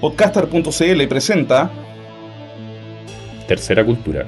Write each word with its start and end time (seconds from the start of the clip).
Podcaster.cl 0.00 1.08
presenta 1.08 1.70
Tercera 3.46 3.84
Cultura. 3.84 4.26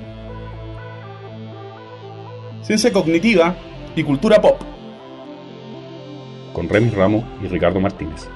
Ciencia 2.61 2.93
Cognitiva 2.93 3.56
y 3.96 4.02
Cultura 4.02 4.38
Pop. 4.38 4.61
Con 6.52 6.69
Remy 6.69 6.91
Ramos 6.91 7.24
y 7.43 7.46
Ricardo 7.46 7.80
Martínez. 7.80 8.29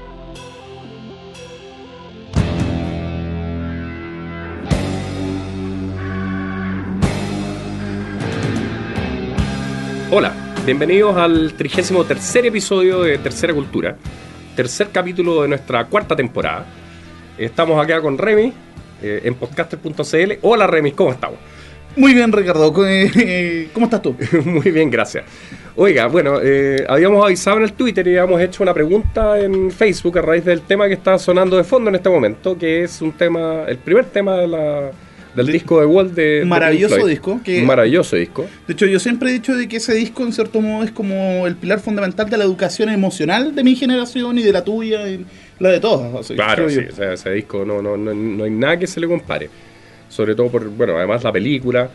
Hola, 10.11 10.33
bienvenidos 10.65 11.15
al 11.19 11.53
33 11.53 12.37
episodio 12.47 13.03
de 13.03 13.19
Tercera 13.19 13.53
Cultura, 13.53 13.95
tercer 14.55 14.89
capítulo 14.91 15.43
de 15.43 15.49
nuestra 15.49 15.85
cuarta 15.85 16.17
temporada. 16.17 16.86
Estamos 17.39 17.83
acá 17.83 18.01
con 18.01 18.17
Remy 18.17 18.53
eh, 19.03 19.21
en 19.25 19.35
podcaster.cl. 19.35 20.33
Hola 20.43 20.67
Remy, 20.67 20.93
¿cómo 20.93 21.13
estamos? 21.13 21.39
Muy 21.95 22.15
bien, 22.15 22.33
Ricardo. 22.33 22.73
Eh, 22.87 23.69
¿Cómo 23.73 23.87
estás 23.87 24.03
tú? 24.03 24.17
Muy 24.45 24.71
bien, 24.71 24.91
gracias. 24.91 25.25
Oiga, 25.77 26.07
bueno, 26.07 26.39
eh, 26.43 26.85
habíamos 26.89 27.25
avisado 27.25 27.59
en 27.59 27.65
el 27.65 27.73
Twitter 27.75 28.07
y 28.07 28.17
habíamos 28.17 28.41
hecho 28.41 28.63
una 28.63 28.73
pregunta 28.73 29.39
en 29.39 29.71
Facebook 29.71 30.19
a 30.19 30.23
raíz 30.23 30.45
del 30.45 30.63
tema 30.63 30.89
que 30.89 30.95
está 30.95 31.19
sonando 31.19 31.57
de 31.59 31.65
fondo 31.65 31.91
en 31.91 31.97
este 31.97 32.09
momento, 32.09 32.57
que 32.57 32.85
es 32.85 33.03
un 33.03 33.13
tema, 33.13 33.65
el 33.67 33.79
primer 33.79 34.07
tema 34.07 34.37
de 34.37 34.49
la, 34.49 34.91
del 35.35 35.47
disco 35.47 35.81
de 35.81 35.87
Walt 35.87 36.15
de... 36.15 36.45
Maravilloso 36.47 37.07
disco. 37.07 37.41
Que, 37.45 37.63
maravilloso 37.63 38.17
disco. 38.17 38.47
De 38.67 38.73
hecho, 38.73 38.87
yo 38.87 38.99
siempre 38.99 39.31
he 39.31 39.33
dicho 39.35 39.55
de 39.55 39.69
que 39.69 39.77
ese 39.77 39.95
disco, 39.95 40.23
en 40.23 40.33
cierto 40.33 40.63
modo, 40.63 40.85
es 40.85 40.91
como 40.91 41.47
el 41.47 41.57
pilar 41.57 41.81
fundamental 41.81 42.29
de 42.31 42.39
la 42.39 42.45
educación 42.45 42.89
emocional 42.89 43.55
de 43.55 43.63
mi 43.63 43.77
generación 43.77 44.39
y 44.39 44.43
de 44.43 44.53
la 44.53 44.65
tuya 44.65 45.07
y 45.09 45.27
la 45.59 45.71
de 45.71 45.81
todas. 45.81 46.29
claro, 46.29 46.69
sí, 46.69 46.81
ese 46.81 47.31
disco 47.33 47.65
no, 47.65 47.81
no, 47.81 47.97
no, 47.97 48.15
no 48.15 48.45
hay 48.45 48.51
nada 48.51 48.79
que 48.79 48.87
se 48.87 49.01
le 49.01 49.07
compare. 49.07 49.49
Sobre 50.09 50.35
todo 50.35 50.49
por, 50.49 50.69
bueno, 50.69 50.97
además 50.97 51.25
la 51.25 51.33
película, 51.33 51.91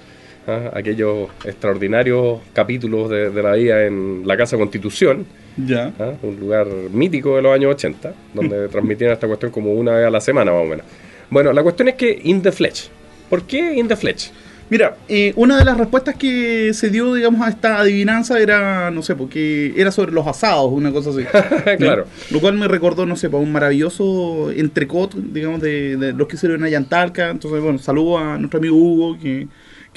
¿ah? 0.47 0.71
aquellos 0.73 1.29
extraordinarios 1.45 2.39
capítulos 2.53 3.09
de, 3.09 3.31
la 3.41 3.53
vida 3.53 3.85
en 3.85 4.23
la 4.25 4.35
Casa 4.35 4.57
Constitución. 4.57 5.25
Ya. 5.57 5.93
¿ah? 5.99 6.13
Un 6.21 6.39
lugar 6.39 6.67
mítico 6.67 7.35
de 7.35 7.41
los 7.41 7.53
años 7.53 7.75
80, 7.75 8.13
donde 8.33 8.67
transmitían 8.69 9.11
esta 9.11 9.27
cuestión 9.27 9.51
como 9.51 9.71
una 9.73 9.93
vez 9.93 10.07
a 10.07 10.09
la 10.09 10.21
semana 10.21 10.51
más 10.51 10.61
o 10.61 10.65
menos. 10.65 10.85
Bueno, 11.29 11.53
la 11.53 11.63
cuestión 11.63 11.87
es 11.87 11.95
que 11.95 12.19
In 12.23 12.41
the 12.41 12.51
Flesh, 12.51 12.89
¿Por 13.29 13.43
qué 13.43 13.75
In 13.75 13.87
the 13.87 13.95
Fletch? 13.95 14.29
Mira, 14.71 14.95
eh, 15.09 15.33
una 15.35 15.57
de 15.57 15.65
las 15.65 15.77
respuestas 15.77 16.15
que 16.15 16.73
se 16.73 16.89
dio, 16.89 17.13
digamos, 17.13 17.45
a 17.45 17.49
esta 17.49 17.81
adivinanza 17.81 18.39
era, 18.39 18.89
no 18.89 19.03
sé, 19.03 19.17
porque 19.17 19.73
era 19.75 19.91
sobre 19.91 20.13
los 20.13 20.25
asados, 20.25 20.71
una 20.71 20.93
cosa 20.93 21.09
así. 21.09 21.25
claro. 21.77 22.07
Lo 22.29 22.39
cual 22.39 22.53
me 22.53 22.69
recordó, 22.69 23.05
no 23.05 23.17
sé, 23.17 23.29
pues, 23.29 23.43
un 23.43 23.51
maravilloso 23.51 24.49
entrecot, 24.49 25.13
digamos, 25.13 25.59
de, 25.59 26.13
los 26.15 26.25
que 26.25 26.37
hicieron 26.37 26.61
en 26.61 26.67
Ayantalca. 26.67 27.31
Entonces, 27.31 27.61
bueno, 27.61 27.79
saludo 27.79 28.17
a 28.17 28.37
nuestro 28.37 28.59
amigo 28.59 28.77
Hugo, 28.77 29.17
que, 29.19 29.49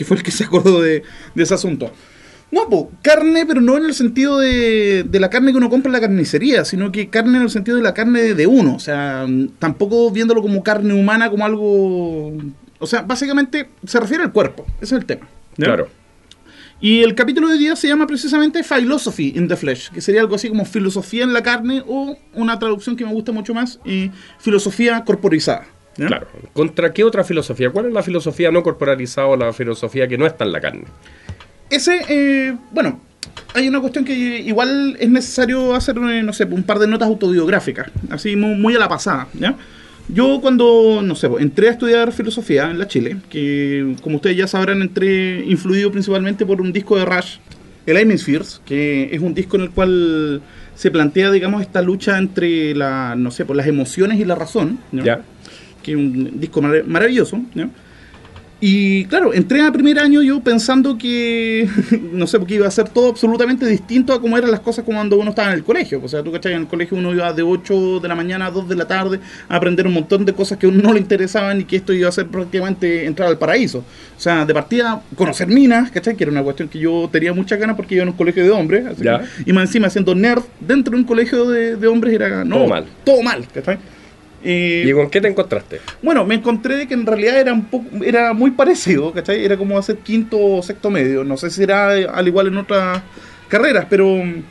fue 0.04 0.16
el 0.16 0.24
que 0.24 0.32
se 0.32 0.42
acordó 0.42 0.82
de, 0.82 1.04
ese 1.36 1.54
asunto. 1.54 1.92
No, 2.50 2.68
pues, 2.68 2.86
carne, 3.00 3.46
pero 3.46 3.60
no 3.60 3.76
en 3.76 3.84
el 3.84 3.94
sentido 3.94 4.40
de, 4.40 5.04
de, 5.04 5.20
la 5.20 5.30
carne 5.30 5.52
que 5.52 5.58
uno 5.58 5.70
compra 5.70 5.90
en 5.90 5.92
la 5.92 6.00
carnicería, 6.00 6.64
sino 6.64 6.90
que 6.90 7.10
carne 7.10 7.36
en 7.36 7.44
el 7.44 7.50
sentido 7.50 7.76
de 7.76 7.84
la 7.84 7.94
carne 7.94 8.34
de 8.34 8.46
uno. 8.48 8.74
O 8.74 8.80
sea, 8.80 9.24
tampoco 9.60 10.10
viéndolo 10.10 10.42
como 10.42 10.64
carne 10.64 10.94
humana, 10.94 11.30
como 11.30 11.46
algo 11.46 12.32
o 12.84 12.86
sea, 12.86 13.02
básicamente 13.02 13.70
se 13.86 13.98
refiere 13.98 14.22
al 14.22 14.32
cuerpo. 14.32 14.66
Ese 14.76 14.94
es 14.94 15.00
el 15.00 15.06
tema. 15.06 15.26
Claro. 15.56 15.88
Y 16.80 17.02
el 17.02 17.14
capítulo 17.14 17.48
de 17.48 17.56
día 17.56 17.76
se 17.76 17.88
llama 17.88 18.06
precisamente 18.06 18.62
Philosophy 18.62 19.32
in 19.36 19.48
the 19.48 19.56
Flesh, 19.56 19.90
que 19.90 20.02
sería 20.02 20.20
algo 20.20 20.34
así 20.34 20.50
como 20.50 20.66
filosofía 20.66 21.24
en 21.24 21.32
la 21.32 21.42
carne 21.42 21.82
o 21.86 22.18
una 22.34 22.58
traducción 22.58 22.94
que 22.94 23.06
me 23.06 23.12
gusta 23.12 23.32
mucho 23.32 23.54
más, 23.54 23.80
y 23.86 24.10
filosofía 24.38 25.02
corporizada. 25.04 25.66
Claro. 25.96 26.26
¿Contra 26.52 26.92
qué 26.92 27.04
otra 27.04 27.24
filosofía? 27.24 27.70
¿Cuál 27.70 27.86
es 27.86 27.92
la 27.92 28.02
filosofía 28.02 28.50
no 28.50 28.62
corporalizada 28.62 29.28
o 29.28 29.36
la 29.36 29.52
filosofía 29.52 30.08
que 30.08 30.18
no 30.18 30.26
está 30.26 30.44
en 30.44 30.52
la 30.52 30.60
carne? 30.60 30.84
Ese, 31.70 32.00
eh, 32.08 32.54
bueno, 32.72 33.00
hay 33.54 33.66
una 33.68 33.80
cuestión 33.80 34.04
que 34.04 34.12
igual 34.12 34.96
es 35.00 35.08
necesario 35.08 35.74
hacer, 35.74 35.96
eh, 35.96 36.22
no 36.22 36.32
sé, 36.32 36.44
un 36.44 36.64
par 36.64 36.78
de 36.78 36.86
notas 36.86 37.08
autobiográficas, 37.08 37.90
así 38.10 38.36
muy, 38.36 38.56
muy 38.56 38.74
a 38.74 38.78
la 38.78 38.88
pasada, 38.88 39.28
¿ya? 39.32 39.56
Yo 40.08 40.40
cuando, 40.42 41.00
no 41.02 41.14
sé, 41.14 41.28
entré 41.38 41.68
a 41.68 41.72
estudiar 41.72 42.12
filosofía 42.12 42.70
en 42.70 42.78
la 42.78 42.86
Chile, 42.86 43.16
que 43.30 43.96
como 44.02 44.16
ustedes 44.16 44.36
ya 44.36 44.46
sabrán, 44.46 44.82
entré 44.82 45.44
influido 45.46 45.90
principalmente 45.90 46.44
por 46.44 46.60
un 46.60 46.72
disco 46.72 46.96
de 46.98 47.04
Rush, 47.06 47.36
el 47.86 47.96
Hemispheres, 47.96 48.60
que 48.66 49.08
es 49.12 49.20
un 49.20 49.32
disco 49.34 49.56
en 49.56 49.62
el 49.62 49.70
cual 49.70 50.42
se 50.74 50.90
plantea, 50.90 51.30
digamos, 51.30 51.62
esta 51.62 51.80
lucha 51.80 52.18
entre 52.18 52.74
la, 52.74 53.14
no 53.16 53.30
sé, 53.30 53.44
por 53.44 53.56
las 53.56 53.66
emociones 53.66 54.18
y 54.20 54.24
la 54.24 54.34
razón, 54.34 54.78
Ya. 54.92 55.22
que 55.82 55.92
es 55.92 55.96
un 55.96 56.38
disco 56.40 56.60
maravilloso, 56.62 57.42
¿no? 57.54 57.70
Y 58.66 59.04
claro, 59.04 59.34
entré 59.34 59.60
a 59.60 59.70
primer 59.70 59.98
año 59.98 60.22
yo 60.22 60.40
pensando 60.40 60.96
que, 60.96 61.68
no 62.12 62.26
sé, 62.26 62.38
porque 62.38 62.54
iba 62.54 62.66
a 62.66 62.70
ser 62.70 62.88
todo 62.88 63.10
absolutamente 63.10 63.66
distinto 63.66 64.14
a 64.14 64.22
cómo 64.22 64.38
eran 64.38 64.50
las 64.50 64.60
cosas 64.60 64.86
cuando 64.86 65.18
uno 65.18 65.28
estaba 65.28 65.48
en 65.48 65.56
el 65.56 65.64
colegio. 65.64 66.00
O 66.02 66.08
sea, 66.08 66.22
tú 66.22 66.32
cachai, 66.32 66.54
en 66.54 66.62
el 66.62 66.66
colegio 66.66 66.96
uno 66.96 67.12
iba 67.12 67.30
de 67.34 67.42
8 67.42 68.00
de 68.00 68.08
la 68.08 68.14
mañana 68.14 68.46
a 68.46 68.50
2 68.50 68.66
de 68.66 68.74
la 68.74 68.86
tarde 68.86 69.20
a 69.50 69.56
aprender 69.56 69.86
un 69.86 69.92
montón 69.92 70.24
de 70.24 70.32
cosas 70.32 70.56
que 70.56 70.64
a 70.64 70.70
uno 70.70 70.80
no 70.82 70.94
le 70.94 71.00
interesaban 71.00 71.60
y 71.60 71.64
que 71.64 71.76
esto 71.76 71.92
iba 71.92 72.08
a 72.08 72.12
ser 72.12 72.26
prácticamente 72.28 73.04
entrar 73.04 73.28
al 73.28 73.36
paraíso. 73.36 73.80
O 74.16 74.20
sea, 74.20 74.46
de 74.46 74.54
partida, 74.54 75.02
conocer 75.14 75.46
minas, 75.46 75.90
¿cachai? 75.90 76.16
Que 76.16 76.24
era 76.24 76.32
una 76.32 76.42
cuestión 76.42 76.70
que 76.70 76.78
yo 76.78 77.06
tenía 77.12 77.34
muchas 77.34 77.58
ganas 77.58 77.76
porque 77.76 77.96
iba 77.96 78.04
en 78.04 78.08
un 78.08 78.16
colegio 78.16 78.44
de 78.44 78.50
hombres. 78.50 78.86
y 79.44 79.52
más 79.52 79.64
encima, 79.64 79.90
siendo 79.90 80.14
nerd 80.14 80.42
dentro 80.58 80.92
de 80.92 81.02
un 81.02 81.04
colegio 81.04 81.50
de, 81.50 81.76
de 81.76 81.86
hombres 81.86 82.14
era... 82.14 82.46
No, 82.46 82.56
todo 82.56 82.68
mal. 82.68 82.86
Todo 83.04 83.22
mal, 83.22 83.46
¿cachai? 83.52 83.76
¿Y 84.44 84.92
con 84.92 85.08
qué 85.08 85.20
te 85.20 85.28
encontraste? 85.28 85.80
Bueno, 86.02 86.24
me 86.24 86.34
encontré 86.34 86.86
que 86.86 86.94
en 86.94 87.06
realidad 87.06 87.40
era 87.40 87.52
un 87.52 87.64
poco, 87.64 87.86
era 88.04 88.34
muy 88.34 88.50
parecido, 88.50 89.12
¿cachai? 89.12 89.44
Era 89.44 89.56
como 89.56 89.78
hacer 89.78 89.98
quinto 89.98 90.38
o 90.38 90.62
sexto 90.62 90.90
medio. 90.90 91.24
No 91.24 91.36
sé 91.36 91.50
si 91.50 91.62
era 91.62 91.88
al 91.88 92.28
igual 92.28 92.48
en 92.48 92.58
otras 92.58 93.02
carreras, 93.48 93.86
pero 93.88 94.06
mm, 94.06 94.42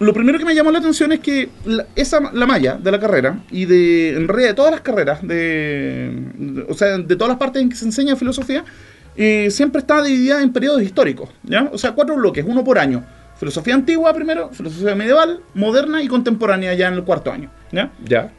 lo 0.00 0.12
primero 0.12 0.38
que 0.38 0.44
me 0.44 0.54
llamó 0.54 0.70
la 0.70 0.78
atención 0.78 1.10
es 1.12 1.20
que 1.20 1.48
la, 1.64 1.86
esa, 1.96 2.20
la 2.32 2.46
malla 2.46 2.76
de 2.76 2.90
la 2.92 3.00
carrera 3.00 3.40
y 3.50 3.64
de, 3.64 4.10
en 4.10 4.28
realidad, 4.28 4.50
de 4.50 4.54
todas 4.54 4.70
las 4.70 4.82
carreras, 4.82 5.26
de, 5.26 6.66
o 6.68 6.74
sea, 6.74 6.98
de 6.98 7.16
todas 7.16 7.30
las 7.30 7.38
partes 7.38 7.60
en 7.60 7.68
que 7.68 7.76
se 7.76 7.86
enseña 7.86 8.14
filosofía, 8.14 8.64
eh, 9.16 9.50
siempre 9.50 9.80
está 9.80 10.00
dividida 10.00 10.40
en 10.42 10.52
periodos 10.52 10.80
históricos, 10.82 11.30
¿ya? 11.42 11.68
O 11.72 11.78
sea, 11.78 11.92
cuatro 11.92 12.14
bloques, 12.14 12.44
uno 12.46 12.62
por 12.62 12.78
año. 12.78 13.04
Filosofía 13.36 13.74
antigua 13.74 14.12
primero, 14.14 14.50
filosofía 14.52 14.94
medieval, 14.94 15.40
moderna 15.54 16.02
y 16.02 16.08
contemporánea 16.08 16.74
ya 16.74 16.88
en 16.88 16.94
el 16.94 17.04
cuarto 17.04 17.32
año, 17.32 17.50
¿ya? 17.72 17.90
Ya 18.04 18.32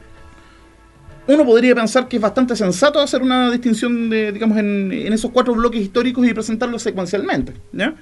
uno 1.26 1.44
podría 1.44 1.74
pensar 1.74 2.08
que 2.08 2.16
es 2.16 2.22
bastante 2.22 2.56
sensato 2.56 3.00
hacer 3.00 3.22
una 3.22 3.50
distinción 3.50 4.10
de, 4.10 4.32
digamos, 4.32 4.58
en, 4.58 4.92
esos 5.12 5.30
cuatro 5.30 5.54
bloques 5.54 5.80
históricos 5.80 6.26
y 6.26 6.34
presentarlos 6.34 6.82
secuencialmente, 6.82 7.52
¿ya? 7.72 7.94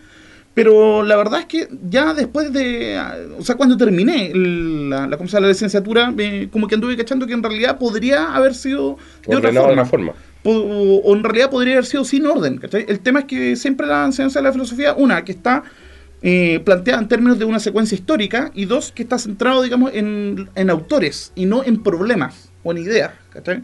Pero 0.54 1.04
la 1.04 1.16
verdad 1.16 1.40
es 1.40 1.46
que 1.46 1.68
ya 1.88 2.14
después 2.14 2.52
de, 2.52 3.00
o 3.38 3.44
sea, 3.44 3.54
cuando 3.54 3.76
terminé 3.76 4.32
la, 4.34 5.06
la, 5.06 5.16
la 5.16 5.48
licenciatura, 5.48 6.12
como 6.50 6.66
que 6.66 6.74
anduve 6.74 6.96
cachando 6.96 7.26
que 7.26 7.32
en 7.32 7.42
realidad 7.42 7.78
podría 7.78 8.34
haber 8.34 8.54
sido 8.54 8.98
de 9.26 9.36
otra 9.36 9.52
forma. 9.52 9.84
forma. 9.84 10.12
O, 10.42 11.14
en 11.14 11.22
realidad 11.22 11.50
podría 11.50 11.74
haber 11.74 11.86
sido 11.86 12.04
sin 12.04 12.26
orden. 12.26 12.60
El 12.72 13.00
tema 13.00 13.20
es 13.20 13.24
que 13.26 13.54
siempre 13.54 13.86
la 13.86 14.06
enseñanza 14.06 14.40
de 14.40 14.44
la 14.44 14.52
filosofía, 14.52 14.94
una, 14.94 15.24
que 15.24 15.30
está 15.30 15.62
eh, 16.22 16.60
planteada 16.64 17.02
en 17.02 17.08
términos 17.08 17.38
de 17.38 17.44
una 17.44 17.60
secuencia 17.60 17.94
histórica, 17.94 18.50
y 18.52 18.64
dos, 18.64 18.90
que 18.90 19.04
está 19.04 19.18
centrado, 19.18 19.62
digamos, 19.62 19.92
en, 19.94 20.48
en 20.56 20.70
autores 20.70 21.30
y 21.36 21.46
no 21.46 21.62
en 21.62 21.84
problemas 21.84 22.47
buena 22.68 22.80
idea, 22.80 23.14
¿cachai? 23.30 23.62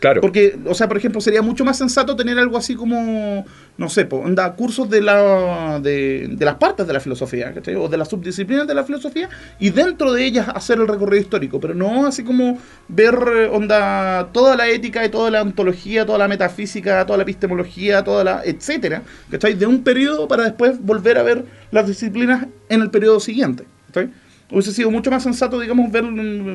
Claro. 0.00 0.20
Porque, 0.20 0.58
o 0.66 0.74
sea, 0.74 0.88
por 0.88 0.96
ejemplo, 0.96 1.20
sería 1.20 1.40
mucho 1.40 1.64
más 1.64 1.78
sensato 1.78 2.16
tener 2.16 2.36
algo 2.38 2.56
así 2.56 2.74
como, 2.74 3.44
no 3.76 3.88
sé, 3.88 4.08
onda, 4.10 4.52
cursos 4.54 4.90
de, 4.90 5.00
la, 5.00 5.78
de, 5.80 6.36
las 6.38 6.56
partes 6.56 6.86
de 6.86 6.92
la 6.92 7.00
filosofía, 7.00 7.52
¿cachai? 7.52 7.76
O 7.76 7.88
de 7.88 7.96
las 7.96 8.08
subdisciplinas 8.08 8.66
de 8.66 8.74
la 8.74 8.84
filosofía, 8.84 9.28
y 9.60 9.70
dentro 9.70 10.12
de 10.12 10.24
ellas 10.24 10.48
hacer 10.52 10.78
el 10.78 10.88
recorrido 10.88 11.22
histórico, 11.22 11.60
pero 11.60 11.74
no 11.74 12.06
así 12.06 12.24
como 12.24 12.58
ver, 12.88 13.16
onda, 13.52 14.30
toda 14.32 14.56
la 14.56 14.68
ética 14.68 15.04
y 15.04 15.08
toda 15.08 15.30
la 15.30 15.42
ontología, 15.42 16.06
toda 16.06 16.18
la 16.18 16.28
metafísica, 16.28 17.04
toda 17.06 17.18
la 17.18 17.22
epistemología, 17.22 18.02
toda 18.02 18.24
la, 18.24 18.42
etcétera, 18.44 19.02
¿cachai? 19.30 19.54
De 19.54 19.66
un 19.66 19.84
periodo 19.84 20.26
para 20.26 20.44
después 20.44 20.80
volver 20.80 21.18
a 21.18 21.22
ver 21.22 21.44
las 21.70 21.86
disciplinas 21.86 22.46
en 22.68 22.82
el 22.82 22.90
periodo 22.90 23.20
siguiente, 23.20 23.64
¿cachai? 23.86 24.10
Hubiese 24.50 24.72
sido 24.72 24.90
mucho 24.90 25.10
más 25.10 25.22
sensato, 25.22 25.60
digamos, 25.60 25.90
verlo, 25.92 26.10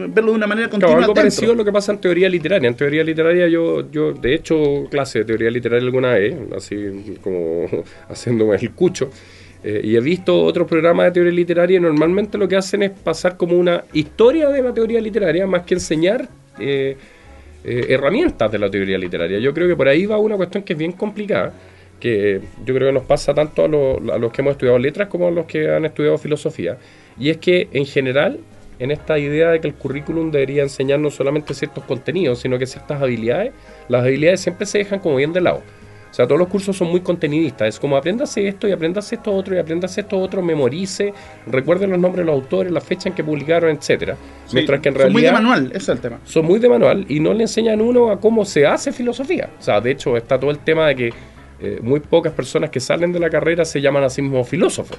verlo 0.10 0.32
de 0.32 0.38
una 0.38 0.48
manera 0.48 0.70
continua. 0.70 0.98
algo 0.98 1.14
parecido 1.14 1.54
a 1.54 1.56
lo 1.56 1.64
que 1.64 1.72
pasa 1.72 1.92
en 1.92 2.00
teoría 2.00 2.28
literaria. 2.28 2.68
En 2.68 2.76
teoría 2.76 3.04
literaria 3.04 3.48
yo, 3.48 3.90
yo 3.92 4.14
de 4.14 4.34
hecho, 4.34 4.88
clase 4.90 5.20
de 5.20 5.26
teoría 5.26 5.52
literaria 5.52 5.86
alguna 5.86 6.14
vez, 6.14 6.36
así 6.56 7.18
como 7.22 7.68
haciéndome 8.10 8.56
el 8.56 8.72
cucho, 8.72 9.10
eh, 9.64 9.82
y 9.84 9.96
he 9.96 10.02
visto 10.02 10.44
otros 10.44 10.68
programas 10.68 11.06
de 11.06 11.12
teoría 11.12 11.32
literaria 11.32 11.78
y 11.78 11.80
normalmente 11.80 12.38
lo 12.38 12.48
que 12.48 12.58
hacen 12.58 12.84
es 12.84 12.92
pasar 12.92 13.38
como 13.38 13.58
una 13.58 13.84
historia 13.94 14.50
de 14.50 14.62
la 14.62 14.74
teoría 14.74 15.00
literaria 15.00 15.48
más 15.48 15.62
que 15.62 15.76
enseñar 15.76 16.28
eh, 16.60 16.98
eh, 17.64 17.86
herramientas 17.90 18.52
de 18.52 18.60
la 18.60 18.70
teoría 18.70 18.98
literaria. 18.98 19.40
Yo 19.40 19.54
creo 19.54 19.68
que 19.68 19.76
por 19.76 19.88
ahí 19.88 20.06
va 20.06 20.18
una 20.18 20.36
cuestión 20.36 20.64
que 20.64 20.74
es 20.74 20.80
bien 20.80 20.92
complicada 20.92 21.54
que 22.00 22.42
yo 22.66 22.76
creo 22.76 22.90
que 22.90 22.94
nos 22.94 23.06
pasa 23.06 23.34
tanto 23.34 23.64
a, 23.64 24.16
a 24.16 24.18
los 24.18 24.34
que 24.34 24.42
hemos 24.42 24.52
estudiado 24.52 24.78
letras 24.78 25.08
como 25.08 25.30
a 25.30 25.32
los 25.32 25.46
que 25.46 25.70
han 25.70 25.86
estudiado 25.86 26.18
filosofía, 26.18 26.78
y 27.20 27.30
es 27.30 27.38
que 27.38 27.70
en 27.72 27.86
general 27.86 28.40
en 28.80 28.92
esta 28.92 29.18
idea 29.18 29.52
de 29.52 29.62
que 29.62 29.68
el 29.68 29.76
currículum 29.76 30.32
debería 30.32 30.64
enseñar 30.64 31.00
no 31.00 31.10
solamente 31.10 31.54
ciertos 31.54 31.84
contenidos, 31.86 32.40
sino 32.40 32.58
que 32.58 32.66
ciertas 32.66 33.02
habilidades. 33.02 33.54
Las 33.88 34.04
habilidades 34.04 34.42
siempre 34.42 34.66
se 34.66 34.80
dejan 34.80 35.00
como 35.00 35.16
bien 35.16 35.32
de 35.32 35.42
lado. 35.42 35.62
O 36.12 36.16
sea, 36.16 36.28
todos 36.28 36.38
los 36.38 36.48
cursos 36.48 36.78
son 36.78 36.90
muy 36.90 37.00
contenidistas. 37.00 37.70
Es 37.70 37.80
como 37.80 37.98
apréndase 37.98 38.48
esto 38.48 38.68
y 38.68 38.72
apréndase 38.72 39.16
esto 39.16 39.32
otro 39.32 39.56
y 39.56 39.58
apréndase 39.58 40.02
esto 40.02 40.20
otro, 40.20 40.44
memorice, 40.44 41.12
recuerden 41.48 41.90
los 41.90 42.00
nombres 42.00 42.24
de 42.24 42.32
los 42.32 42.36
autores, 42.36 42.72
la 42.72 42.82
fecha 42.82 43.10
en 43.10 43.16
que 43.16 43.24
publicaron, 43.24 43.72
etcétera. 43.72 44.16
Sí, 44.46 44.56
Mientras 44.56 44.80
que 44.80 44.90
en 44.90 44.96
son 44.96 45.02
realidad 45.02 45.14
muy 45.14 45.24
de 45.24 45.32
manual, 45.32 45.68
ese 45.68 45.78
es 45.78 45.90
el 45.90 46.00
tema. 46.00 46.20
son 46.24 46.46
muy 46.46 46.60
de 46.60 46.70
manual 46.70 47.06
y 47.10 47.20
no 47.20 47.34
le 47.34 47.44
enseñan 47.44 47.82
uno 47.82 48.12
a 48.12 48.20
cómo 48.20 48.46
se 48.46 48.64
hace 48.68 48.92
filosofía. 48.92 49.50
O 49.60 49.64
sea, 49.64 49.82
de 49.82 49.90
hecho 49.90 50.16
está 50.16 50.40
todo 50.40 50.52
el 50.52 50.60
tema 50.60 50.88
de 50.88 50.96
que 50.96 51.14
eh, 51.64 51.80
muy 51.82 52.00
pocas 52.02 52.34
personas 52.34 52.70
que 52.70 52.80
salen 52.80 53.12
de 53.14 53.20
la 53.20 53.30
carrera 53.30 53.64
se 53.66 53.80
llaman 53.82 54.04
a 54.04 54.10
sí 54.10 54.22
mismos 54.22 54.48
filósofos. 54.48 54.98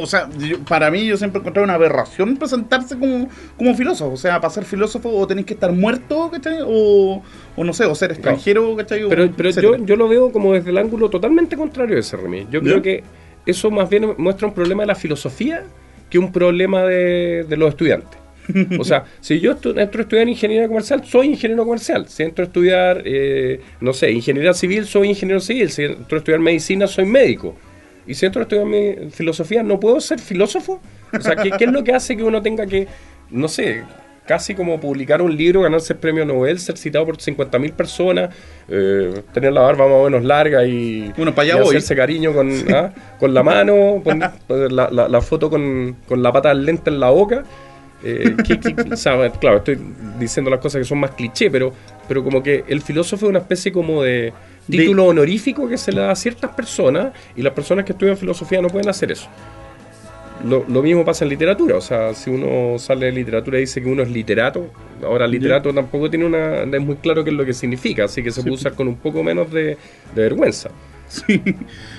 o 0.00 0.06
sea, 0.06 0.28
yo- 0.38 0.58
para 0.60 0.90
mí 0.90 1.04
yo 1.04 1.16
siempre 1.16 1.40
encontré 1.40 1.62
una 1.62 1.74
aberración 1.74 2.36
presentarse 2.36 2.96
como, 2.98 3.28
como 3.58 3.74
filósofo. 3.74 4.12
O 4.12 4.16
sea, 4.16 4.40
para 4.40 4.52
ser 4.54 4.64
filósofo 4.64 5.10
o 5.10 5.26
tenéis 5.26 5.46
que 5.46 5.54
estar 5.54 5.72
muerto, 5.72 6.30
¿cachai? 6.30 6.58
O, 6.64 7.22
o 7.56 7.64
no 7.64 7.72
sé, 7.72 7.84
o 7.84 7.94
ser 7.94 8.12
extranjero, 8.12 8.74
¿cachai? 8.76 9.02
O 9.02 9.08
Pero, 9.08 9.24
yo, 9.62 9.70
yo 9.84 9.96
lo 9.96 10.08
veo 10.08 10.30
como 10.32 10.52
desde 10.54 10.70
el 10.70 10.78
ángulo 10.78 11.10
totalmente 11.10 11.56
contrario 11.56 11.94
de 11.94 12.00
ese 12.00 12.16
Remy. 12.16 12.46
Yo 12.50 12.60
creo 12.60 12.82
que 12.82 13.02
eso 13.46 13.70
más 13.70 13.90
bien 13.90 14.14
muestra 14.16 14.46
un 14.48 14.54
problema 14.54 14.84
de 14.84 14.86
la 14.86 14.94
filosofía 14.94 15.64
que 16.08 16.18
un 16.18 16.30
problema 16.32 16.82
de, 16.84 17.44
de 17.48 17.56
los 17.56 17.70
estudiantes. 17.70 18.18
O 18.78 18.84
sea, 18.84 19.04
si 19.20 19.40
yo 19.40 19.56
estu- 19.56 19.78
entro 19.80 20.00
a 20.00 20.02
estudiar 20.02 20.28
ingeniería 20.28 20.68
comercial, 20.68 21.04
soy 21.04 21.28
ingeniero 21.28 21.64
comercial. 21.64 22.06
Si 22.08 22.22
entro 22.22 22.44
a 22.44 22.46
estudiar, 22.46 23.02
eh, 23.04 23.60
no 23.80 23.92
sé, 23.92 24.10
ingeniería 24.10 24.52
civil, 24.54 24.84
soy 24.86 25.08
ingeniero 25.08 25.40
civil. 25.40 25.70
Si 25.70 25.84
entro 25.84 26.16
a 26.16 26.18
estudiar 26.18 26.40
medicina, 26.40 26.86
soy 26.86 27.06
médico. 27.06 27.56
Y 28.06 28.14
si 28.14 28.26
entro 28.26 28.40
a 28.40 28.44
estudiar 28.44 28.66
mi- 28.66 29.10
filosofía, 29.10 29.62
¿no 29.62 29.80
puedo 29.80 29.98
ser 30.00 30.18
filósofo? 30.18 30.80
O 31.16 31.20
sea, 31.20 31.36
¿qué, 31.36 31.50
qué 31.52 31.64
es 31.64 31.72
lo 31.72 31.82
que 31.84 31.92
hace 31.94 32.16
que 32.16 32.22
uno 32.22 32.42
tenga 32.42 32.66
que, 32.66 32.86
no 33.30 33.48
sé, 33.48 33.82
casi 34.26 34.54
como 34.54 34.80
publicar 34.80 35.20
un 35.22 35.36
libro, 35.36 35.60
ganarse 35.62 35.92
el 35.94 35.98
premio 35.98 36.24
Nobel, 36.24 36.58
ser 36.58 36.76
citado 36.76 37.06
por 37.06 37.16
50.000 37.18 37.72
personas, 37.72 38.34
eh, 38.68 39.22
tener 39.32 39.52
la 39.52 39.60
barba 39.62 39.86
más 39.86 39.96
o 39.96 40.04
menos 40.04 40.24
larga 40.24 40.64
y, 40.66 41.12
Bueno, 41.16 41.34
para 41.34 41.44
allá 41.52 41.56
y 41.56 41.60
voy. 41.64 41.68
hacerse 41.76 41.94
cariño 41.94 42.32
con, 42.32 42.50
¿ah? 42.74 42.90
con 43.18 43.32
la 43.34 43.42
mano, 43.42 44.02
la, 44.48 44.90
la- 44.90 45.08
la 45.08 45.20
foto 45.20 45.48
con, 45.50 45.96
con 46.08 46.22
la 46.22 46.32
pata 46.32 46.48
del 46.50 46.64
lente 46.64 46.90
en 46.90 47.00
la 47.00 47.10
boca. 47.10 47.44
Eh, 48.04 48.36
que- 48.46 48.60
que- 48.60 48.92
o 48.92 48.96
sea, 48.96 49.30
claro, 49.30 49.58
estoy 49.58 49.78
diciendo 50.20 50.50
las 50.50 50.60
cosas 50.60 50.80
que 50.80 50.84
son 50.84 50.98
más 50.98 51.12
cliché, 51.12 51.50
pero, 51.50 51.72
pero 52.06 52.22
como 52.22 52.42
que 52.42 52.64
el 52.68 52.82
filósofo 52.82 53.26
es 53.26 53.30
una 53.30 53.38
especie 53.38 53.72
como 53.72 54.02
de 54.02 54.32
De- 54.68 54.78
título 54.78 55.06
honorífico 55.06 55.66
que 55.68 55.78
se 55.78 55.90
le 55.90 56.00
da 56.02 56.10
a 56.10 56.16
ciertas 56.16 56.50
personas 56.54 57.12
y 57.34 57.42
las 57.42 57.54
personas 57.54 57.84
que 57.86 57.92
estudian 57.92 58.16
filosofía 58.16 58.60
no 58.60 58.68
pueden 58.68 58.88
hacer 58.90 59.10
eso. 59.10 59.28
Lo, 60.46 60.64
lo 60.68 60.82
mismo 60.82 61.04
pasa 61.06 61.24
en 61.24 61.30
literatura, 61.30 61.76
o 61.76 61.80
sea, 61.80 62.12
si 62.12 62.28
uno 62.28 62.78
sale 62.78 63.06
de 63.06 63.12
literatura 63.12 63.56
y 63.56 63.62
dice 63.62 63.80
que 63.80 63.88
uno 63.88 64.02
es 64.02 64.10
literato, 64.10 64.68
ahora 65.02 65.26
literato 65.26 65.72
tampoco 65.72 66.10
tiene 66.10 66.26
una, 66.26 66.64
es 66.64 66.80
muy 66.82 66.96
claro 66.96 67.24
qué 67.24 67.30
es 67.30 67.36
lo 67.36 67.46
que 67.46 67.54
significa, 67.54 68.04
así 68.04 68.22
que 68.22 68.30
se 68.30 68.42
puede 68.42 68.56
usar 68.56 68.74
con 68.74 68.86
un 68.88 68.96
poco 68.96 69.22
menos 69.22 69.50
de, 69.50 69.64
de 70.14 70.22
vergüenza. 70.22 70.68
Sí. 71.08 71.40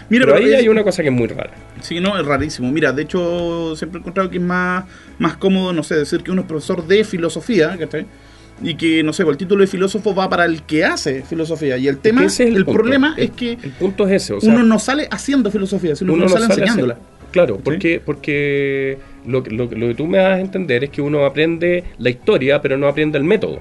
Mira, 0.09 0.25
Pero 0.25 0.37
ahí 0.37 0.53
es- 0.53 0.59
hay 0.59 0.67
una 0.69 0.83
cosa 0.83 1.01
que 1.01 1.09
es 1.09 1.15
muy 1.15 1.27
rara. 1.27 1.51
Sí, 1.81 1.99
no, 1.99 2.19
es 2.19 2.25
rarísimo. 2.25 2.71
Mira, 2.71 2.91
de 2.93 3.01
hecho, 3.03 3.75
siempre 3.75 3.97
he 3.97 4.01
encontrado 4.01 4.29
que 4.29 4.37
es 4.37 4.43
más, 4.43 4.85
más 5.17 5.37
cómodo, 5.37 5.73
no 5.73 5.83
sé, 5.83 5.95
decir 5.95 6.21
que 6.21 6.31
uno 6.31 6.41
es 6.41 6.47
profesor 6.47 6.85
de 6.85 7.03
filosofía, 7.03 7.75
¿cachai? 7.77 8.05
Y 8.61 8.75
que, 8.75 9.03
no 9.03 9.11
sé, 9.13 9.23
el 9.23 9.35
título 9.35 9.61
de 9.61 9.67
filósofo 9.67 10.15
va 10.15 10.29
para 10.29 10.45
el 10.45 10.61
que 10.63 10.85
hace 10.85 11.23
filosofía. 11.23 11.77
Y 11.77 11.87
el 11.87 11.97
tema, 11.97 12.23
es 12.23 12.39
el, 12.39 12.65
problema 12.65 13.13
es 13.17 13.31
que 13.31 13.53
El 13.61 13.71
punto 13.71 14.07
es 14.07 14.13
ese, 14.23 14.33
o 14.33 14.39
sea, 14.39 14.53
uno 14.53 14.63
no 14.63 14.79
sale 14.79 15.07
haciendo 15.11 15.51
filosofía, 15.51 15.95
sino 15.95 16.13
que 16.13 16.13
uno 16.13 16.25
uno 16.25 16.33
no 16.33 16.39
sale 16.39 16.47
sale 16.47 16.61
enseñándola. 16.61 16.97
Claro, 17.31 17.57
porque, 17.61 17.99
porque 18.03 18.97
lo, 19.25 19.43
que- 19.43 19.49
lo, 19.51 19.65
lo 19.65 19.87
que 19.89 19.95
tú 19.95 20.07
me 20.07 20.19
das 20.19 20.37
a 20.37 20.39
entender 20.39 20.85
es 20.85 20.89
que 20.89 21.01
uno 21.01 21.25
aprende 21.25 21.83
la 21.97 22.09
historia, 22.09 22.61
pero 22.61 22.77
no 22.77 22.87
aprende 22.87 23.17
el 23.17 23.25
método. 23.25 23.59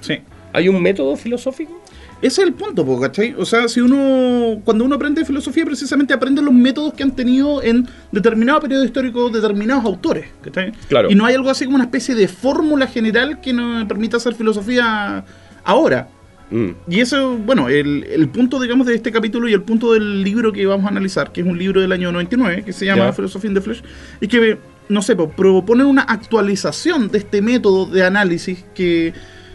Sí. 0.00 0.18
¿Hay 0.52 0.68
un 0.68 0.80
método 0.80 1.16
filosófico? 1.16 1.82
Ese 2.22 2.40
es 2.40 2.48
el 2.48 2.54
punto, 2.54 2.84
po, 2.84 2.98
¿cachai? 2.98 3.34
O 3.36 3.44
sea, 3.44 3.68
si 3.68 3.80
uno, 3.80 4.60
cuando 4.64 4.84
uno 4.84 4.94
aprende 4.94 5.24
filosofía, 5.24 5.66
precisamente 5.66 6.14
aprende 6.14 6.40
los 6.40 6.54
métodos 6.54 6.94
que 6.94 7.02
han 7.02 7.14
tenido 7.14 7.62
en 7.62 7.86
determinado 8.10 8.60
periodo 8.60 8.84
histórico 8.84 9.28
determinados 9.28 9.84
autores, 9.84 10.26
¿cachai? 10.40 10.72
Claro. 10.88 11.10
Y 11.10 11.14
no 11.14 11.26
hay 11.26 11.34
algo 11.34 11.50
así 11.50 11.66
como 11.66 11.74
una 11.74 11.84
especie 11.84 12.14
de 12.14 12.26
fórmula 12.26 12.86
general 12.86 13.40
que 13.40 13.52
nos 13.52 13.86
permita 13.86 14.16
hacer 14.16 14.34
filosofía 14.34 15.24
ahora. 15.62 16.08
Mm. 16.50 16.70
Y 16.88 17.00
eso, 17.00 17.36
bueno, 17.36 17.68
el, 17.68 18.04
el 18.04 18.28
punto, 18.28 18.58
digamos, 18.60 18.86
de 18.86 18.94
este 18.94 19.12
capítulo 19.12 19.48
y 19.48 19.52
el 19.52 19.62
punto 19.62 19.92
del 19.92 20.22
libro 20.22 20.52
que 20.52 20.64
vamos 20.64 20.86
a 20.86 20.88
analizar, 20.88 21.32
que 21.32 21.42
es 21.42 21.46
un 21.46 21.58
libro 21.58 21.82
del 21.82 21.92
año 21.92 22.12
99, 22.12 22.62
que 22.64 22.72
se 22.72 22.86
llama 22.86 23.06
Ya. 23.06 23.12
Philosophy 23.12 23.48
in 23.48 23.54
the 23.54 23.60
Flesh, 23.60 23.82
es 24.20 24.28
que, 24.28 24.58
no 24.88 25.02
sé, 25.02 25.16
po, 25.16 25.28
proponen 25.28 25.86
una 25.86 26.02
actualización 26.02 27.10
de 27.10 27.18
este 27.18 27.42
método 27.42 27.86
de 27.86 28.04
análisis 28.04 28.64
que, 28.74 29.12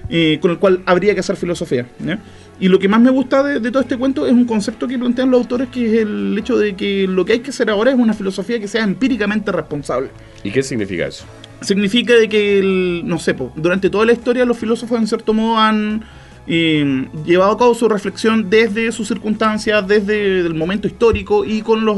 eh, 0.09 0.37
con 0.41 0.51
el 0.51 0.59
cual 0.59 0.83
habría 0.85 1.15
que 1.15 1.21
hacer 1.21 1.37
filosofía. 1.37 1.87
¿ya? 2.05 2.19
Y 2.61 2.67
lo 2.69 2.77
que 2.79 2.87
más 2.87 3.01
me 3.01 3.09
gusta 3.09 3.41
de, 3.43 3.59
de 3.59 3.71
todo 3.71 3.81
este 3.81 3.97
cuento 3.97 4.25
es 4.25 4.31
un 4.31 4.45
concepto 4.45 4.87
que 4.87 4.97
plantean 4.97 5.29
los 5.31 5.41
autores, 5.41 5.67
que 5.69 5.83
es 5.95 6.01
el 6.03 6.37
hecho 6.37 6.57
de 6.57 6.75
que 6.75 7.07
lo 7.07 7.25
que 7.25 7.33
hay 7.33 7.39
que 7.39 7.49
hacer 7.49 7.69
ahora 7.71 7.91
es 7.91 7.97
una 7.97 8.13
filosofía 8.13 8.59
que 8.59 8.67
sea 8.67 8.83
empíricamente 8.83 9.51
responsable 9.51 10.09
¿Y 10.43 10.51
qué 10.51 10.61
significa 10.63 11.07
eso? 11.07 11.25
significa 11.61 12.13
de 12.15 12.29
que, 12.29 12.59
el- 12.59 13.01
no 13.05 13.19
sé, 13.19 13.33
po, 13.33 13.51
durante 13.55 13.89
toda 13.89 14.05
la 14.05 14.13
historia 14.13 14.45
los 14.45 14.57
filósofos 14.57 14.97
en 14.99 15.07
cierto 15.07 15.33
modo 15.33 15.57
han 15.59 16.03
eh, 16.47 17.07
llevado 17.25 17.51
a 17.51 17.57
cabo 17.57 17.73
su 17.75 17.87
reflexión 17.87 18.49
desde 18.49 18.91
sus 18.91 19.07
circunstancias, 19.07 19.87
desde 19.87 20.39
el 20.39 20.53
momento 20.55 20.87
histórico 20.87 21.45
y 21.45 21.61
con 21.61 21.85
los, 21.85 21.97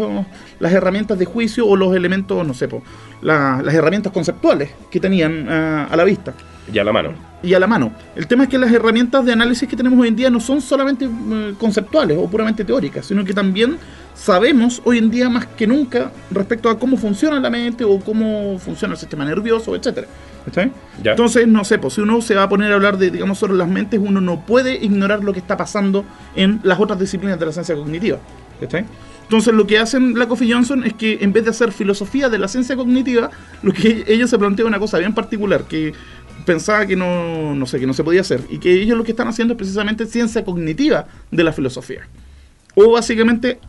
las 0.60 0.71
herramientas 0.74 1.18
de 1.18 1.24
juicio 1.25 1.65
o 1.65 1.75
los 1.77 1.95
elementos, 1.95 2.45
no 2.45 2.54
sé, 2.54 2.68
po, 2.68 2.83
la- 3.21 3.62
las 3.63 3.74
herramientas 3.74 4.12
conceptuales 4.12 4.71
que 4.92 5.00
tenían 5.00 5.48
ah, 5.50 5.88
a 5.89 5.95
la 5.95 6.04
vista 6.04 6.33
Ya 6.71 6.81
a 6.81 6.86
la 6.86 6.94
mano. 6.94 7.13
y 7.42 7.54
a 7.54 7.60
la 7.60 7.68
mano. 7.68 7.92
El 8.15 8.25
tema 8.25 8.44
es 8.44 8.50
que 8.50 8.57
las 8.57 8.71
herramientas 8.71 9.25
de 9.25 9.33
análisis 9.33 9.68
que 9.68 9.75
tenemos 9.75 10.00
hoy 10.00 10.07
en 10.07 10.15
día 10.15 10.30
no 10.30 10.39
son 10.39 10.62
solamente 10.62 11.06
eh, 11.06 11.54
conceptuales 11.60 12.18
o 12.18 12.30
puramente 12.30 12.63
teóricas, 12.63 13.06
sino 13.06 13.25
que 13.25 13.33
también 13.33 13.77
sabemos 14.13 14.81
hoy 14.86 14.98
en 14.98 15.12
día 15.12 15.30
más 15.30 15.45
que 15.48 15.68
nunca 15.68 16.12
respecto 16.31 16.69
a 16.69 16.80
cómo 16.80 16.95
funciona 16.95 17.39
la 17.39 17.50
mente 17.50 17.83
o 17.83 18.00
cómo 18.00 18.57
funciona 18.60 18.94
el 18.94 19.00
sistema 19.00 19.25
nervioso, 19.25 19.75
etcétera. 19.75 20.07
¿Está 20.45 20.62
bien? 20.62 20.74
Ya. 21.01 21.12
Entonces, 21.12 21.48
no 21.48 21.63
sé, 21.63 21.80
pues 21.80 21.95
si 21.95 22.01
uno 22.01 22.21
se 22.21 22.36
va 22.36 22.44
a 22.44 22.50
poner 22.50 22.71
a 22.71 22.75
hablar 22.75 22.98
de, 22.98 23.12
digamos, 23.12 23.38
sobre 23.38 23.54
las 23.54 23.68
mentes, 23.68 24.00
uno 24.01 24.21
no 24.21 24.45
puede 24.45 24.75
ignorar 24.75 25.24
lo 25.24 25.33
que 25.33 25.39
está 25.39 25.57
pasando 25.57 26.06
en 26.36 26.60
las 26.63 26.80
otras 26.80 27.00
disciplinas 27.00 27.39
de 27.39 27.45
la 27.45 27.51
ciencia 27.51 27.75
cognitiva. 27.75 28.19
¿está 28.62 28.77
bien? 28.77 28.89
Entonces, 29.24 29.54
lo 29.54 29.65
que 29.65 29.80
hacen 29.80 30.19
Lakoff 30.19 30.42
y 30.42 30.51
Johnson 30.51 30.83
es 30.83 30.94
que 30.94 31.19
en 31.21 31.33
vez 31.33 31.45
de 31.45 31.51
hacer 31.51 31.71
filosofía 31.71 32.30
de 32.30 32.38
la 32.38 32.48
ciencia 32.48 32.75
cognitiva, 32.75 33.32
lo 33.63 33.72
que 33.74 34.03
ellos 34.08 34.29
se 34.29 34.38
plantean 34.38 34.67
una 34.67 34.79
cosa 34.79 35.00
bien 35.00 35.13
particular, 35.13 35.63
que 35.63 35.93
pensaba 36.45 36.85
que 36.85 36.95
no, 36.95 37.55
no 37.55 37.65
sé, 37.65 37.79
que 37.79 37.88
no 37.88 37.93
se 37.93 38.03
podía 38.03 38.21
hacer, 38.21 38.41
y 38.50 38.59
que 38.59 38.71
ellos 38.73 38.97
lo 38.97 39.03
que 39.03 39.12
están 39.12 39.27
haciendo 39.27 39.53
es 39.53 39.57
precisamente 39.57 40.05
ciencia 40.05 40.43
cognitiva 40.43 41.07
de 41.31 41.43
la 41.43 41.53
filosofía. 41.53 42.07
O 42.75 42.91
básicamente 42.91 43.59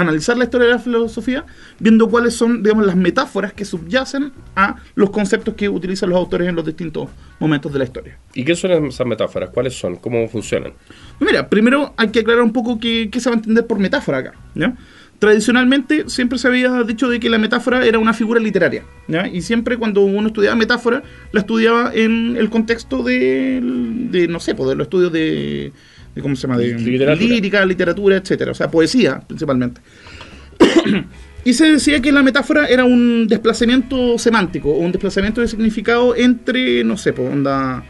analizar 0.00 0.36
la 0.36 0.44
historia 0.44 0.66
de 0.66 0.74
la 0.74 0.78
filosofía 0.78 1.44
viendo 1.78 2.08
cuáles 2.08 2.34
son, 2.34 2.62
digamos, 2.62 2.84
las 2.84 2.96
metáforas 2.96 3.54
que 3.54 3.64
subyacen 3.64 4.32
a 4.54 4.76
los 4.94 5.10
conceptos 5.10 5.54
que 5.54 5.68
utilizan 5.68 6.10
los 6.10 6.18
autores 6.18 6.48
en 6.48 6.54
los 6.54 6.66
distintos 6.66 7.08
momentos 7.38 7.72
de 7.72 7.78
la 7.78 7.84
historia. 7.86 8.18
¿Y 8.34 8.44
qué 8.44 8.54
son 8.54 8.86
esas 8.86 9.06
metáforas? 9.06 9.50
¿Cuáles 9.50 9.74
son? 9.74 9.96
¿Cómo 9.96 10.28
funcionan? 10.28 10.74
Mira, 11.18 11.48
primero 11.48 11.94
hay 11.96 12.08
que 12.08 12.20
aclarar 12.20 12.42
un 12.42 12.52
poco 12.52 12.78
qué, 12.78 13.08
qué 13.10 13.20
se 13.20 13.30
va 13.30 13.36
a 13.36 13.38
entender 13.38 13.66
por 13.66 13.78
metáfora 13.78 14.18
acá. 14.18 14.32
¿ya? 14.54 14.76
Tradicionalmente 15.18 16.08
siempre 16.08 16.38
se 16.38 16.48
había 16.48 16.82
dicho 16.82 17.08
de 17.08 17.18
que 17.18 17.30
la 17.30 17.38
metáfora 17.38 17.86
era 17.86 17.98
una 17.98 18.12
figura 18.12 18.40
literaria. 18.40 18.84
¿ya? 19.08 19.26
Y 19.26 19.42
siempre 19.42 19.78
cuando 19.78 20.02
uno 20.02 20.28
estudiaba 20.28 20.56
metáfora, 20.56 21.02
la 21.32 21.40
estudiaba 21.40 21.90
en 21.94 22.36
el 22.36 22.50
contexto 22.50 23.02
de, 23.02 23.60
de 23.62 24.28
no 24.28 24.40
sé, 24.40 24.54
pues, 24.54 24.68
de 24.68 24.76
los 24.76 24.86
estudios 24.86 25.12
de, 25.12 25.72
de 26.14 26.22
¿cómo 26.22 26.36
se 26.36 26.42
llama? 26.42 26.58
De 26.58 26.74
Literatura. 26.74 27.14
lírica, 27.14 27.64
literatura, 27.64 28.16
etcétera. 28.16 28.52
O 28.52 28.54
sea, 28.54 28.70
poesía 28.70 29.20
principalmente. 29.26 29.80
Y 31.46 31.52
se 31.52 31.70
decía 31.70 32.02
que 32.02 32.10
la 32.10 32.24
metáfora 32.24 32.66
era 32.66 32.84
un 32.84 33.28
desplazamiento 33.28 34.18
semántico 34.18 34.70
o 34.70 34.78
un 34.78 34.90
desplazamiento 34.90 35.40
de 35.40 35.46
significado 35.46 36.16
entre, 36.16 36.82
no 36.82 36.96
sé, 36.96 37.12
pues, 37.12 37.32
onda, 37.32 37.84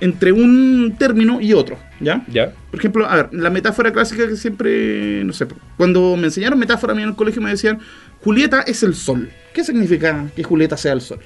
entre 0.00 0.32
un 0.32 0.96
término 0.98 1.40
y 1.40 1.52
otro, 1.52 1.78
¿ya? 2.00 2.24
¿Ya? 2.28 2.52
Por 2.70 2.80
ejemplo, 2.80 3.08
a 3.08 3.16
ver, 3.16 3.28
la 3.32 3.50
metáfora 3.50 3.92
clásica 3.92 4.26
que 4.28 4.36
siempre, 4.36 5.24
no 5.24 5.32
sé, 5.32 5.46
cuando 5.76 6.16
me 6.16 6.24
enseñaron 6.24 6.58
metáfora 6.58 6.92
a 6.92 6.96
mí 6.96 7.02
en 7.02 7.10
el 7.10 7.14
colegio 7.14 7.40
me 7.40 7.50
decían, 7.50 7.78
Julieta 8.22 8.62
es 8.62 8.82
el 8.82 8.94
sol. 8.94 9.30
¿Qué 9.52 9.64
significa 9.64 10.26
que 10.34 10.42
Julieta 10.42 10.76
sea 10.76 10.92
el 10.92 11.00
sol? 11.00 11.20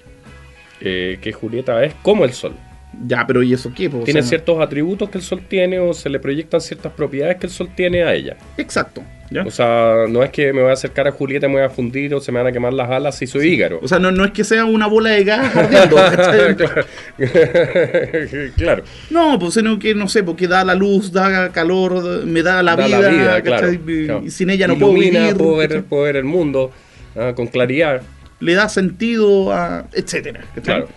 Eh, 0.80 1.18
que 1.20 1.32
Julieta 1.32 1.82
es 1.84 1.94
como 2.02 2.24
el 2.24 2.32
sol. 2.32 2.54
Ya, 3.06 3.26
pero 3.26 3.42
¿y 3.42 3.52
eso 3.52 3.72
qué? 3.74 3.88
O 3.88 4.02
Tiene 4.04 4.22
sea, 4.22 4.30
ciertos 4.30 4.60
atributos 4.60 5.10
que 5.10 5.18
el 5.18 5.24
sol 5.24 5.42
tiene 5.46 5.78
o 5.78 5.92
se 5.92 6.08
le 6.08 6.18
proyectan 6.18 6.60
ciertas 6.60 6.92
propiedades 6.92 7.36
que 7.36 7.46
el 7.46 7.52
sol 7.52 7.68
tiene 7.74 8.02
a 8.02 8.14
ella. 8.14 8.36
Exacto, 8.56 9.02
¿ya? 9.30 9.42
O 9.44 9.50
sea, 9.50 10.06
no 10.08 10.22
es 10.22 10.30
que 10.30 10.52
me 10.52 10.62
voy 10.62 10.70
a 10.70 10.74
acercar 10.74 11.06
a 11.08 11.12
Julieta 11.12 11.46
y 11.46 11.48
me 11.48 11.56
voy 11.56 11.64
a 11.64 11.70
fundir 11.70 12.14
o 12.14 12.20
se 12.20 12.32
me 12.32 12.38
van 12.38 12.46
a 12.48 12.52
quemar 12.52 12.72
las 12.72 12.90
alas 12.90 13.16
si 13.16 13.26
soy 13.26 13.48
hígaro. 13.48 13.80
O 13.82 13.88
sea, 13.88 13.98
no, 13.98 14.10
no 14.10 14.24
es 14.24 14.30
que 14.32 14.44
sea 14.44 14.64
una 14.64 14.86
bola 14.86 15.10
de 15.10 15.24
gas 15.24 15.52
claro. 18.56 18.82
No, 19.10 19.38
pues 19.38 19.54
sino 19.54 19.78
que, 19.78 19.94
no 19.94 20.08
sé, 20.08 20.22
porque 20.22 20.48
da 20.48 20.64
la 20.64 20.74
luz, 20.74 21.12
da 21.12 21.50
calor, 21.50 22.24
me 22.24 22.42
da 22.42 22.62
la 22.62 22.76
Da 22.76 22.86
vida, 22.86 23.00
la 23.00 23.08
vida, 23.08 23.42
claro. 23.42 23.72
Y- 23.72 24.04
claro. 24.06 24.22
y 24.24 24.30
sin 24.30 24.50
ella 24.50 24.66
no 24.68 24.74
Ilumina, 24.74 25.10
puedo 25.10 25.20
vivir, 25.20 25.36
puedo 25.36 25.56
ver, 25.56 25.84
puedo 25.84 26.02
ver 26.04 26.16
el 26.16 26.24
mundo 26.24 26.70
ah, 27.16 27.32
con 27.34 27.46
claridad. 27.48 28.02
le 28.40 28.54
da 28.54 28.68
sentido 28.68 29.52
a, 29.52 29.86
etcétera. 29.92 30.40
Claro. 30.62 30.88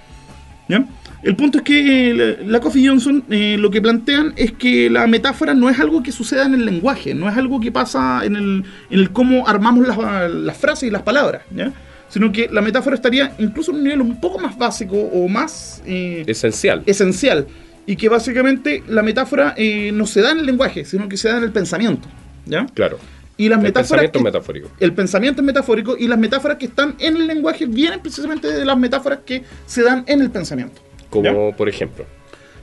¿ya? 0.68 0.86
El 1.24 1.36
punto 1.36 1.60
es 1.60 1.64
que 1.64 2.12
eh, 2.12 2.38
la, 2.46 2.60
Coffee 2.60 2.88
Johnson 2.88 3.24
eh, 3.30 3.56
lo 3.60 3.70
que 3.70 3.80
plantean 3.82 4.34
es 4.38 4.52
que 4.54 4.90
la 4.90 5.06
metáfora 5.06 5.54
no 5.54 5.70
es 5.70 5.80
algo 5.80 6.02
que 6.02 6.12
suceda 6.12 6.46
en 6.46 6.56
el 6.56 6.66
lenguaje, 6.66 7.14
no 7.14 7.30
es 7.30 7.38
algo 7.38 7.60
que 7.60 7.72
pasa 7.72 8.22
en 8.26 8.36
el, 8.36 8.64
en 8.90 9.00
el 9.00 9.12
cómo 9.12 9.48
armamos 9.48 9.88
las, 9.88 9.98
las 10.32 10.58
frases 10.58 10.88
y 10.88 10.92
las 10.92 11.04
palabras, 11.04 11.44
¿ya? 11.56 11.72
sino 12.10 12.32
que 12.32 12.50
la 12.52 12.62
metáfora 12.62 12.96
estaría 12.96 13.36
incluso 13.38 13.72
en 13.72 13.78
un 13.78 13.84
nivel 13.84 14.02
un 14.02 14.20
poco 14.20 14.40
más 14.40 14.58
básico 14.58 14.96
o 14.98 15.28
más 15.28 15.82
eh, 15.86 16.24
esencial. 16.28 16.82
esencial. 16.88 17.46
Y 17.86 17.96
que 17.96 18.10
básicamente 18.10 18.84
la 18.88 19.02
metáfora 19.04 19.54
eh, 19.58 19.92
no 19.94 20.06
se 20.08 20.22
da 20.22 20.32
en 20.32 20.40
el 20.40 20.46
lenguaje, 20.46 20.86
sino 20.86 21.08
que 21.08 21.18
se 21.18 21.30
da 21.30 21.38
en 21.38 21.44
el 21.44 21.52
pensamiento. 21.52 22.08
¿ya? 22.46 22.66
Claro. 22.74 22.98
Y 23.38 23.48
las 23.50 23.60
el 23.60 23.64
metáforas 23.66 24.02
pensamiento 24.12 24.20
que- 24.20 24.24
metafórico. 24.26 24.72
El 24.80 24.94
pensamiento 24.94 25.42
es 25.42 25.46
metafórico 25.46 25.96
y 25.98 26.08
las 26.08 26.18
metáforas 26.20 26.58
que 26.58 26.66
están 26.66 26.96
en 27.00 27.16
el 27.16 27.28
lenguaje 27.28 27.66
vienen 27.66 28.00
precisamente 28.00 28.48
de 28.52 28.66
las 28.66 28.78
metáforas 28.78 29.20
que 29.26 29.44
se 29.66 29.84
dan 29.84 30.04
en 30.08 30.22
el 30.22 30.30
pensamiento. 30.32 30.82
Como 31.12 31.56
por 31.56 31.70
ejemplo. 31.70 32.06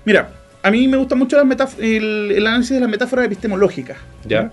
Mira, 0.05 0.31
a 0.63 0.71
mí 0.71 0.89
me 0.89 0.97
gusta 0.97 1.15
mucho 1.15 1.37
el, 1.41 2.33
el 2.33 2.47
análisis 2.47 2.75
de 2.75 2.81
las 2.81 2.89
metáforas 2.91 3.27
epistemológicas. 3.27 3.97
Ya. 4.25 4.51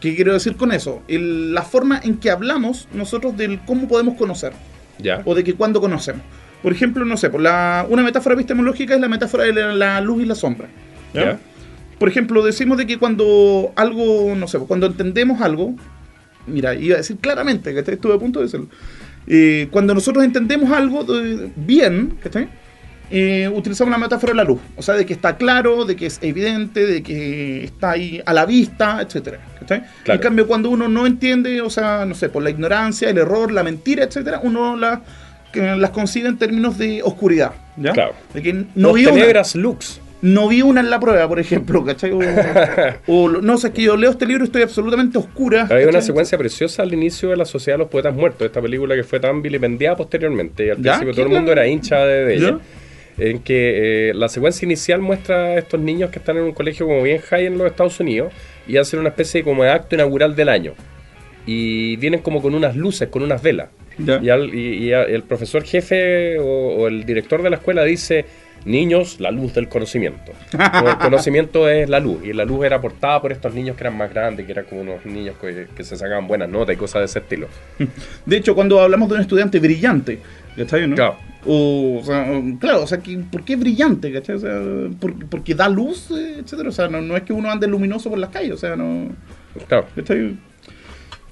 ¿Qué 0.00 0.14
quiero 0.14 0.32
decir 0.32 0.56
con 0.56 0.72
eso? 0.72 1.02
El- 1.08 1.52
la 1.54 1.62
forma 1.62 2.00
en 2.02 2.18
que 2.18 2.30
hablamos 2.30 2.88
nosotros 2.92 3.36
del 3.36 3.60
cómo 3.64 3.88
podemos 3.88 4.16
conocer 4.16 4.52
Ya. 4.98 5.22
o 5.24 5.34
de 5.34 5.42
que 5.44 5.54
cuándo 5.54 5.80
conocemos. 5.80 6.22
Por 6.62 6.72
ejemplo, 6.72 7.04
no 7.04 7.16
sé, 7.16 7.30
por 7.30 7.40
la, 7.40 7.86
una 7.88 8.02
metáfora 8.02 8.34
epistemológica 8.34 8.94
es 8.94 9.00
la 9.00 9.08
metáfora 9.08 9.44
de 9.44 9.52
la, 9.52 9.72
la 9.74 10.00
luz 10.00 10.22
y 10.22 10.26
la 10.26 10.34
sombra. 10.34 10.68
¿ya? 11.14 11.24
Ya. 11.24 11.38
Por 11.98 12.08
ejemplo, 12.08 12.42
decimos 12.42 12.76
de 12.78 12.86
que 12.86 12.98
cuando 12.98 13.72
algo, 13.76 14.34
no 14.36 14.48
sé, 14.48 14.58
cuando 14.58 14.86
entendemos 14.86 15.40
algo, 15.40 15.74
mira, 16.46 16.74
iba 16.74 16.94
a 16.94 16.98
decir 16.98 17.16
claramente, 17.18 17.72
que 17.72 17.90
estuve 17.92 18.14
a 18.14 18.18
punto 18.18 18.40
de 18.40 18.46
decirlo. 18.46 18.68
Eh, 19.28 19.68
cuando 19.70 19.94
nosotros 19.94 20.24
entendemos 20.24 20.70
algo 20.72 21.04
eh, 21.16 21.50
bien, 21.56 22.18
¿cachai? 22.22 22.48
Eh, 23.10 23.48
utilizamos 23.54 23.92
la 23.92 23.98
metáfora 23.98 24.32
de 24.32 24.36
la 24.38 24.44
luz, 24.44 24.60
o 24.76 24.82
sea, 24.82 24.94
de 24.96 25.06
que 25.06 25.12
está 25.12 25.36
claro, 25.36 25.84
de 25.84 25.94
que 25.94 26.06
es 26.06 26.18
evidente, 26.22 26.84
de 26.86 27.02
que 27.04 27.62
está 27.64 27.92
ahí 27.92 28.20
a 28.26 28.32
la 28.32 28.44
vista, 28.46 29.00
etcétera. 29.00 29.38
Claro. 29.66 29.84
En 30.06 30.18
cambio, 30.18 30.46
cuando 30.48 30.70
uno 30.70 30.88
no 30.88 31.06
entiende, 31.06 31.60
o 31.60 31.70
sea, 31.70 32.04
no 32.04 32.14
sé, 32.16 32.28
por 32.28 32.42
la 32.42 32.50
ignorancia, 32.50 33.08
el 33.08 33.18
error, 33.18 33.52
la 33.52 33.62
mentira, 33.62 34.04
etcétera, 34.04 34.40
uno 34.42 34.76
la- 34.76 35.02
que 35.52 35.60
las 35.76 35.90
concibe 35.90 36.28
en 36.28 36.36
términos 36.36 36.78
de 36.78 37.00
oscuridad, 37.02 37.52
¿ya? 37.76 37.92
Claro. 37.92 38.12
De 38.34 38.42
que 38.42 38.52
no 38.52 38.66
Los 38.74 38.94
vio 38.94 39.12
una- 39.14 39.42
lux. 39.54 40.00
no 40.22 40.48
vi 40.48 40.62
una 40.62 40.80
en 40.80 40.90
la 40.90 40.98
prueba, 40.98 41.26
por 41.28 41.38
ejemplo, 41.38 41.84
¿cachai? 41.84 42.10
O, 43.06 43.28
no 43.28 43.56
sé, 43.56 43.68
es 43.68 43.72
que 43.74 43.82
yo 43.82 43.96
leo 43.96 44.10
este 44.10 44.26
libro 44.26 44.42
y 44.44 44.46
estoy 44.46 44.62
absolutamente 44.62 45.16
oscura. 45.18 45.68
Hay 45.70 45.84
una 45.84 46.00
secuencia 46.02 46.36
preciosa 46.36 46.82
al 46.82 46.92
inicio 46.92 47.28
de 47.30 47.36
La 47.36 47.44
Sociedad 47.44 47.74
de 47.78 47.84
los 47.84 47.88
Poetas 47.88 48.14
Muertos, 48.14 48.46
esta 48.46 48.60
película 48.60 48.94
que 48.96 49.04
fue 49.04 49.20
tan 49.20 49.42
vilipendiada 49.42 49.96
posteriormente. 49.96 50.66
Y 50.66 50.70
al 50.70 50.76
principio 50.78 51.12
todo 51.12 51.22
el 51.22 51.28
¿Quién 51.28 51.38
mundo 51.38 51.52
era 51.52 51.66
hincha 51.68 51.98
de, 52.04 52.24
de 52.24 52.34
ella. 52.34 52.50
¿Ya? 52.50 52.58
En 53.18 53.38
que 53.40 54.10
eh, 54.10 54.14
la 54.14 54.28
secuencia 54.28 54.66
inicial 54.66 55.00
muestra 55.00 55.36
a 55.46 55.58
estos 55.58 55.80
niños 55.80 56.10
que 56.10 56.18
están 56.18 56.36
en 56.36 56.42
un 56.44 56.52
colegio 56.52 56.86
como 56.86 57.02
bien 57.02 57.18
high 57.22 57.46
en 57.46 57.56
los 57.56 57.66
Estados 57.66 57.98
Unidos 58.00 58.32
y 58.68 58.76
hacen 58.76 59.00
una 59.00 59.08
especie 59.08 59.40
de 59.40 59.44
como 59.44 59.62
de 59.64 59.70
acto 59.70 59.94
inaugural 59.94 60.36
del 60.36 60.48
año. 60.50 60.74
Y 61.46 61.96
vienen 61.96 62.20
como 62.20 62.42
con 62.42 62.54
unas 62.54 62.76
luces, 62.76 63.08
con 63.08 63.22
unas 63.22 63.40
velas. 63.42 63.68
Y, 64.22 64.28
al- 64.28 64.54
y- 64.54 64.84
y 64.88 64.92
a- 64.92 65.04
el 65.04 65.22
profesor 65.22 65.64
jefe 65.64 66.38
o, 66.38 66.44
o 66.44 66.88
el 66.88 67.04
director 67.06 67.42
de 67.42 67.48
la 67.50 67.56
escuela 67.56 67.84
dice, 67.84 68.26
niños, 68.66 69.20
la 69.20 69.30
luz 69.30 69.54
del 69.54 69.68
conocimiento. 69.68 70.32
Como 70.72 70.88
el 70.90 70.98
conocimiento 70.98 71.68
es 71.70 71.88
la 71.88 72.00
luz. 72.00 72.18
Y 72.24 72.32
la 72.34 72.44
luz 72.44 72.66
era 72.66 72.76
aportada 72.76 73.22
por 73.22 73.32
estos 73.32 73.54
niños 73.54 73.76
que 73.76 73.84
eran 73.84 73.96
más 73.96 74.12
grandes, 74.12 74.44
que 74.44 74.52
eran 74.52 74.64
como 74.66 74.80
unos 74.82 75.06
niños 75.06 75.36
que, 75.40 75.68
que 75.74 75.84
se 75.84 75.96
sacaban 75.96 76.26
buenas 76.26 76.48
notas 76.48 76.74
y 76.74 76.78
cosas 76.78 77.00
de 77.00 77.04
ese 77.06 77.20
estilo. 77.20 77.48
De 78.26 78.36
hecho, 78.36 78.54
cuando 78.54 78.80
hablamos 78.80 79.08
de 79.08 79.14
un 79.14 79.20
estudiante 79.22 79.58
brillante, 79.60 80.18
¿cachai? 80.56 80.86
¿no? 80.88 80.96
Claro. 80.96 81.16
O, 81.46 81.98
o 82.00 82.04
sea, 82.04 82.26
claro, 82.58 82.82
o 82.82 82.86
sea, 82.86 82.98
que, 82.98 83.18
¿por 83.18 83.44
qué 83.44 83.56
brillante? 83.56 84.12
¿cachai? 84.12 84.36
O 84.36 84.40
sea, 84.40 84.60
por- 85.00 85.14
porque 85.26 85.54
da 85.54 85.68
luz, 85.68 86.10
eh, 86.10 86.40
etcétera. 86.40 86.68
O 86.68 86.72
sea, 86.72 86.88
no, 86.88 87.00
no 87.00 87.16
es 87.16 87.22
que 87.22 87.32
uno 87.32 87.50
ande 87.50 87.66
luminoso 87.68 88.10
por 88.10 88.18
las 88.18 88.30
calles, 88.30 88.52
o 88.52 88.56
sea, 88.56 88.74
no. 88.76 89.08
Claro. 89.68 89.86
¿cachai? 89.94 90.36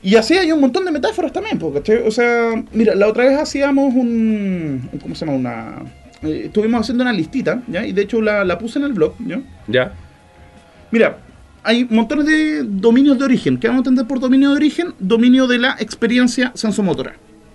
Y 0.03 0.17
así 0.17 0.35
hay 0.35 0.53
un 0.53 0.61
montón 0.61 0.85
de 0.85 0.91
metáforas 0.93 1.33
también, 1.33 1.59
¿cachai? 1.59 2.03
O 2.07 2.11
sea, 2.11 2.51
mira, 2.73 2.95
la 2.95 3.09
otra 3.09 3.25
vez 3.25 3.39
hacíamos 3.39 3.95
un. 3.95 4.89
un- 4.93 4.99
¿Cómo 5.01 5.15
se 5.15 5.25
llama? 5.27 5.37
Una. 5.39 5.83
eh, 6.23 6.43
estuvimos 6.47 6.81
haciendo 6.83 7.03
una 7.05 7.13
listita, 7.13 7.63
¿ya? 7.69 7.87
Y 7.87 7.93
de 7.93 8.03
hecho 8.03 8.21
la, 8.21 8.45
la 8.45 8.59
puse 8.59 8.79
en 8.79 8.85
el 8.85 8.93
blog, 8.93 9.15
¿ya? 9.27 9.41
¿Ya? 9.67 9.93
Mira, 10.91 11.19
hay 11.63 11.87
montones 11.91 12.27
de 12.27 12.63
dominios 12.65 13.19
de 13.19 13.25
origen. 13.25 13.57
¿Qué 13.59 13.67
vamos 13.69 13.81
a 13.81 13.83
entender 13.89 14.07
por 14.07 14.21
dominio 14.21 14.51
de 14.51 14.57
origen? 14.57 14.95
Dominio 14.99 15.47
de 15.47 15.59
la 15.59 15.77
experiencia 15.81 16.53
sensomotora. 16.55 17.15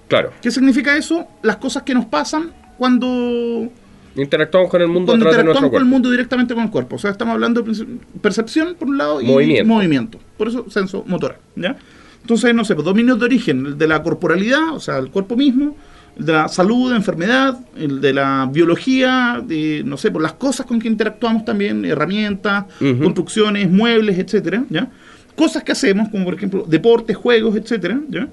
Claro. 0.10 0.32
¿Qué 0.42 0.51
significa 0.51 0.98
eso? 0.98 1.25
Las 1.44 1.56
cosas 1.58 1.84
que 1.84 1.94
nos 1.94 2.06
pasan 2.06 2.51
cuando, 2.78 3.70
Interactuamos 4.16 4.70
con 4.70 4.82
el 4.82 4.88
mundo 4.88 5.12
cuando 5.12 5.25
atrás 5.28 5.38
de 5.38 5.42
interactuamos 5.44 5.46
nuestro 5.46 5.62
con 5.62 5.66
el 5.66 5.70
cuerpo. 5.72 5.89
mundo 5.89 6.12
directamente 6.12 6.54
con 6.56 6.63
el 6.63 6.70
cuerpo. 6.72 6.96
O 6.98 7.00
sea, 7.00 7.12
estamos 7.12 7.34
hablando 7.36 7.62
de 7.62 7.72
perce- 7.72 7.88
percepción 8.22 8.75
por 8.78 8.89
un 8.89 8.98
lado 8.98 9.22
y 9.22 9.25
Movimiento. 9.28 9.68
movimiento. 9.74 10.20
Por 10.38 10.48
eso 10.50 10.66
sensomotora. 10.70 11.38
¿ya? 11.56 11.78
Entonces, 12.22 12.54
no 12.54 12.66
sé, 12.66 12.75
pues, 12.75 12.84
dominios 12.86 13.18
de 13.20 13.25
origen, 13.25 13.66
el 13.66 13.78
de 13.78 13.88
la 13.88 14.04
corporalidad, 14.04 14.74
o 14.74 14.80
sea, 14.80 14.98
el 14.98 15.10
cuerpo 15.10 15.38
mismo, 15.38 15.78
el 16.18 16.25
de 16.25 16.34
la 16.34 16.48
salud, 16.50 16.94
enfermedad, 16.94 17.60
el 17.78 18.01
de 18.01 18.13
la 18.13 18.50
biología, 18.51 19.42
de, 19.46 19.84
no 19.86 19.96
sé, 19.96 20.12
por 20.12 20.22
las 20.22 20.34
cosas 20.34 20.66
con 20.66 20.80
que 20.80 20.88
interactuamos 20.88 21.46
también, 21.46 21.86
herramientas, 21.86 22.66
Ujú. 22.82 23.04
construcciones, 23.04 23.70
muebles, 23.70 24.18
etcétera, 24.18 24.63
¿ya? 24.70 24.89
Cosas 25.36 25.63
que 25.63 25.72
hacemos, 25.72 26.10
como 26.10 26.25
por 26.25 26.34
ejemplo 26.34 26.66
deportes, 26.68 27.16
juegos, 27.16 27.56
etcétera, 27.56 28.00
¿ya? 28.10 28.28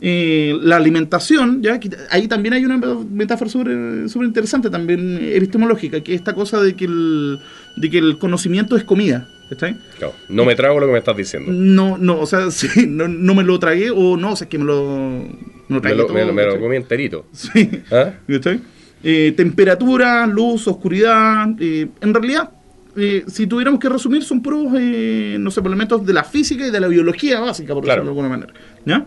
Eh, 0.00 0.56
la 0.62 0.76
alimentación, 0.76 1.60
¿ya? 1.60 1.80
Ahí 2.10 2.28
también 2.28 2.54
hay 2.54 2.64
una 2.64 2.78
metáfora 3.10 3.50
súper 3.50 4.08
súper 4.08 4.28
interesante, 4.28 4.70
también 4.70 5.18
epistemológica, 5.20 6.00
que 6.02 6.14
es 6.14 6.20
esta 6.20 6.34
cosa 6.34 6.62
de 6.62 6.74
que 6.76 6.84
el, 6.84 7.40
de 7.76 7.90
que 7.90 7.98
el 7.98 8.16
conocimiento 8.18 8.76
es 8.76 8.84
comida, 8.84 9.26
¿está. 9.50 9.74
No 10.28 10.44
me 10.44 10.54
trago 10.54 10.78
lo 10.78 10.86
que 10.86 10.92
me 10.92 10.98
estás 10.98 11.16
diciendo. 11.16 11.50
No, 11.52 11.98
no, 11.98 12.20
o 12.20 12.26
sea, 12.26 12.48
sí, 12.52 12.86
no, 12.86 13.08
no 13.08 13.34
me 13.34 13.42
lo 13.42 13.58
tragué 13.58 13.90
o 13.90 14.16
no, 14.16 14.32
o 14.34 14.36
sea, 14.36 14.44
es 14.44 14.50
que 14.50 14.58
me 14.58 14.66
lo, 14.66 14.84
me 14.88 15.26
lo 15.68 15.74
Me 15.74 15.80
tragué 15.80 15.96
lo, 15.96 16.04
todo, 16.06 16.14
me 16.14 16.24
lo- 16.24 16.32
me 16.32 16.42
lo 16.42 16.48
¿cachai? 16.50 16.62
comí 16.62 16.76
enterito. 16.76 17.26
Sí. 17.32 17.68
¿Ah? 17.90 18.12
Eh, 19.02 19.32
temperatura, 19.36 20.26
luz, 20.28 20.66
oscuridad. 20.68 21.48
eh, 21.58 21.88
en 22.00 22.14
realidad, 22.14 22.50
eh, 22.96 23.24
si 23.26 23.46
tuviéramos 23.48 23.78
que 23.80 23.88
resumir, 23.88 24.22
son 24.24 24.42
puros, 24.42 24.72
eh, 24.78 25.36
no 25.40 25.50
sé, 25.50 25.60
por 25.60 25.70
elementos 25.70 26.04
de 26.06 26.12
la 26.12 26.22
física 26.24 26.66
y 26.66 26.70
de 26.70 26.80
la 26.80 26.86
biología 26.88 27.40
básica, 27.40 27.74
por 27.74 27.82
Claro. 27.84 28.02
decirlo 28.02 28.14
de 28.14 28.28
alguna 28.28 28.28
manera. 28.28 28.52
¿Ya? 28.84 29.04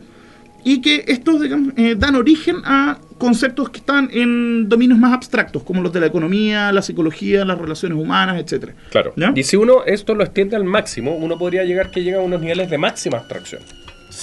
Y 0.63 0.82
que 0.82 1.03
estos 1.08 1.41
digamos, 1.41 1.74
eh, 1.77 1.96
dan 1.98 2.15
origen 2.15 2.58
a 2.63 3.00
conceptos 3.18 3.70
que 3.70 3.80
están 3.80 4.10
en 4.12 4.70
dominios 4.70 5.00
más 5.00 5.13
abstractos, 5.13 5.63
como 5.63 5.82
los 5.82 5.94
de 5.94 6.00
la 6.00 6.08
economía, 6.08 6.72
la 6.72 6.82
psicología, 6.82 7.46
las 7.46 7.58
relaciones 7.58 7.98
humanas, 7.98 8.39
etcétera. 8.39 8.74
Claro. 8.89 9.13
¿Ya? 9.15 9.32
Y 9.36 9.44
si 9.44 9.56
uno 9.56 9.84
esto 9.86 10.15
lo 10.15 10.24
extiende 10.24 10.56
al 10.56 10.63
máximo, 10.63 11.15
uno 11.15 11.38
podría 11.38 11.63
llegar 11.63 11.91
que 11.91 12.03
llega 12.03 12.18
a 12.18 12.22
unos 12.22 12.41
niveles 12.41 12.70
de 12.70 12.77
máxima 12.77 13.18
abstracción. 13.20 13.62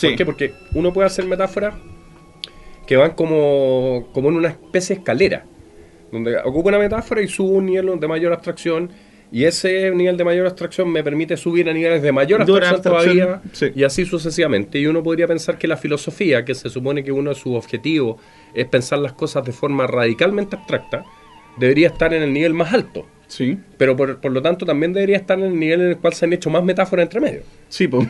¿Por 0.01 0.17
qué? 0.17 0.25
Porque 0.25 0.55
uno 0.75 0.93
puede 0.93 1.07
hacer 1.07 1.25
metáforas 1.27 1.75
que 2.87 2.97
van 2.97 3.13
como, 3.13 4.09
como 4.13 4.31
en 4.31 4.37
una 4.37 4.49
especie 4.49 4.97
de 4.97 5.01
escalera, 5.01 5.45
donde 6.11 6.39
ocupo 6.39 6.69
una 6.69 6.79
metáfora 6.79 7.21
y 7.21 7.29
subo 7.29 7.51
un 7.51 7.67
nivel 7.67 8.01
de 8.01 8.09
mayor 8.09 8.33
abstracción, 8.33 8.91
y 9.31 9.45
ese 9.45 9.91
nivel 9.91 10.17
de 10.17 10.25
mayor 10.25 10.47
abstracción 10.47 10.91
me 10.91 11.05
permite 11.05 11.37
subir 11.37 11.69
a 11.69 11.73
niveles 11.73 12.03
de 12.03 12.13
mayor 12.13 12.43
abstracción, 12.43 12.83
todavía, 12.83 13.43
sí. 13.53 13.71
y 13.75 13.85
así 13.85 14.07
sucesivamente. 14.07 14.79
Y 14.79 14.87
uno 14.87 15.03
podría 15.03 15.27
pensar 15.27 15.59
que 15.59 15.69
la 15.69 15.77
filosofía, 15.77 16.45
que 16.45 16.55
se 16.55 16.71
supone 16.71 17.05
que 17.05 17.13
uno 17.13 17.31
de 17.31 17.37
sus 17.37 17.55
objetivos 17.55 18.21
es 18.55 18.67
pensar 18.67 19.01
las 19.01 19.13
cosas 19.13 19.45
de 19.45 19.53
forma 19.53 19.87
radicalmente 19.87 20.57
abstracta, 20.57 21.05
debería 21.59 21.89
estar 21.89 22.15
en 22.15 22.23
el 22.23 22.33
nivel 22.33 22.55
más 22.55 22.73
alto. 22.73 23.07
Sí, 23.29 23.59
Pero 23.77 23.95
por, 23.95 24.21
por 24.23 24.33
lo 24.33 24.41
tanto 24.41 24.65
también 24.65 24.95
debería 24.95 25.19
estar 25.19 25.39
en 25.39 25.45
el 25.45 25.59
nivel 25.61 25.83
en 25.83 25.89
el 25.89 25.97
cual 25.99 26.15
se 26.15 26.25
han 26.25 26.33
hecho 26.33 26.49
más 26.49 26.65
metáforas 26.65 27.05
entre 27.05 27.21
medio. 27.21 27.43
sí, 27.69 27.87
pues. 27.87 28.09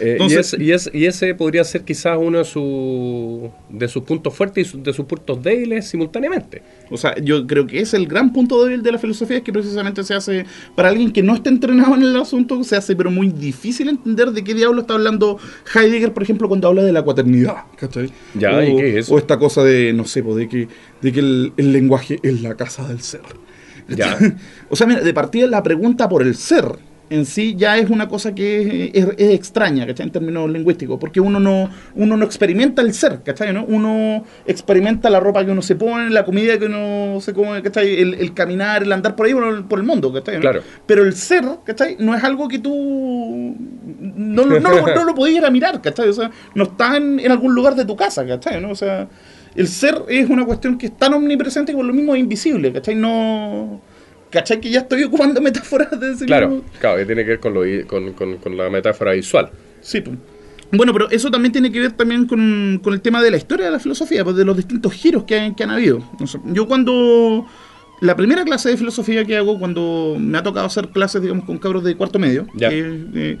Eh, 0.00 0.18
y, 0.28 0.34
es- 0.34 0.56
y 0.58 0.72
es- 0.72 0.90
y 0.92 1.06
ese 1.06 1.36
podría 1.36 1.62
ser 1.62 1.82
quizás 1.84 2.18
uno 2.20 2.38
de, 2.38 2.44
su- 2.44 3.48
de 3.70 3.86
sus 3.86 4.02
puntos 4.02 4.34
fuertes 4.34 4.66
y 4.66 4.70
su- 4.70 4.82
de 4.82 4.92
sus 4.92 5.06
puntos 5.06 5.40
débiles 5.40 5.86
simultáneamente. 5.86 6.62
O 6.90 6.96
sea, 6.96 7.14
yo 7.22 7.46
creo 7.46 7.64
que 7.68 7.78
es 7.80 7.94
el 7.94 8.08
gran 8.08 8.32
punto 8.32 8.64
débil 8.64 8.82
de 8.82 8.90
la 8.90 8.98
filosofía, 8.98 9.36
es 9.36 9.44
que 9.44 9.52
precisamente 9.52 10.02
se 10.02 10.14
hace, 10.14 10.44
para 10.74 10.88
alguien 10.88 11.12
que 11.12 11.22
no 11.22 11.34
está 11.36 11.48
entrenado 11.48 11.94
en 11.94 12.02
el 12.02 12.16
asunto, 12.16 12.62
se 12.64 12.74
hace 12.74 12.96
pero 12.96 13.12
muy 13.12 13.28
difícil 13.28 13.88
entender 13.88 14.32
de 14.32 14.42
qué 14.42 14.52
diablo 14.52 14.80
está 14.80 14.94
hablando 14.94 15.38
Heidegger, 15.76 16.12
por 16.12 16.24
ejemplo, 16.24 16.48
cuando 16.48 16.66
habla 16.66 16.82
de 16.82 16.92
la 16.92 17.02
cuaternidad. 17.02 17.54
¿cachai? 17.78 18.10
Ya, 18.34 18.56
o, 18.58 18.62
¿y 18.64 18.76
qué 18.76 18.88
es 18.90 18.96
eso? 19.06 19.14
O 19.14 19.18
esta 19.18 19.38
cosa 19.38 19.62
de, 19.62 19.92
no 19.92 20.04
sé, 20.06 20.22
de 20.22 20.48
que, 20.48 20.66
de 21.02 21.12
que 21.12 21.20
el, 21.20 21.52
el 21.56 21.72
lenguaje 21.72 22.18
es 22.24 22.42
la 22.42 22.56
casa 22.56 22.86
del 22.88 23.00
ser. 23.00 23.20
Ya. 23.88 24.16
o 24.70 24.76
sea, 24.76 24.86
mira, 24.86 25.00
de 25.00 25.14
partida 25.14 25.46
la 25.46 25.62
pregunta 25.62 26.08
por 26.08 26.22
el 26.22 26.34
ser, 26.34 26.64
en 27.08 27.24
sí 27.24 27.54
ya 27.56 27.78
es 27.78 27.88
una 27.88 28.08
cosa 28.08 28.34
que 28.34 28.90
es, 28.92 29.06
es 29.16 29.32
extraña, 29.32 29.86
¿cachai? 29.86 30.06
En 30.06 30.12
términos 30.12 30.50
lingüísticos, 30.50 30.98
porque 30.98 31.20
uno 31.20 31.38
no, 31.38 31.70
uno 31.94 32.16
no 32.16 32.24
experimenta 32.24 32.82
el 32.82 32.92
ser, 32.94 33.20
¿cachai? 33.24 33.52
¿no? 33.52 33.64
Uno 33.64 34.24
experimenta 34.44 35.08
la 35.08 35.20
ropa 35.20 35.44
que 35.44 35.52
uno 35.52 35.62
se 35.62 35.76
pone, 35.76 36.10
la 36.10 36.24
comida 36.24 36.58
que 36.58 36.64
uno 36.64 37.20
se 37.20 37.32
come, 37.32 37.62
¿cachai? 37.62 38.00
El, 38.00 38.14
el 38.14 38.34
caminar, 38.34 38.82
el 38.82 38.92
andar 38.92 39.14
por 39.14 39.26
ahí, 39.26 39.34
por 39.34 39.44
el, 39.44 39.64
por 39.66 39.78
el 39.78 39.84
mundo, 39.84 40.12
¿cachai? 40.12 40.34
¿no? 40.34 40.40
Claro. 40.40 40.62
Pero 40.84 41.04
el 41.04 41.12
ser, 41.14 41.44
¿cachai? 41.64 41.96
No 42.00 42.12
es 42.12 42.24
algo 42.24 42.48
que 42.48 42.58
tú 42.58 43.54
no, 44.16 44.44
lo- 44.44 44.58
no, 44.60 44.70
lo- 44.70 44.94
no 44.94 45.04
lo 45.04 45.14
podías 45.14 45.38
ir 45.38 45.44
a 45.46 45.50
mirar, 45.50 45.80
¿cachai? 45.80 46.08
O 46.08 46.12
sea, 46.12 46.30
no 46.56 46.64
está 46.64 46.96
en, 46.96 47.20
en 47.20 47.30
algún 47.30 47.54
lugar 47.54 47.76
de 47.76 47.84
tu 47.84 47.94
casa, 47.94 48.26
¿cachai? 48.26 48.60
¿no? 48.60 48.70
O 48.70 48.74
sea, 48.74 49.06
el 49.56 49.68
ser 49.68 50.02
es 50.08 50.28
una 50.30 50.44
cuestión 50.44 50.76
que 50.78 50.86
es 50.86 50.96
tan 50.96 51.14
omnipresente 51.14 51.72
que 51.72 51.76
por 51.76 51.84
lo 51.86 51.92
mismo 51.94 52.14
es 52.14 52.20
invisible, 52.20 52.72
¿cachai? 52.72 52.94
No... 52.94 53.80
¿Cachai? 54.30 54.60
Que 54.60 54.70
ya 54.70 54.80
estoy 54.80 55.04
ocupando 55.04 55.40
metáforas 55.42 55.98
de 55.98 56.12
ese 56.12 56.26
Claro, 56.26 56.48
mismo- 56.50 56.64
claro, 56.80 56.98
que 56.98 57.06
tiene 57.06 57.22
que 57.24 57.30
ver 57.30 57.40
con, 57.40 57.54
lo, 57.54 57.60
con, 57.86 58.12
con- 58.12 58.36
con 58.38 58.56
la 58.56 58.68
metáfora 58.70 59.12
visual. 59.12 59.50
Sí, 59.80 60.00
pues. 60.00 60.16
Bueno, 60.72 60.92
pero 60.92 61.08
eso 61.10 61.30
también 61.30 61.52
tiene 61.52 61.70
que 61.70 61.78
ver 61.78 61.92
también 61.92 62.26
con, 62.26 62.80
con 62.82 62.92
el 62.92 63.00
tema 63.00 63.22
de 63.22 63.30
la 63.30 63.36
historia 63.36 63.66
de 63.66 63.72
la 63.72 63.78
filosofía, 63.78 64.24
pues 64.24 64.34
de 64.34 64.44
los 64.44 64.56
distintos 64.56 64.92
giros 64.92 65.22
que, 65.24 65.38
han- 65.38 65.54
que 65.54 65.62
han 65.64 65.70
habido. 65.70 66.02
Yo 66.46 66.66
cuando... 66.66 67.46
La 68.02 68.14
primera 68.14 68.44
clase 68.44 68.68
de 68.68 68.76
filosofía 68.76 69.24
que 69.24 69.38
hago, 69.38 69.58
cuando 69.58 70.16
me 70.18 70.36
ha 70.36 70.42
tocado 70.42 70.66
hacer 70.66 70.88
clases, 70.88 71.22
digamos, 71.22 71.46
con 71.46 71.56
cabros 71.56 71.82
de 71.82 71.96
cuarto 71.96 72.18
medio, 72.18 72.46
Ya. 72.54 72.68
eh, 72.70 73.38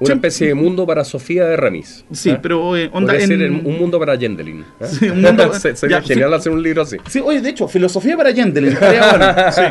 Una 0.00 0.14
especie 0.14 0.48
de 0.48 0.54
mundo 0.54 0.84
para 0.86 1.04
Sofía 1.04 1.44
de 1.44 1.56
Remis. 1.56 2.04
Sí, 2.12 2.30
¿ah? 2.30 2.40
pero 2.42 2.76
eh, 2.76 2.90
onda 2.92 3.14
en... 3.14 3.28
ser 3.28 3.50
un 3.50 3.78
mundo 3.78 3.98
para 4.00 4.16
Yendelin. 4.16 4.64
¿ah? 4.80 4.86
Sí, 4.86 5.08
un 5.08 5.20
mundo- 5.22 5.52
Se- 5.58 5.76
Sería 5.76 6.00
ya, 6.00 6.06
genial 6.06 6.30
sí. 6.30 6.34
hacer 6.36 6.52
un 6.52 6.62
libro 6.62 6.82
así. 6.82 6.96
Sí, 7.08 7.20
oye, 7.20 7.40
de 7.40 7.50
hecho, 7.50 7.68
filosofía 7.68 8.16
para 8.16 8.30
Yendelin. 8.32 8.76
bueno, 8.80 9.34
sí. 9.52 9.62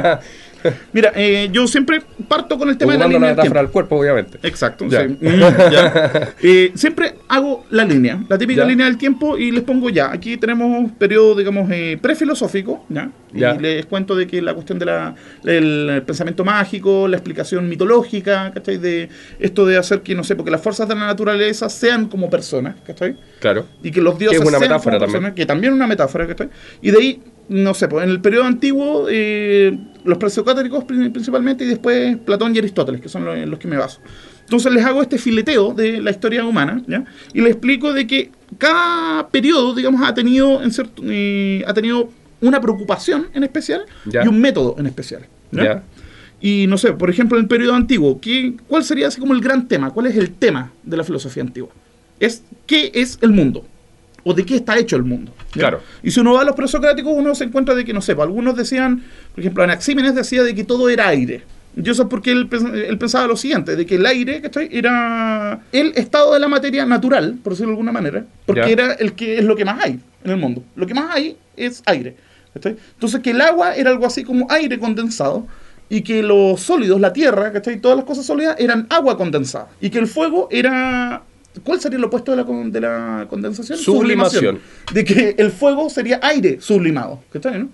Mira, 0.94 1.12
eh, 1.15 1.50
yo 1.51 1.68
siempre 1.68 2.01
parto 2.27 2.58
con 2.58 2.70
el 2.70 2.77
tema 2.77 2.94
de 2.94 3.00
la 3.00 3.08
línea 3.08 3.30
metáfora 3.30 3.62
del 3.62 3.70
cuerpo, 3.72 3.98
obviamente. 3.98 4.39
Exacto, 4.44 4.86
Ya. 4.88 5.08
sí. 5.08 5.18
Ya. 5.72 6.34
Eh, 6.44 6.72
siempre 6.75 7.15
hago 7.27 7.65
la 7.70 7.84
línea, 7.86 8.24
la 8.27 8.38
típica 8.38 8.62
Ya. 8.63 8.68
línea 8.68 8.86
del 8.88 8.98
tiempo 8.98 9.38
y 9.38 9.51
les 9.51 9.63
pongo 9.63 9.89
ya. 9.89 10.12
Aquí 10.12 10.38
tenemos 10.38 10.68
un 10.77 10.89
periodo, 10.91 11.36
digamos, 11.36 11.70
eh, 11.72 11.98
prefilosófico, 12.01 12.86
¿ya? 12.89 13.10
Y 13.34 13.39
les 13.62 13.86
cuento 13.86 14.15
de 14.15 14.27
que 14.27 14.41
la 14.41 14.53
cuestión 14.53 14.77
del 14.80 14.89
el 15.46 16.03
pensamiento 16.06 16.44
mágico, 16.44 17.08
la 17.08 17.18
explicación 17.18 17.70
mitológica, 17.70 18.51
¿cachai? 18.53 18.77
De 18.77 19.10
esto 19.39 19.65
de 19.65 19.77
hacer 19.77 20.01
que, 20.01 20.15
no 20.15 20.24
sé, 20.24 20.36
porque 20.36 20.51
las 20.51 20.62
fuerzas 20.62 20.88
de 20.88 20.96
la 20.96 21.06
naturaleza 21.08 21.70
sean 21.70 22.08
como 22.08 22.30
personas, 22.30 22.75
¿cachai? 22.86 23.15
Claro. 23.39 23.65
y 23.84 23.91
que 23.91 24.01
los 24.01 24.20
dioses 24.20 24.38
Que 24.39 24.44
es 24.44 24.50
una 24.50 24.60
sean 24.60 24.70
metáfora 24.70 24.98
como 24.98 25.06
también. 25.06 25.22
personas, 25.22 25.36
que 25.36 25.46
también 25.46 25.74
es 25.74 25.77
una 25.77 25.88
metáfora, 25.88 26.27
¿cachai? 26.27 26.50
Y 26.82 26.91
de 26.91 26.98
ahí, 26.98 27.22
no 27.50 27.74
sé, 27.74 27.88
pues 27.88 28.03
en 28.03 28.10
el 28.12 28.20
periodo 28.22 28.44
antiguo, 28.46 29.08
eh, 29.10 29.77
los 30.03 30.17
presocráticos 30.17 30.84
pri- 30.84 31.10
principalmente, 31.10 31.63
y 31.63 31.67
después 31.67 32.17
Platón 32.17 32.55
y 32.55 32.60
Aristóteles, 32.60 33.01
que 33.01 33.10
son 33.10 33.25
los, 33.25 33.38
los 33.48 33.60
que 33.60 33.67
me 33.67 33.77
baso. 33.77 34.00
Entonces 34.43 34.72
les 34.74 34.84
hago 34.86 35.01
este 35.01 35.17
fileteo 35.17 35.74
de 35.74 36.01
la 36.01 36.12
historia 36.12 36.43
humana, 36.46 36.81
¿ya? 36.88 37.05
Y 37.34 37.41
les 37.41 37.51
explico 37.51 37.93
de 37.93 38.05
que 38.08 38.31
cada 38.58 39.27
periodo, 39.29 39.74
digamos, 39.74 40.01
ha 40.03 40.13
tenido, 40.13 40.62
en 40.62 40.72
cierto, 40.72 41.01
eh, 41.05 41.63
ha 41.67 41.74
tenido 41.74 42.10
una 42.41 42.60
preocupación 42.60 43.27
en 43.34 43.43
especial 43.43 43.86
Ya. 44.05 44.25
y 44.25 44.27
un 44.27 44.39
método 44.41 44.75
en 44.77 44.88
especial. 44.88 45.25
¿ya? 45.51 45.63
Ya. 45.63 45.84
Y 46.41 46.65
no 46.67 46.77
sé, 46.77 46.93
por 46.93 47.10
ejemplo, 47.10 47.38
en 47.38 47.43
el 47.43 47.48
periodo 47.48 47.75
antiguo, 47.75 48.20
¿qué, 48.20 48.55
¿cuál 48.67 48.84
sería 48.84 49.08
así 49.08 49.20
como 49.22 49.34
el 49.34 49.41
gran 49.41 49.67
tema? 49.67 49.91
¿Cuál 49.91 50.08
es 50.08 50.15
el 50.17 50.31
tema 50.31 50.72
de 50.84 50.98
la 50.98 51.03
filosofía 51.03 51.43
antigua? 51.43 51.70
Es 52.20 52.43
¿qué 52.65 52.91
es 52.96 53.20
el 53.22 53.31
mundo? 53.31 53.63
¿O 54.23 54.33
de 54.33 54.45
qué 54.45 54.55
está 54.55 54.77
hecho 54.77 54.95
el 54.95 55.03
mundo? 55.03 55.33
¿Ya? 55.53 55.61
Claro. 55.61 55.81
Y 56.03 56.11
si 56.11 56.19
uno 56.19 56.33
va 56.33 56.41
a 56.41 56.45
los 56.45 56.55
presocráticos, 56.55 57.11
uno 57.15 57.33
se 57.35 57.43
encuentra 57.45 57.73
de 57.75 57.83
que, 57.85 57.93
no 57.93 58.01
sé, 58.01 58.15
pues, 58.15 58.25
algunos 58.27 58.55
decían, 58.55 59.03
por 59.33 59.39
ejemplo, 59.39 59.63
Anaxímenes 59.63 60.13
decía 60.15 60.43
de 60.43 60.53
que 60.53 60.63
todo 60.63 60.89
era 60.89 61.07
aire. 61.07 61.43
Y 61.75 61.89
eso 61.89 62.03
es 62.03 62.09
porque 62.09 62.31
él, 62.31 62.49
pens- 62.49 62.73
él 62.73 62.97
pensaba 62.97 63.27
lo 63.27 63.37
siguiente, 63.37 63.75
de 63.75 63.85
que 63.85 63.95
el 63.95 64.05
aire, 64.05 64.41
¿cachai? 64.41 64.69
Era 64.71 65.61
el 65.71 65.93
estado 65.95 66.33
de 66.33 66.39
la 66.39 66.47
materia 66.49 66.85
natural, 66.85 67.39
por 67.41 67.53
decirlo 67.53 67.69
de 67.69 67.73
alguna 67.73 67.91
manera, 67.93 68.25
porque 68.45 68.61
Ya. 68.61 68.69
era 68.69 68.93
el 68.93 69.13
que 69.13 69.37
es 69.39 69.45
lo 69.45 69.55
que 69.55 69.63
más 69.65 69.83
hay 69.85 69.99
en 70.23 70.31
el 70.31 70.37
mundo. 70.37 70.63
Lo 70.75 70.85
que 70.85 70.93
más 70.93 71.15
hay 71.15 71.37
es 71.55 71.81
aire. 71.85 72.15
¿cachai? 72.53 72.75
Entonces 72.95 73.21
que 73.21 73.31
el 73.31 73.39
agua 73.39 73.73
era 73.75 73.89
algo 73.89 74.05
así 74.05 74.25
como 74.25 74.45
aire 74.51 74.77
condensado 74.77 75.47
y 75.89 76.01
que 76.01 76.21
los 76.21 76.59
sólidos, 76.61 76.99
la 76.99 77.13
tierra, 77.13 77.53
¿cachai? 77.53 77.79
Todas 77.79 77.95
las 77.97 78.05
cosas 78.05 78.25
sólidas 78.25 78.57
eran 78.59 78.87
agua 78.89 79.15
condensada 79.17 79.69
y 79.79 79.89
que 79.89 79.99
el 79.99 80.07
fuego 80.07 80.49
era... 80.51 81.21
¿Cuál 81.63 81.81
sería 81.81 82.00
lo 82.00 82.08
opuesto 82.08 82.31
de 82.31 82.38
la, 82.38 82.43
de 82.43 82.81
la 82.81 83.27
condensación? 83.29 83.77
Sublimación. 83.77 84.60
De 84.93 85.03
que 85.03 85.36
el 85.38 85.51
fuego 85.51 85.89
sería 85.89 86.20
aire 86.22 86.62
sublimado. 86.62 87.22
¿cachai? 87.31 87.60
no? 87.60 87.70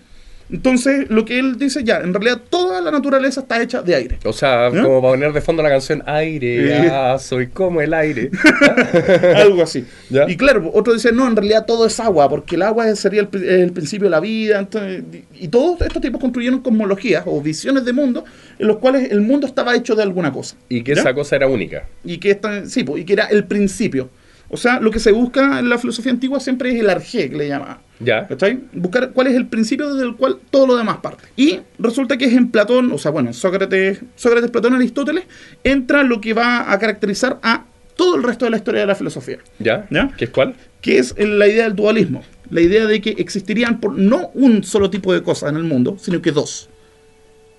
Entonces, 0.49 1.09
lo 1.09 1.25
que 1.25 1.39
él 1.39 1.57
dice 1.57 1.83
ya, 1.83 1.97
en 1.97 2.13
realidad 2.13 2.39
toda 2.49 2.79
la 2.81 2.89
naturaleza 2.89 3.41
está 3.41 3.61
hecha 3.61 3.81
de 3.81 3.95
aire. 3.95 4.17
O 4.23 4.31
sea, 4.31 4.69
¿Ya? 4.71 4.81
como 4.81 5.01
para 5.01 5.13
poner 5.13 5.33
de 5.33 5.41
fondo 5.41 5.61
la 5.61 5.69
canción 5.69 6.01
Aire, 6.05 6.85
Eh. 6.85 6.89
ah, 6.89 7.17
soy 7.19 7.47
como 7.47 7.81
el 7.81 7.93
aire. 7.93 8.31
Algo 9.35 9.63
así. 9.63 9.85
¿Ya? 10.09 10.29
Y 10.29 10.37
claro, 10.37 10.69
otro 10.73 10.93
dice, 10.93 11.11
no, 11.11 11.27
en 11.27 11.35
realidad 11.35 11.65
todo 11.65 11.85
es 11.85 11.99
agua, 11.99 12.29
porque 12.29 12.55
el 12.55 12.61
agua 12.61 12.95
sería 12.95 13.21
el, 13.21 13.27
pri- 13.27 13.47
el 13.47 13.71
principio 13.73 14.05
de 14.05 14.11
la 14.11 14.19
vida. 14.19 14.59
entonces, 14.59 15.03
y 15.35 15.47
todos 15.49 15.81
estos 15.81 16.01
tipos 16.01 16.19
construyeron 16.21 16.61
cosmologías 16.61 17.23
o 17.25 17.41
visiones 17.41 17.83
de 17.85 17.93
mundo 17.93 18.23
en 18.57 18.67
los 18.67 18.77
cuales 18.77 19.11
el 19.11 19.21
mundo 19.21 19.47
estaba 19.47 19.75
hecho 19.75 19.95
de 19.95 20.03
alguna 20.03 20.31
cosa. 20.31 20.55
Y 20.69 20.81
que 20.81 20.95
¿Ya? 20.95 21.01
esa 21.01 21.13
cosa 21.13 21.35
era 21.35 21.47
única. 21.47 21.83
y 22.03 22.17
que 22.19 22.31
esta, 22.31 22.65
sí, 22.65 22.83
po, 22.83 22.97
y 22.97 23.03
que 23.05 23.13
era 23.13 23.25
el 23.25 23.43
principio. 23.45 24.09
O 24.49 24.55
sea, 24.55 24.79
lo 24.79 24.91
que 24.91 24.99
se 24.99 25.11
busca 25.11 25.59
en 25.59 25.67
la 25.67 25.77
filosofía 25.77 26.11
antigua 26.13 26.39
siempre 26.39 26.73
es 26.73 26.79
el 26.79 26.89
arjé, 26.89 27.29
que 27.29 27.35
le 27.35 27.47
llama. 27.49 27.81
Ya. 27.99 28.27
¿Cachai? 28.27 28.59
Buscar 28.73 29.11
cuál 29.11 29.27
es 29.27 29.35
el 29.35 29.47
principio 29.47 29.93
desde 29.93 30.07
el 30.07 30.15
cual 30.15 30.37
todo 30.51 30.67
lo 30.67 30.75
demás 30.75 30.97
parte. 30.97 31.23
Y 31.35 31.59
resulta 31.79 32.17
que 32.17 32.25
es 32.25 32.33
en 32.33 32.51
Platón, 32.51 32.91
o 32.91 32.97
sea, 32.97 33.11
bueno, 33.11 33.29
en 33.29 33.33
Sócrates, 33.33 34.01
Sócrates, 34.15 34.51
Platón, 34.51 34.75
Aristóteles, 34.75 35.25
entra 35.63 36.03
lo 36.03 36.21
que 36.21 36.33
va 36.33 36.71
a 36.71 36.77
caracterizar 36.79 37.39
a 37.41 37.65
todo 37.95 38.15
el 38.15 38.23
resto 38.23 38.45
de 38.45 38.51
la 38.51 38.57
historia 38.57 38.81
de 38.81 38.87
la 38.87 38.95
filosofía, 38.95 39.39
¿Ya? 39.57 39.87
¿Ya? 39.89 40.11
¿Qué 40.15 40.25
es 40.25 40.31
cuál? 40.31 40.53
que 40.81 40.99
es 40.99 41.15
la 41.17 41.47
idea 41.47 41.65
del 41.65 41.75
dualismo. 41.75 42.23
La 42.49 42.61
idea 42.61 42.85
de 42.85 43.01
que 43.01 43.09
existirían 43.17 43.79
por, 43.79 43.97
no 43.97 44.29
un 44.33 44.63
solo 44.63 44.89
tipo 44.89 45.13
de 45.13 45.21
cosas 45.21 45.49
en 45.49 45.57
el 45.57 45.63
mundo, 45.63 45.97
sino 45.99 46.21
que 46.21 46.31
dos. 46.31 46.69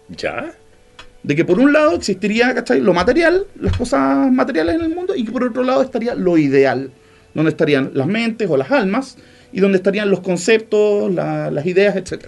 ¿Ya? 0.09 0.53
De 1.23 1.37
que 1.37 1.45
por 1.45 1.59
un 1.59 1.73
lado 1.73 1.95
existiría 1.95 2.55
¿cachai? 2.55 2.81
lo 2.81 2.95
material, 2.95 3.47
las 3.61 3.77
cosas 3.77 4.33
materiales 4.33 4.77
en 4.77 4.83
el 4.83 4.95
mundo, 4.95 5.15
y 5.15 5.25
que 5.25 5.33
por 5.33 5.45
otro 5.45 5.63
lado 5.63 5.83
estaría 5.83 6.15
lo 6.15 6.39
ideal, 6.39 6.91
donde 7.35 7.51
estarían 7.51 7.91
las 7.93 8.07
mentes 8.07 8.49
o 8.49 8.57
las 8.57 8.71
almas, 8.71 9.19
y 9.53 9.61
donde 9.61 9.79
estarían 9.79 10.11
los 10.11 10.21
conceptos, 10.21 11.13
la- 11.13 11.51
las 11.51 11.67
ideas, 11.67 11.97
etc. 11.97 12.27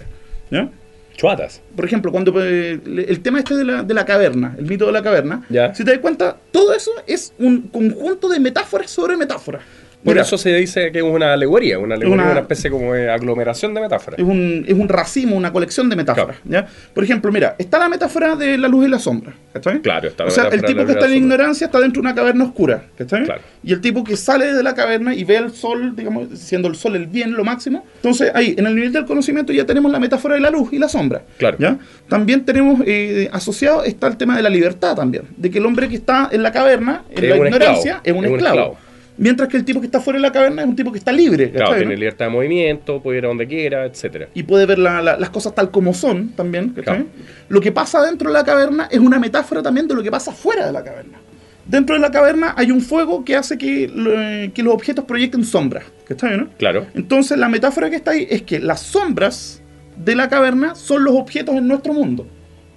¿Ya? 0.49 0.69
Chuatas. 1.15 1.61
Por 1.75 1.85
ejemplo, 1.85 2.11
cuando 2.11 2.33
eh, 2.43 2.79
el 3.07 3.19
tema 3.21 3.39
este 3.39 3.55
de 3.55 3.63
la, 3.65 3.83
de 3.83 3.93
la 3.93 4.05
caverna, 4.05 4.55
el 4.57 4.65
mito 4.65 4.85
de 4.87 4.91
la 4.91 5.03
caverna, 5.03 5.45
Ya. 5.49 5.73
si 5.75 5.83
te 5.83 5.91
das 5.91 5.99
cuenta, 5.99 6.37
todo 6.51 6.73
eso 6.73 6.91
es 7.05 7.33
un 7.37 7.63
conjunto 7.63 8.27
de 8.29 8.39
metáforas 8.39 8.89
sobre 8.89 9.17
metáforas. 9.17 9.61
Por 10.03 10.13
Mira, 10.13 10.23
eso 10.23 10.35
se 10.37 10.53
dice 10.55 10.91
que 10.91 10.97
es 10.97 11.03
una 11.03 11.33
alegoría, 11.33 11.77
una 11.77 11.93
alegoría, 11.93 12.23
Una- 12.23 12.31
una, 12.31 12.39
especie 12.41 12.71
como 12.71 12.93
de 12.93 13.11
aglomeración 13.11 13.73
de 13.75 13.81
metáforas. 13.81 14.19
es 14.19 14.25
un, 14.25 14.65
es 14.67 14.73
un 14.73 14.89
racimo, 14.89 15.35
una 15.35 15.53
colección 15.53 15.89
de 15.89 15.95
metáforas. 15.95 16.37
¿ya? 16.43 16.65
Por 16.93 17.03
ejemplo, 17.03 17.31
mira, 17.31 17.55
está 17.59 17.77
la 17.77 17.87
metáfora 17.87 18.35
de 18.35 18.57
la 18.57 18.67
luz 18.67 18.87
y 18.87 18.89
la 18.89 18.97
sombra. 18.97 19.33
¿cachai? 19.53 19.79
Claro, 19.81 20.07
está 20.07 20.23
la 20.23 20.29
O 20.29 20.31
sea, 20.31 20.47
el 20.47 20.63
tipo 20.63 20.85
que 20.85 20.93
está 20.93 21.05
en 21.05 21.17
ignorancia 21.17 21.65
está 21.65 21.79
dentro 21.79 22.01
de 22.01 22.07
una 22.07 22.15
caverna 22.15 22.45
oscura. 22.45 22.85
¿cachai? 22.97 23.25
Claro. 23.25 23.41
Y 23.63 23.73
el 23.73 23.81
tipo 23.81 24.03
que 24.03 24.17
sale 24.17 24.53
de 24.53 24.63
la 24.63 24.73
caverna 24.73 25.13
y 25.13 25.23
ve 25.23 25.37
el 25.37 25.51
sol, 25.51 25.95
digamos, 25.95 26.29
siendo 26.39 26.67
el 26.67 26.75
sol 26.75 26.95
el 26.95 27.05
bien, 27.05 27.33
lo 27.33 27.43
máximo. 27.43 27.85
Entonces, 27.97 28.31
ahí, 28.33 28.55
en 28.57 28.65
el 28.65 28.73
nivel 28.73 28.91
del 28.91 29.05
conocimiento 29.05 29.53
ya 29.53 29.65
tenemos 29.65 29.91
la 29.91 29.99
metáfora 29.99 30.33
de 30.33 30.41
la 30.41 30.49
luz 30.49 30.73
y 30.73 30.79
la 30.79 30.89
sombra. 30.89 31.21
Claro. 31.37 31.57
¿ya? 31.59 31.77
También 32.07 32.43
tenemos 32.43 32.81
eh, 32.87 33.29
asociado 33.31 33.83
está 33.83 34.07
el 34.07 34.17
tema 34.17 34.35
de 34.35 34.41
la 34.41 34.49
libertad 34.49 34.95
también. 34.95 35.23
De 35.37 35.51
que 35.51 35.59
el 35.59 35.65
hombre 35.67 35.87
que 35.89 35.95
está 35.95 36.29
en 36.31 36.41
la 36.41 36.51
caverna, 36.51 37.03
en 37.11 37.23
Es 37.23 37.29
la 37.29 37.37
ignorancia, 37.37 37.95
esclavo, 37.97 38.01
es 38.03 38.11
un 38.13 38.25
es 38.25 38.31
un 38.31 38.35
esclavo. 38.37 38.77
Mientras 39.21 39.47
que 39.49 39.55
el 39.57 39.63
tipo 39.63 39.79
que 39.79 39.85
está 39.85 40.01
fuera 40.01 40.17
de 40.17 40.23
la 40.23 40.31
caverna 40.31 40.63
es 40.63 40.67
un 40.67 40.75
tipo 40.75 40.91
que 40.91 40.97
está 40.97 41.11
libre. 41.11 41.51
Claro, 41.51 41.65
¿cachai, 41.67 41.79
tiene 41.81 41.93
no? 41.93 41.99
libertad 41.99 42.25
de 42.25 42.31
movimiento, 42.31 43.01
puede 43.01 43.19
ir 43.19 43.25
a 43.25 43.27
donde 43.27 43.47
quiera, 43.47 43.85
etcétera. 43.85 44.27
y 44.33 44.43
puede 44.43 44.65
ver 44.65 44.79
la- 44.79 45.01
la- 45.01 45.15
las 45.17 45.29
cosas 45.29 45.53
tal 45.55 45.69
como 45.71 45.93
son 45.93 46.29
también. 46.29 46.69
Claro. 46.69 47.05
Lo 47.47 47.61
que 47.61 47.71
pasa 47.71 48.01
dentro 48.03 48.29
de 48.29 48.33
la 48.33 48.43
caverna 48.43 48.87
es 48.91 48.99
una 48.99 49.19
metáfora 49.19 49.61
también 49.61 49.87
de 49.87 49.93
lo 49.93 50.01
que 50.03 50.09
pasa 50.11 50.31
fuera 50.31 50.65
de 50.65 50.71
la 50.73 50.83
caverna. 50.83 51.19
Dentro 51.67 51.95
de 51.95 52.01
la 52.01 52.09
caverna 52.11 52.55
hay 52.57 52.71
un 52.71 52.81
fuego 52.81 53.23
que 53.23 53.35
hace 53.35 53.57
que, 53.57 53.83
eh, 53.95 54.51
que 54.53 54.63
los 54.63 54.73
objetos 54.73 55.05
proyecten 55.05 55.43
sombras. 55.45 55.85
¿cachai, 56.07 56.37
no? 56.37 56.49
Claro. 56.57 56.87
Entonces 56.95 57.37
la 57.37 57.47
metáfora 57.47 57.89
que 57.91 57.95
está 57.97 58.11
ahí 58.11 58.27
es 58.29 58.41
que 58.41 58.59
las 58.59 58.81
sombras 58.81 59.61
de 59.95 60.15
la 60.15 60.27
caverna 60.29 60.73
son 60.73 61.03
los 61.03 61.13
objetos 61.15 61.55
en 61.55 61.67
nuestro 61.67 61.93
mundo. 61.93 62.25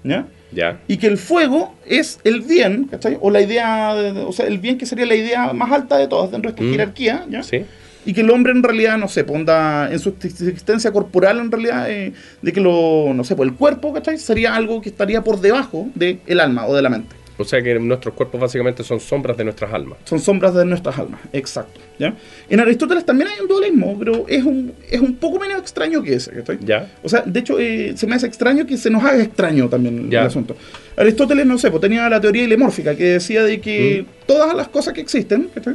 ¿ya? 0.05 0.27
Ya. 0.55 0.81
Y 0.89 0.97
que 0.99 1.07
el 1.09 1.19
fuego 1.19 1.75
es 1.87 2.21
el 2.25 2.41
bien, 2.43 2.85
¿cachai? 2.91 3.19
O 3.21 3.31
la 3.31 3.41
idea, 3.41 3.95
de- 3.95 4.13
de- 4.13 4.21
o 4.21 4.33
sea, 4.33 4.47
el 4.47 4.59
bien 4.59 4.79
que 4.79 4.87
sería 4.87 5.07
la 5.07 5.15
idea 5.17 5.53
más 5.53 5.73
alta 5.73 5.97
de 5.99 6.07
todas 6.09 6.31
dentro 6.31 6.51
de 6.51 6.55
esta 6.55 6.65
Mm. 6.65 6.71
jerarquía, 6.71 7.27
¿ya? 7.29 7.43
Sí. 7.43 7.65
Y 8.07 8.13
que 8.13 8.21
el 8.21 8.31
hombre 8.31 8.53
en 8.53 8.63
realidad, 8.63 8.99
no 8.99 9.09
sé, 9.09 9.25
ponda 9.25 9.91
en 9.91 9.99
su 9.99 10.11
existencia 10.23 10.93
corporal 10.93 11.39
en 11.39 11.51
realidad, 11.51 11.91
eh, 11.91 12.13
de 12.43 12.53
que 12.53 12.61
lo, 12.61 13.13
no 13.15 13.25
sé, 13.25 13.35
pues 13.35 13.49
el 13.49 13.55
cuerpo, 13.57 13.93
¿cachai? 13.95 14.19
Sería 14.19 14.55
algo 14.55 14.81
que 14.83 14.91
estaría 14.91 15.23
por 15.25 15.41
debajo 15.41 15.89
del 15.95 16.41
alma 16.41 16.67
o 16.67 16.75
de 16.77 16.83
la 16.83 16.91
mente. 16.91 17.17
O 17.37 17.45
sea 17.45 17.61
que 17.61 17.75
nuestros 17.81 18.15
cuerpos 18.15 18.41
básicamente 18.41 18.85
son 18.85 19.01
sombras 19.01 19.37
de 19.37 19.43
nuestras 19.45 19.73
almas. 19.73 19.99
Son 20.05 20.21
sombras 20.21 20.55
de 20.55 20.65
nuestras 20.65 20.97
almas, 20.99 21.21
exacto. 21.33 21.81
¿ya? 21.99 22.15
En 22.49 22.61
Aristóteles 22.61 23.05
también 23.05 23.29
hay 23.29 23.41
un 23.41 23.49
dualismo, 23.49 23.97
pero 23.99 24.25
es 24.29 24.45
un, 24.45 24.73
es 24.89 25.01
un 25.01 25.17
poco 25.17 25.41
menos 25.41 25.59
extraño 25.61 26.01
que 26.03 26.15
ese. 26.15 26.31
¿cachai? 26.31 26.59
¿Ya? 26.65 26.93
O 27.03 27.09
sea, 27.09 27.23
de 27.27 27.41
hecho, 27.41 27.59
eh, 27.59 27.95
se 27.97 28.07
me 28.07 28.15
hace 28.15 28.27
extraño 28.29 28.65
que 28.67 28.77
se 28.77 28.89
nos 28.89 29.03
haga 29.03 29.21
extraño 29.23 29.69
también 29.69 30.09
Ya. 30.11 30.21
el 30.21 30.27
asunto. 30.29 30.57
Aristóteles, 30.97 31.45
no 31.45 31.59
sé, 31.59 31.71
pues 31.71 31.81
tenía 31.81 32.09
la 32.09 32.21
teoría 32.21 32.45
ilemórfica 32.45 32.95
que 32.95 33.05
decía 33.05 33.43
de 33.43 33.61
que 33.61 34.03
Mm. 34.07 34.27
todas 34.27 34.55
las 34.55 34.69
cosas 34.69 34.95
que 34.95 35.01
existen 35.01 35.51
¿cachai? 35.53 35.75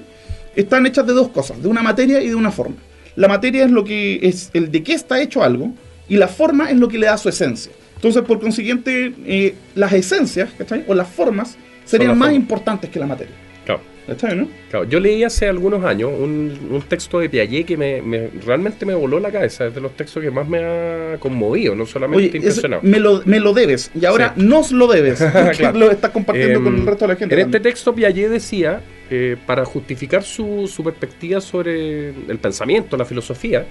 están 0.55 0.85
hechas 0.85 1.05
de 1.05 1.11
dos 1.13 1.27
cosas, 1.29 1.61
de 1.61 1.67
una 1.67 1.81
materia 1.81 2.21
y 2.21 2.29
de 2.29 2.35
una 2.35 2.51
forma. 2.51 2.75
La 3.17 3.27
materia 3.27 3.65
es 3.65 3.71
lo 3.71 3.83
que 3.83 4.19
es 4.21 4.49
el 4.53 4.71
de 4.71 4.81
qué 4.81 4.93
está 4.93 5.21
hecho 5.21 5.43
algo 5.43 5.73
y 6.07 6.15
la 6.15 6.29
forma 6.29 6.71
es 6.71 6.77
lo 6.77 6.87
que 6.87 6.97
le 6.97 7.07
da 7.07 7.17
su 7.17 7.27
esencia. 7.27 7.73
Entonces, 7.99 8.21
por 8.23 8.39
consiguiente, 8.39 9.13
eh, 9.25 9.55
las 9.75 9.91
esencias 9.93 10.49
¿cachai? 10.57 10.85
o 10.87 10.93
las 10.95 11.09
formas 11.09 11.57
serían 11.83 12.09
las 12.09 12.17
más 12.17 12.27
formas. 12.29 12.41
importantes 12.41 12.89
que 12.89 12.97
la 12.99 13.05
materia. 13.07 13.33
Claro. 13.65 13.81
¿Cachai, 14.07 14.35
no? 14.37 14.47
Claro, 14.71 14.85
yo 14.85 14.99
leí 14.99 15.23
hace 15.23 15.47
algunos 15.47 15.83
años 15.83 16.09
un, 16.17 16.57
un 16.71 16.81
texto 16.83 17.19
de 17.19 17.29
Piaget 17.29 17.65
que 17.67 17.77
me, 17.77 18.01
me- 18.01 18.29
realmente 18.43 18.83
me 18.85 18.95
voló 18.95 19.19
la 19.19 19.29
cabeza. 19.31 19.67
Es 19.67 19.75
de 19.75 19.81
los 19.81 19.95
textos 19.95 20.23
que 20.23 20.31
más 20.31 20.47
me 20.47 20.59
ha 20.63 21.17
conmovido, 21.19 21.75
no 21.75 21.85
solamente 21.85 22.29
Oye, 22.29 22.37
impresionado. 22.37 22.81
me, 22.83 22.99
lo, 22.99 23.21
me 23.25 23.39
lo 23.39 23.53
debes 23.53 23.91
y 23.93 24.05
ahora 24.05 24.33
Sí. 24.35 24.43
nos 24.43 24.71
lo 24.71 24.87
debes. 24.87 25.19
Claro. 25.57 25.77
lo 25.77 25.91
estás 25.91 26.09
compartiendo 26.11 26.63
con 26.63 26.75
el 26.75 26.85
resto 26.87 27.05
de 27.05 27.13
la 27.13 27.19
gente. 27.19 27.35
En 27.35 27.41
este 27.41 27.59
texto 27.59 27.93
Piaget 27.93 28.29
decía, 28.31 28.81
eh, 29.11 29.35
para 29.45 29.63
justificar 29.65 30.23
su, 30.23 30.67
su 30.73 30.83
perspectiva 30.83 31.39
sobre 31.41 32.09
el 32.09 32.37
pensamiento, 32.41 32.95
la 32.97 33.05
filosofía, 33.05 33.65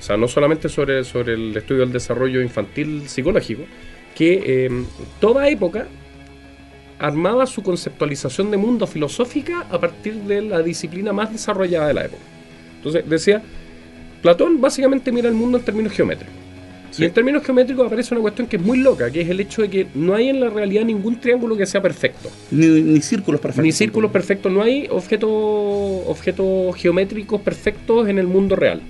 o 0.00 0.02
sea, 0.02 0.16
no 0.16 0.28
solamente 0.28 0.70
sobre, 0.70 1.04
sobre 1.04 1.34
el 1.34 1.54
estudio 1.54 1.82
del 1.82 1.92
desarrollo 1.92 2.40
infantil 2.40 3.06
psicológico, 3.06 3.64
que 4.16 4.42
eh, 4.46 4.84
toda 5.20 5.46
época 5.50 5.88
armaba 6.98 7.46
su 7.46 7.62
conceptualización 7.62 8.50
de 8.50 8.56
mundo 8.56 8.86
filosófica 8.86 9.66
a 9.70 9.78
partir 9.78 10.14
de 10.14 10.40
la 10.40 10.62
disciplina 10.62 11.12
más 11.12 11.30
desarrollada 11.30 11.88
de 11.88 11.94
la 11.94 12.04
época. 12.06 12.22
Entonces 12.76 13.06
decía, 13.06 13.42
Platón 14.22 14.58
básicamente 14.58 15.12
mira 15.12 15.28
el 15.28 15.34
mundo 15.34 15.58
en 15.58 15.64
términos 15.64 15.92
geométricos. 15.92 16.34
Sí. 16.92 17.02
Y 17.02 17.06
en 17.06 17.12
términos 17.12 17.44
geométricos 17.44 17.86
aparece 17.86 18.14
una 18.14 18.22
cuestión 18.22 18.48
que 18.48 18.56
es 18.56 18.62
muy 18.62 18.78
loca, 18.78 19.10
que 19.10 19.20
es 19.20 19.28
el 19.28 19.38
hecho 19.38 19.60
de 19.62 19.68
que 19.68 19.86
no 19.94 20.14
hay 20.14 20.30
en 20.30 20.40
la 20.40 20.48
realidad 20.48 20.84
ningún 20.84 21.20
triángulo 21.20 21.58
que 21.58 21.66
sea 21.66 21.82
perfecto. 21.82 22.30
Ni, 22.50 22.66
ni 22.66 23.00
círculos 23.02 23.38
perfectos. 23.38 23.64
Ni 23.64 23.72
círculos 23.72 24.10
perfectos, 24.10 24.50
no 24.50 24.62
hay 24.62 24.88
objetos, 24.90 25.30
objetos 25.30 26.74
geométricos 26.76 27.40
perfectos 27.42 28.08
en 28.08 28.18
el 28.18 28.26
mundo 28.26 28.56
real. 28.56 28.80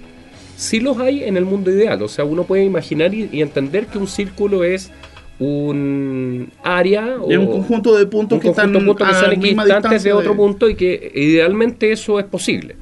Sí 0.61 0.79
los 0.81 0.99
hay 0.99 1.25
en 1.25 1.37
el 1.39 1.45
mundo 1.47 1.71
ideal, 1.71 2.03
o 2.03 2.09
sea, 2.09 2.25
uno 2.25 2.45
puede 2.45 2.65
imaginar 2.65 3.15
y, 3.15 3.29
y 3.33 3.41
entender 3.41 3.87
que 3.87 3.97
un 3.99 4.07
círculo 4.07 4.63
es 4.63 4.91
un 5.39 6.53
área 6.63 7.17
o 7.19 7.31
Es 7.31 7.39
un 7.39 7.47
conjunto 7.47 7.97
de 7.97 8.05
puntos 8.07 8.37
un 8.37 8.43
que 8.43 8.49
están 8.51 8.73
de 8.73 8.79
puntos 8.79 8.97
que 8.97 9.05
a 9.05 9.11
están 9.17 9.33
equidistantes 9.33 10.03
de 10.03 10.13
otro 10.13 10.37
punto 10.37 10.69
y 10.69 10.75
que 10.75 11.13
idealmente 11.15 11.93
eso 11.93 12.19
es 12.19 12.27
posible. 12.27 12.77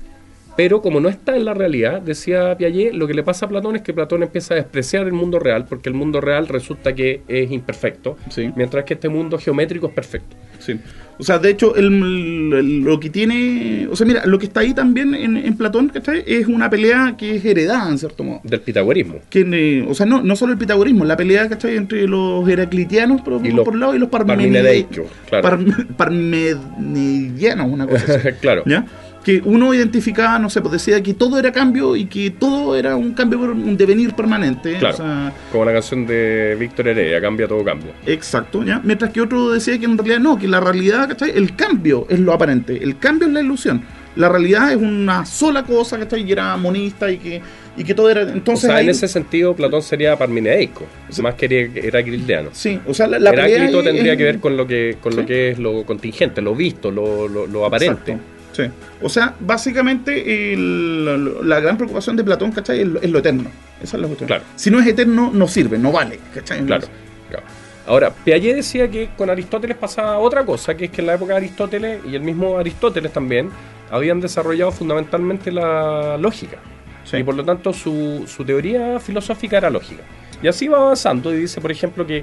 Pero 0.57 0.83
como 0.83 0.99
no 0.99 1.09
está 1.09 1.37
en 1.37 1.45
la 1.45 1.55
realidad, 1.55 2.03
decía 2.03 2.57
Piaget, 2.59 2.93
lo 2.95 3.07
que 3.07 3.15
le 3.15 3.23
pasa 3.23 3.47
a 3.47 3.49
Platón 3.49 3.77
es 3.77 3.83
que 3.83 3.93
Platón 3.95 4.25
empieza 4.25 4.55
a 4.55 4.57
despreciar 4.57 5.07
el 5.07 5.13
mundo 5.13 5.39
real 5.39 5.67
porque 5.69 5.89
el 5.89 5.95
mundo 5.95 6.21
real 6.21 6.49
resulta 6.49 6.93
que 6.97 7.23
es 7.29 7.53
imperfecto, 7.53 8.17
Sí. 8.29 8.51
mientras 8.57 8.85
que 8.85 8.95
este 8.95 9.09
mundo 9.09 9.39
geométrico 9.39 9.87
es 9.87 9.93
perfecto. 9.93 10.35
Sí. 10.59 10.75
O 11.19 11.25
sea, 11.25 11.39
de 11.39 11.51
hecho, 11.51 11.75
el- 11.77 12.53
el- 12.55 12.81
lo 12.81 13.01
que 13.01 13.11
tiene. 13.11 13.89
O 13.91 13.97
sea, 13.97 14.07
mira, 14.07 14.25
lo 14.25 14.39
que 14.39 14.47
está 14.47 14.61
ahí 14.61 14.73
también 14.75 15.15
en, 15.15 15.37
en 15.37 15.57
Platón, 15.57 15.89
¿cachai? 15.89 16.23
Es 16.27 16.47
una 16.47 16.71
pelea 16.71 17.15
que 17.19 17.37
es 17.37 17.45
heredada, 17.45 17.89
en 17.91 17.99
cierto 17.99 18.23
modo. 18.25 18.41
Del 18.45 18.61
pitagorismo. 18.61 19.17
Que, 19.29 19.41
eh, 19.51 19.87
o 19.89 19.95
sea, 19.95 20.07
no, 20.07 20.23
no 20.23 20.37
solo 20.37 20.53
el 20.53 20.59
pitagorismo, 20.59 21.05
la 21.05 21.17
pelea, 21.17 21.49
¿cachai? 21.49 21.77
Entre 21.77 22.07
los 22.07 22.49
heraclitianos 22.49 23.21
por, 23.23 23.45
Y 23.45 23.51
por 23.51 23.57
los 23.59 23.69
un 23.69 23.81
lado 23.81 23.95
y 23.97 23.99
los 23.99 24.09
parmenideicos, 24.09 25.07
claro. 25.29 25.49
Parm- 25.49 25.87
parmenidianos, 25.97 27.71
una 27.71 27.87
cosa 27.87 28.15
así. 28.15 28.29
claro. 28.41 28.63
¿Ya? 28.67 28.87
Que 29.29 29.43
uno 29.45 29.75
identificaba, 29.75 30.39
no 30.39 30.49
sé, 30.49 30.63
pues 30.63 30.73
decía 30.73 31.03
que 31.03 31.13
todo 31.13 31.39
era 31.39 31.53
cambio 31.53 31.95
y 31.97 32.07
que 32.07 32.31
todo 32.31 32.75
era 32.75 32.97
un 32.97 33.13
cambio, 33.13 33.39
un 33.41 33.77
devenir 33.77 34.15
permanente. 34.15 34.77
Claro. 34.79 34.95
O 34.95 34.97
sea, 34.97 35.33
Como 35.53 35.67
la 35.67 35.73
canción 35.75 36.07
de 36.07 36.57
Víctor 36.59 36.89
Heredia, 36.89 37.21
cambia 37.21 37.47
todo 37.47 37.63
cambia. 37.63 37.93
Exacto, 38.07 38.65
¿ya? 38.65 38.81
Mientras 38.83 39.13
que 39.13 39.21
otro 39.21 39.51
decía 39.51 39.79
que 39.79 39.85
en 39.85 39.99
realidad 39.99 40.21
no, 40.21 40.39
que 40.39 40.49
la 40.49 40.61
realidad, 40.61 41.09
¿cachai? 41.09 41.33
El 41.37 41.55
cambio 41.55 42.07
es 42.09 42.19
lo 42.21 42.33
aparente, 42.33 42.83
el 42.83 42.97
cambio 42.99 43.29
es 43.29 43.35
la 43.35 43.43
ilusión. 43.43 43.83
La 44.17 44.31
realidad 44.31 44.71
es 44.73 44.79
una 44.79 45.27
sola 45.27 45.63
cosa, 45.63 45.99
¿cachai? 45.99 46.23
Y 46.27 46.33
era 46.33 46.57
monista 46.57 47.11
y 47.11 47.19
que, 47.19 47.43
y 47.77 47.85
que 47.85 47.93
todo 47.93 48.09
era... 48.09 48.23
O 48.23 48.29
Entonces 48.31 48.67
sea, 48.69 48.77
ahí- 48.77 48.85
en 48.85 48.91
ese 48.93 49.09
sentido 49.09 49.55
Platón 49.55 49.83
sería 49.83 50.17
parmeneico, 50.17 50.87
más 51.23 51.35
que 51.35 51.71
heraclitiano. 51.75 52.49
Sí, 52.53 52.81
o 52.87 52.95
sea, 52.95 53.07
la, 53.07 53.19
la 53.19 53.29
Heráclito 53.29 53.83
tendría 53.83 54.13
es- 54.13 54.17
que 54.19 54.25
ver 54.25 54.39
con 54.41 54.57
lo 54.57 54.67
que 54.67 54.97
con 55.03 55.13
Sí. 55.13 55.19
lo 55.21 55.27
que 55.27 55.51
es 55.51 55.59
lo 55.59 55.85
contingente, 55.85 56.41
lo 56.41 56.55
visto, 56.55 56.91
lo, 56.91 57.29
lo, 57.29 57.47
lo 57.47 57.67
aparente. 57.67 58.13
Exacto, 58.13 58.38
Sí. 58.53 58.65
O 59.03 59.09
sea, 59.09 59.35
básicamente 59.41 60.53
el- 60.53 61.05
la, 61.05 61.17
la 61.57 61.61
gran 61.61 61.77
preocupación 61.77 62.17
de 62.17 62.25
Platón, 62.25 62.53
¿cachai? 62.53 62.81
Es 62.81 62.87
lo, 62.89 63.01
es 63.01 63.11
lo 63.11 63.19
eterno. 63.19 63.51
Esa 63.83 63.97
es 63.97 64.01
la 64.01 64.07
cuestión. 64.09 64.27
Claro. 64.27 64.45
Si 64.57 64.71
no 64.71 64.81
es 64.81 64.87
eterno, 64.87 65.31
no 65.33 65.47
sirve, 65.47 65.79
no 65.79 65.93
vale, 65.93 66.19
¿cachai? 66.35 66.65
Claro, 66.65 66.89
claro. 67.29 67.45
Ahora, 67.87 68.11
Piaget 68.11 68.57
decía 68.57 68.91
que 68.91 69.11
con 69.17 69.31
Aristóteles 69.31 69.77
pasaba 69.77 70.19
otra 70.19 70.45
cosa, 70.45 70.77
que 70.77 70.87
es 70.87 70.91
que 70.91 71.01
en 71.01 71.07
la 71.07 71.15
época 71.15 71.33
de 71.35 71.39
Aristóteles 71.39 72.01
y 72.11 72.15
el 72.17 72.23
mismo 72.23 72.59
Aristóteles 72.59 73.13
también 73.13 73.51
habían 73.91 74.21
desarrollado 74.21 74.73
fundamentalmente 74.73 75.51
la 75.51 76.19
lógica. 76.19 76.59
Sí. 77.05 77.19
Y 77.19 77.23
por 77.23 77.35
lo 77.35 77.45
tanto 77.45 77.73
su, 77.73 78.25
su 78.27 78.45
teoría 78.45 78.99
filosófica 79.01 79.57
era 79.57 79.71
lógica. 79.71 80.03
Y 80.43 80.49
así 80.49 80.69
va 80.69 80.79
avanzando 80.79 81.33
y 81.33 81.39
dice, 81.39 81.61
por 81.61 81.73
ejemplo, 81.73 82.07
que 82.07 82.23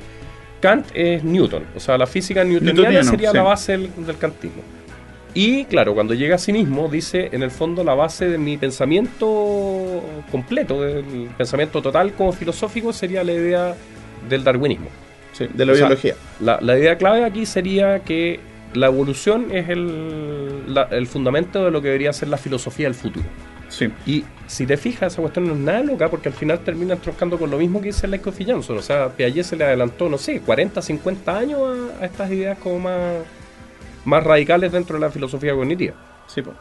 Kant 0.61 0.87
es 0.93 1.23
Newton, 1.23 1.63
o 1.75 1.79
sea, 1.79 1.97
la 1.97 2.05
física 2.05 2.43
newtoniana 2.43 3.03
sería 3.03 3.31
sí. 3.31 3.37
la 3.37 3.43
base 3.43 3.71
del, 3.71 3.89
del 4.05 4.17
kantismo. 4.17 4.61
Y 5.35 5.65
claro, 5.65 5.93
cuando 5.93 6.13
llega 6.13 6.35
a 6.35 6.39
sí 6.39 6.51
mismo, 6.53 6.87
dice, 6.87 7.29
en 7.33 7.43
el 7.43 7.51
fondo 7.51 7.83
la 7.83 7.93
base 7.93 8.27
de 8.27 8.37
mi 8.37 8.57
pensamiento 8.57 10.01
completo, 10.31 10.81
del 10.81 11.29
pensamiento 11.37 11.81
total 11.81 12.13
como 12.13 12.31
filosófico, 12.31 12.93
sería 12.93 13.23
la 13.23 13.33
idea 13.33 13.75
del 14.29 14.43
darwinismo. 14.43 14.87
Sí, 15.33 15.47
de 15.53 15.65
la 15.65 15.73
O 15.73 15.75
sea, 15.75 15.87
biología. 15.87 16.15
La, 16.39 16.59
la 16.61 16.77
idea 16.79 16.97
clave 16.97 17.25
aquí 17.25 17.45
sería 17.45 17.99
que 17.99 18.39
la 18.73 18.87
evolución 18.87 19.47
es 19.51 19.67
el, 19.69 20.73
la- 20.73 20.87
el 20.91 21.05
fundamento 21.07 21.65
de 21.65 21.71
lo 21.71 21.81
que 21.81 21.89
debería 21.89 22.13
ser 22.13 22.29
la 22.29 22.37
filosofía 22.37 22.85
del 22.87 22.95
futuro. 22.95 23.25
Sí. 23.67 23.89
Y 24.05 24.23
si 24.47 24.65
te 24.65 24.77
fijas, 24.77 25.11
esa 25.13 25.21
cuestión 25.21 25.47
no 25.47 25.53
es 25.53 25.59
nada 25.59 25.81
loca 25.81 26.07
porque 26.09 26.29
al 26.29 26.35
final 26.35 26.59
termina 26.59 26.93
entroncando 26.93 27.37
con 27.37 27.51
lo 27.51 27.57
mismo 27.57 27.81
que 27.81 27.87
dice 27.87 28.07
Leiko 28.07 28.31
Jansson. 28.31 28.77
O 28.77 28.81
sea, 28.81 29.09
Piaget 29.09 29.43
se 29.43 29.55
le 29.57 29.65
adelantó, 29.65 30.07
no 30.07 30.17
sé, 30.17 30.39
40, 30.39 30.81
50 30.81 31.37
años 31.37 31.59
a, 31.99 32.03
a 32.03 32.05
estas 32.05 32.31
ideas 32.31 32.57
como 32.59 32.79
más, 32.79 33.01
más 34.05 34.23
radicales 34.23 34.71
dentro 34.71 34.95
de 34.95 35.01
la 35.01 35.11
filosofía 35.11 35.53
cognitiva. 35.53 35.93
Sí, 36.27 36.41
po. 36.41 36.53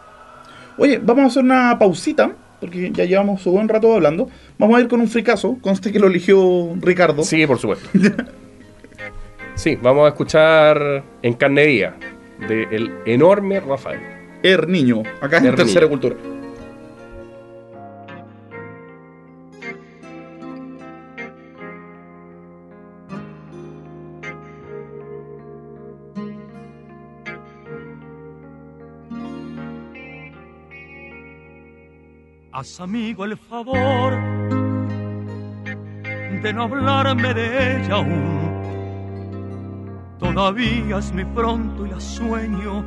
Oye, 0.77 0.99
vamos 1.03 1.25
a 1.25 1.27
hacer 1.29 1.45
una 1.45 1.79
pausita, 1.79 2.33
porque 2.61 2.91
ya 2.93 3.05
llevamos 3.05 3.47
un 3.47 3.53
buen 3.55 3.69
rato 3.69 3.95
hablando. 3.95 4.29
Vamos 4.59 4.77
a 4.77 4.81
ir 4.81 4.89
con 4.89 5.01
un 5.01 5.09
fricazo, 5.09 5.59
conste 5.61 5.93
que 5.93 5.99
lo 5.99 6.09
eligió 6.09 6.75
Ricardo. 6.81 7.23
Sí, 7.23 7.47
por 7.47 7.59
supuesto. 7.59 7.89
sí, 9.55 9.79
vamos 9.81 10.07
a 10.07 10.09
escuchar 10.09 11.05
En 11.23 11.35
carne 11.35 11.67
viva 11.67 11.95
de 12.49 12.65
el 12.71 12.93
enorme 13.07 13.61
Rafael. 13.61 14.01
Er 14.43 14.69
Niño, 14.69 15.03
acá 15.21 15.39
en 15.39 15.47
Er 15.47 15.55
Tercera. 15.55 15.89
Cultura. 15.89 16.17
Haz 32.57 32.79
amigo 32.79 33.25
el 33.25 33.37
favor 33.37 34.15
de 36.41 36.53
no 36.53 36.63
hablarme 36.63 37.35
de 37.35 37.81
ella 37.81 37.95
aún. 37.97 38.53
Todavía 40.21 40.99
es 40.99 41.13
muy 41.13 41.25
pronto 41.25 41.85
y 41.85 41.91
la 41.91 41.99
sueño. 41.99 42.85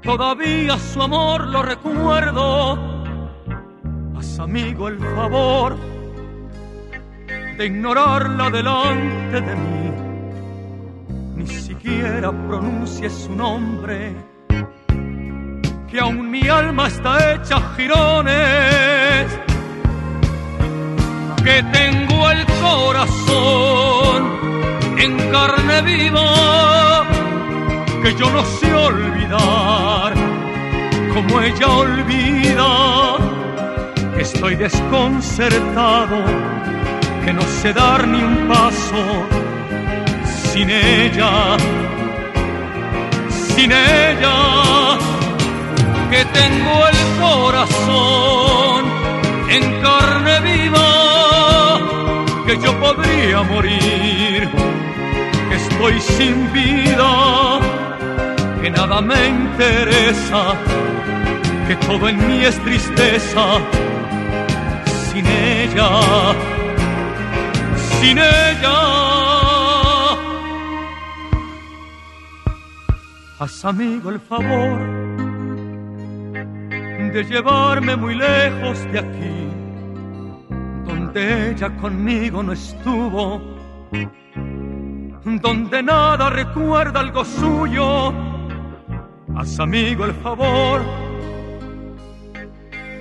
Todavía 0.00 0.78
su 0.78 1.02
amor 1.02 1.48
lo 1.48 1.62
recuerdo. 1.62 2.78
Haz 4.16 4.38
amigo 4.38 4.88
el 4.88 4.98
favor 4.98 5.76
de 7.58 7.66
ignorarla 7.66 8.48
delante 8.48 9.38
de 9.42 9.54
mí. 9.54 9.90
Ni 11.34 11.46
siquiera 11.46 12.32
pronuncie 12.32 13.10
su 13.10 13.36
nombre 13.36 14.14
que 15.96 16.02
aún 16.02 16.30
mi 16.30 16.46
alma 16.46 16.88
está 16.88 17.12
hecha 17.32 17.58
jirones, 17.74 19.26
que 21.42 21.62
tengo 21.72 22.30
el 22.32 22.44
corazón 22.66 24.20
en 24.98 25.16
carne 25.30 25.80
viva, 25.90 27.02
que 28.02 28.14
yo 28.14 28.30
no 28.30 28.44
sé 28.44 28.74
olvidar 28.74 30.12
como 31.14 31.40
ella 31.40 31.66
olvida, 31.66 33.16
que 34.16 34.20
estoy 34.20 34.54
desconcertado, 34.56 36.18
que 37.24 37.32
no 37.32 37.40
sé 37.40 37.72
dar 37.72 38.06
ni 38.06 38.22
un 38.22 38.48
paso 38.48 39.02
sin 40.52 40.68
ella, 40.68 41.56
sin 43.30 43.72
ella, 43.72 44.65
que 46.10 46.24
tengo 46.24 46.86
el 46.88 47.00
corazón 47.20 48.84
en 49.48 49.82
carne 49.82 50.40
viva, 50.40 51.80
que 52.46 52.58
yo 52.58 52.78
podría 52.78 53.42
morir, 53.42 54.48
que 55.48 55.56
estoy 55.56 56.00
sin 56.00 56.52
vida, 56.52 57.60
que 58.60 58.70
nada 58.70 59.00
me 59.00 59.26
interesa, 59.26 60.54
que 61.66 61.76
todo 61.76 62.08
en 62.08 62.16
mí 62.26 62.44
es 62.44 62.58
tristeza, 62.62 63.58
sin 65.10 65.26
ella, 65.26 65.90
sin 68.00 68.18
ella. 68.18 68.78
Haz 73.38 73.64
amigo 73.66 74.10
el 74.10 74.20
favor 74.20 75.05
de 77.16 77.24
llevarme 77.24 77.96
muy 77.96 78.14
lejos 78.14 78.78
de 78.92 78.98
aquí, 78.98 79.48
donde 80.84 81.50
ella 81.52 81.74
conmigo 81.78 82.42
no 82.42 82.52
estuvo, 82.52 83.40
donde 85.24 85.82
nada 85.82 86.28
recuerda 86.28 87.00
algo 87.00 87.24
suyo. 87.24 88.12
Haz 89.34 89.58
amigo 89.60 90.04
el 90.04 90.12
favor, 90.12 90.82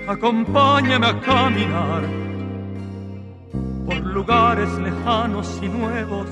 acompáñame 0.08 1.08
a 1.08 1.19
caminar 1.19 2.04
por 3.86 3.97
lugares 3.97 4.69
lejanos 4.78 5.60
y 5.62 5.67
nuevos 5.67 6.28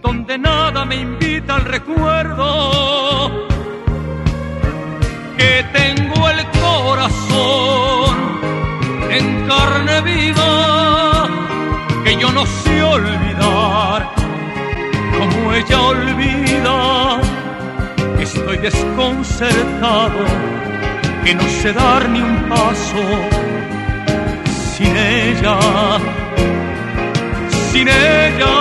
donde 0.00 0.38
nada 0.38 0.84
me 0.84 0.96
invita 0.96 1.56
al 1.56 1.64
recuerdo, 1.64 3.48
que 5.44 5.62
tengo 5.80 6.20
el 6.30 6.42
corazón 6.66 8.14
en 9.10 9.46
carne 9.46 10.00
viva, 10.00 11.28
que 12.02 12.16
yo 12.16 12.28
no 12.32 12.44
sé 12.46 12.82
olvidar, 12.82 14.00
como 15.18 15.52
ella 15.52 15.80
olvida, 15.82 17.20
estoy 18.20 18.56
desconcertado, 18.68 20.20
que 21.24 21.34
no 21.34 21.46
sé 21.60 21.72
dar 21.74 22.08
ni 22.08 22.20
un 22.22 22.36
paso 22.48 23.02
sin 24.72 24.96
ella, 24.96 25.58
sin 27.70 27.86
ella 27.88 28.54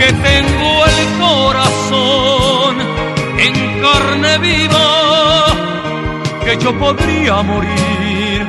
que 0.00 0.08
tengo 0.28 0.70
el 0.94 1.00
corazón 1.24 2.74
en 3.46 3.54
carne 3.80 4.38
viva, 4.38 5.09
que 6.50 6.64
yo 6.64 6.76
podría 6.76 7.42
morir, 7.42 8.44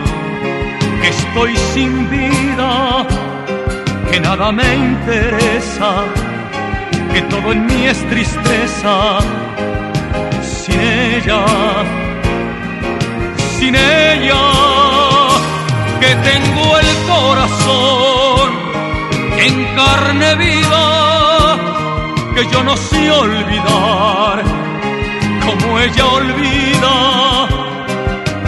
que 1.01 1.09
estoy 1.09 1.55
sin 1.55 2.09
vida, 2.09 3.05
que 4.09 4.19
nada 4.19 4.51
me 4.51 4.75
interesa, 4.75 6.05
que 7.13 7.21
todo 7.23 7.51
en 7.51 7.67
mí 7.67 7.85
es 7.85 7.99
tristeza, 8.09 9.19
sin 10.41 10.79
ella, 10.79 11.45
sin 13.59 13.75
ella, 13.75 14.43
que 15.99 16.11
tengo 16.29 16.77
el 16.83 16.91
corazón 17.13 18.49
en 19.45 19.75
carne 19.75 20.35
viva 20.35 21.57
que 22.33 22.47
yo 22.51 22.63
no 22.63 22.75
sé 22.77 23.11
olvidar, 23.11 24.41
como 25.45 25.79
ella 25.79 26.05
olvida, 26.05 27.60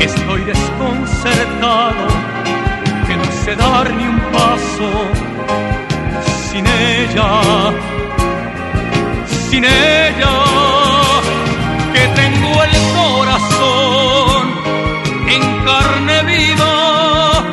estoy 0.03 0.41
desconcertado, 0.43 2.07
que 3.07 3.15
no 3.15 3.25
sé 3.43 3.55
dar 3.55 3.91
ni 3.93 4.03
un 4.03 4.19
paso 4.31 4.89
sin 6.49 6.65
ella, 6.67 7.71
sin 9.49 9.65
ella, 9.65 10.35
que 11.93 12.07
tengo 12.21 12.63
el 12.63 12.75
corazón 12.99 14.43
en 15.29 15.41
carne 15.65 16.23
viva, 16.23 17.43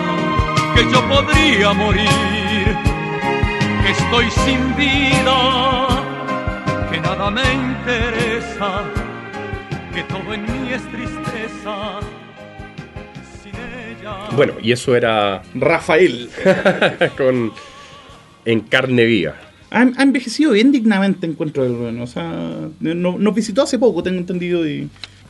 que 0.74 0.82
yo 0.92 1.00
podría 1.08 1.72
morir, 1.72 2.76
que 3.82 3.90
estoy 3.90 4.30
sin 4.30 4.76
vida 4.76 5.90
nada 7.00 7.30
me 7.30 7.52
interesa, 7.52 8.82
que 9.94 10.02
todo 10.04 10.32
en 10.32 10.42
mí 10.42 10.72
es 10.72 10.82
tristeza. 10.90 12.00
Bueno, 14.37 14.55
y 14.62 14.73
eso 14.73 14.94
era 14.96 15.42
Rafael. 15.55 16.29
con 17.16 17.53
En 18.44 18.61
carne 18.61 19.05
viva. 19.05 19.35
Ha, 19.70 19.81
ha 19.96 20.03
envejecido 20.03 20.53
bien 20.53 20.73
dignamente, 20.73 21.27
encuentro 21.27 21.64
el 21.64 21.73
bueno. 21.73 22.03
O 22.03 22.07
sea, 22.07 22.33
no- 22.81 23.18
nos 23.18 23.35
visitó 23.35 23.62
hace 23.62 23.79
poco, 23.79 24.03
tengo 24.03 24.18
entendido. 24.18 24.66
Y... 24.68 24.88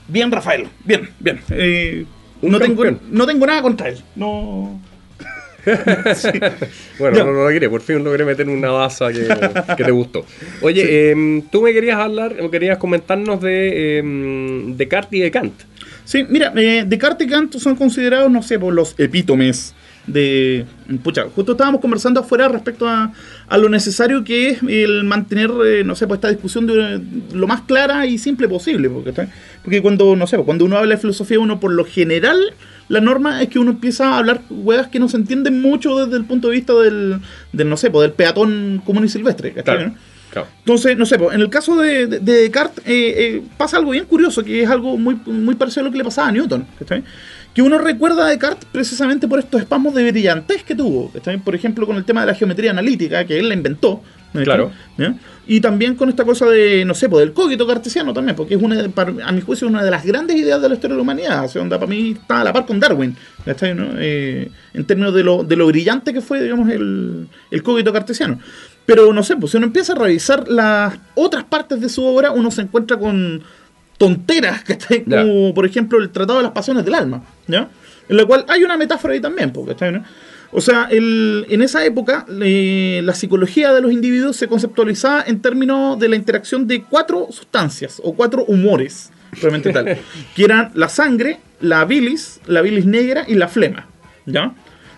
Bien, 0.09 0.31
Rafael. 0.31 0.67
Bien, 0.85 1.09
bien. 1.19 1.41
Eh, 1.51 2.05
no, 2.43 2.59
tengo, 2.59 2.85
no 3.11 3.27
tengo 3.27 3.47
nada 3.47 3.63
contra 3.63 3.89
él. 3.89 3.99
No. 4.17 4.81
Bueno, 6.99 7.19
no 7.19 7.33
lo 7.33 7.45
logré, 7.45 7.69
por 7.69 7.83
fin 7.83 8.03
logré 8.03 8.25
meter 8.25 8.49
una 8.49 8.71
baza 8.71 9.13
que, 9.13 9.29
que 9.77 9.85
te 9.85 9.91
gustó. 9.91 10.25
Oye, 10.63 11.11
em, 11.11 11.43
tú 11.43 11.61
me 11.63 11.73
querías 11.73 11.99
hablar, 11.99 12.37
o 12.41 12.51
querías 12.51 12.79
comentarnos 12.79 13.41
de 13.43 13.99
em, 13.99 14.75
Descartes 14.77 15.19
y 15.19 15.21
de 15.23 15.31
Kant. 15.31 15.53
Sí, 16.11 16.27
mira, 16.29 16.53
eh, 16.57 16.83
Descartes 16.85 17.25
y 17.25 17.31
Kant 17.31 17.57
son 17.59 17.77
considerados, 17.77 18.29
no 18.33 18.43
sé, 18.43 18.59
por 18.59 18.75
los 18.75 18.99
epítomes 18.99 19.77
de... 20.09 20.65
Pucha, 21.05 21.27
justo 21.33 21.53
estábamos 21.53 21.81
conversando 21.81 22.19
afuera 22.19 22.49
respecto 22.49 22.89
a, 22.89 23.13
a 23.47 23.59
lo 23.59 23.69
necesario 23.69 24.25
que 24.25 24.49
es 24.49 24.59
el 24.67 25.05
mantener, 25.05 25.53
eh, 25.65 25.85
no 25.85 25.95
sé, 25.95 26.09
pues 26.09 26.19
esta 26.19 26.29
discusión 26.29 26.67
de, 26.67 27.01
lo 27.33 27.47
más 27.47 27.61
clara 27.61 28.07
y 28.07 28.19
simple 28.19 28.49
posible. 28.49 28.91
Porque, 28.91 29.13
porque 29.63 29.81
cuando, 29.81 30.17
no 30.17 30.27
sé, 30.27 30.35
pues, 30.35 30.47
cuando 30.47 30.65
uno 30.65 30.79
habla 30.79 30.97
de 30.97 31.01
filosofía, 31.01 31.39
uno 31.39 31.61
por 31.61 31.71
lo 31.71 31.85
general, 31.85 32.41
la 32.89 33.01
norma 33.01 33.41
es 33.41 33.49
que 33.49 33.61
uno 33.61 33.71
empieza 33.71 34.15
a 34.15 34.19
hablar 34.19 34.41
huevas 34.51 34.89
que 34.89 34.99
no 34.99 35.09
se 35.09 35.17
entienden 35.17 35.63
mucho 35.63 36.05
desde 36.05 36.17
el 36.17 36.25
punto 36.25 36.49
de 36.49 36.57
vista 36.57 36.73
del, 36.75 37.21
del 37.53 37.69
no 37.69 37.77
sé, 37.77 37.89
pues 37.89 38.03
del 38.09 38.15
peatón 38.17 38.83
común 38.85 39.05
y 39.05 39.09
silvestre. 39.09 39.53
¿cachai, 39.53 39.77
Claro. 39.77 39.91
no? 39.91 40.10
Claro. 40.31 40.49
Entonces, 40.61 40.97
no 40.97 41.07
sé, 41.07 41.19
pues, 41.19 41.35
en 41.35 41.41
el 41.41 41.51
caso 41.51 41.77
de, 41.79 42.07
de- 42.07 42.19
de 42.21 42.33
Descartes 42.43 42.85
eh, 42.87 43.15
eh, 43.17 43.43
pasa 43.57 43.77
algo 43.79 43.91
bien 43.91 44.05
curioso, 44.05 44.45
que 44.45 44.63
es 44.63 44.69
algo 44.71 44.97
muy, 44.97 45.17
muy 45.27 45.55
parecido 45.57 45.83
a 45.83 45.85
lo 45.87 45.91
que 45.93 45.99
le 45.99 46.05
pasaba 46.05 46.29
a 46.29 46.33
Newton, 46.33 46.67
¿cachai? 46.79 47.03
Que 47.53 47.63
uno 47.63 47.79
recuerda 47.79 48.27
a 48.27 48.31
Descartes 48.31 48.69
precisamente 48.71 49.27
por 49.27 49.41
estos 49.41 49.61
espasmos 49.61 49.93
de 49.95 50.09
brillantez 50.11 50.63
que 50.63 50.75
tuvo, 50.77 51.11
¿cachai? 51.11 51.39
Por 51.39 51.55
ejemplo, 51.57 51.85
con 51.87 51.97
el 51.97 52.05
tema 52.05 52.21
de 52.21 52.29
la 52.29 52.35
geometría 52.35 52.71
analítica, 52.71 53.25
que 53.25 53.39
él 53.41 53.49
la 53.49 53.55
inventó. 53.55 54.03
Claro. 54.33 54.71
Y 55.49 55.61
también 55.61 55.97
con 55.97 56.09
esta 56.09 56.25
cosa 56.25 56.47
de, 56.47 56.85
no 56.85 56.95
sé, 56.95 57.09
pues 57.09 57.25
del 57.25 57.33
cogito 57.35 57.67
cartesiano 57.67 58.13
también, 58.15 58.37
porque 58.37 58.55
es 58.55 58.63
una, 58.63 58.89
para- 58.91 59.13
a 59.27 59.33
mi 59.33 59.41
juicio, 59.41 59.67
una 59.67 59.83
de 59.83 59.91
las 59.91 60.05
grandes 60.05 60.37
ideas 60.37 60.63
de 60.63 60.69
la 60.69 60.75
historia 60.77 60.95
de 60.95 60.99
la 60.99 61.03
humanidad. 61.03 61.45
O 61.45 61.49
sea, 61.49 61.61
onda, 61.63 61.77
para 61.81 61.91
mí 61.91 62.13
está 62.13 62.43
a 62.43 62.45
la 62.45 62.53
par 62.53 62.65
con 62.67 62.79
Darwin, 62.79 63.17
¿cachai? 63.45 63.75
¿no? 63.75 63.89
Eh, 63.99 64.49
en 64.73 64.85
términos 64.85 65.13
de 65.13 65.25
lo, 65.25 65.43
de 65.43 65.57
lo 65.57 65.67
brillante 65.67 66.13
que 66.13 66.21
fue, 66.21 66.41
digamos, 66.45 66.69
el, 66.71 67.27
el 67.51 67.63
cogito 67.65 67.93
cartesiano. 67.93 68.39
Pero 68.95 69.13
no 69.13 69.23
sé, 69.23 69.37
pues 69.37 69.53
si 69.53 69.57
uno 69.59 69.67
empieza 69.67 69.93
a 69.93 69.97
revisar 69.97 70.49
las 70.49 70.95
otras 71.15 71.45
partes 71.45 71.81
de 71.81 71.89
su 71.89 72.05
obra, 72.05 72.31
uno 72.33 72.51
se 72.51 72.63
encuentra 72.63 72.97
con 72.99 73.43
tonteras, 73.99 74.63
¿cachai? 74.65 75.05
Como 75.05 75.55
por 75.55 75.67
ejemplo 75.67 75.99
el 75.99 76.11
Tratado 76.11 76.39
de 76.39 76.45
las 76.45 76.53
Pasiones 76.53 76.85
del 76.85 76.95
Alma, 76.95 77.23
¿ya? 77.47 77.69
En 78.09 78.17
la 78.17 78.25
cual 78.25 78.45
hay 78.49 78.65
una 78.65 78.77
metáfora 78.77 79.15
ahí 79.15 79.21
también, 79.21 79.53
pues, 79.53 79.67
¿cachai? 79.69 79.93
no? 79.93 80.05
O 80.53 80.61
sea, 80.61 80.89
el- 80.91 81.47
en 81.49 81.63
esa 81.63 81.85
época 81.85 82.27
eh, 82.43 83.01
la 83.05 83.15
psicología 83.15 83.73
de 83.73 83.81
los 83.81 83.93
individuos 83.93 84.35
se 84.37 84.49
conceptualizaba 84.49 85.23
en 85.27 85.41
términos 85.41 85.97
de 86.01 86.09
la 86.09 86.17
interacción 86.17 86.67
de 86.67 86.83
cuatro 86.83 87.29
sustancias 87.31 88.01
o 88.03 88.15
cuatro 88.15 88.45
humores, 88.47 89.13
realmente 89.41 89.73
tal, 89.73 89.85
que 90.35 90.45
eran 90.45 90.73
la 90.75 90.89
sangre, 90.89 91.39
la 91.61 91.85
bilis, 91.85 92.41
la 92.47 92.63
bilis 92.63 92.85
negra 92.87 93.25
y 93.29 93.35
la 93.35 93.47
flema, 93.47 93.87
¿ya? 94.27 94.53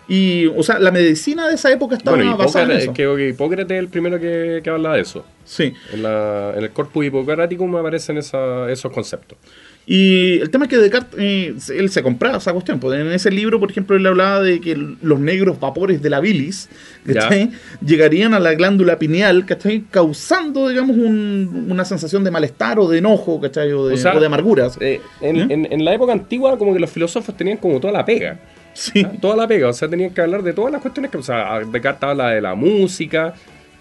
Y, 0.08 0.46
o 0.46 0.62
sea, 0.62 0.78
la 0.78 0.90
medicina 0.90 1.48
de 1.48 1.54
esa 1.54 1.70
época 1.72 1.96
estaba 1.96 2.16
Bueno, 2.16 2.36
basada 2.36 2.64
en 2.64 2.80
eso. 2.80 2.92
creo 2.92 3.16
que 3.16 3.28
Hipócrates 3.28 3.70
es 3.72 3.78
el 3.78 3.88
primero 3.88 4.18
que, 4.20 4.60
que 4.62 4.68
habla 4.70 4.94
de 4.94 5.00
eso. 5.02 5.24
Sí. 5.44 5.72
En, 5.92 6.02
la- 6.02 6.52
en 6.56 6.62
el 6.64 6.70
corpus 6.70 7.06
hipocrático 7.06 7.66
me 7.66 7.78
aparecen 7.78 8.18
esa- 8.18 8.70
esos 8.70 8.90
conceptos. 8.92 9.38
Y 9.84 10.38
el 10.38 10.48
tema 10.50 10.66
es 10.66 10.70
que 10.70 10.78
Descartes, 10.78 11.18
eh, 11.18 11.54
él 11.76 11.90
se 11.90 12.02
compraba 12.04 12.38
esa 12.38 12.52
cuestión. 12.52 12.78
Pues 12.78 13.00
en 13.00 13.08
ese 13.10 13.30
libro, 13.32 13.58
por 13.58 13.70
ejemplo, 13.70 13.96
él 13.96 14.06
hablaba 14.06 14.40
de 14.40 14.60
que 14.60 14.76
los 14.76 15.18
negros 15.18 15.58
vapores 15.58 16.00
de 16.00 16.08
la 16.10 16.20
bilis 16.20 16.68
¿cachai? 17.04 17.50
llegarían 17.84 18.32
a 18.32 18.38
la 18.38 18.54
glándula 18.54 18.98
pineal, 18.98 19.44
¿cachai? 19.44 19.84
causando, 19.90 20.68
digamos, 20.68 20.96
un- 20.96 21.66
una 21.68 21.84
sensación 21.84 22.22
de 22.22 22.30
malestar 22.30 22.78
o 22.78 22.88
de 22.88 22.98
enojo, 22.98 23.40
¿cachai? 23.40 23.72
O 23.72 23.88
de, 23.88 23.94
O 23.94 23.96
sea, 23.96 24.16
o 24.16 24.20
de 24.20 24.26
amargura. 24.26 24.68
Eh, 24.80 25.00
en, 25.20 25.36
¿Eh? 25.36 25.46
en- 25.50 25.68
en 25.72 25.84
la 25.84 25.92
época 25.94 26.12
antigua, 26.12 26.56
como 26.58 26.72
que 26.74 26.78
los 26.80 26.90
filósofos 26.90 27.36
tenían 27.36 27.56
como 27.58 27.80
toda 27.80 27.92
la 27.92 28.04
pega. 28.04 28.38
Sí. 28.74 29.04
Toda 29.20 29.36
la 29.36 29.48
pega. 29.48 29.68
O 29.68 29.72
sea, 29.72 29.88
tenían 29.88 30.14
que 30.14 30.20
hablar 30.20 30.42
de 30.42 30.52
todas 30.52 30.72
las 30.72 30.80
cuestiones 30.80 31.10
que. 31.10 31.18
O 31.18 31.22
sea, 31.22 31.60
Descartes 31.70 32.02
habla 32.08 32.30
de 32.30 32.40
la 32.40 32.54
música, 32.54 33.34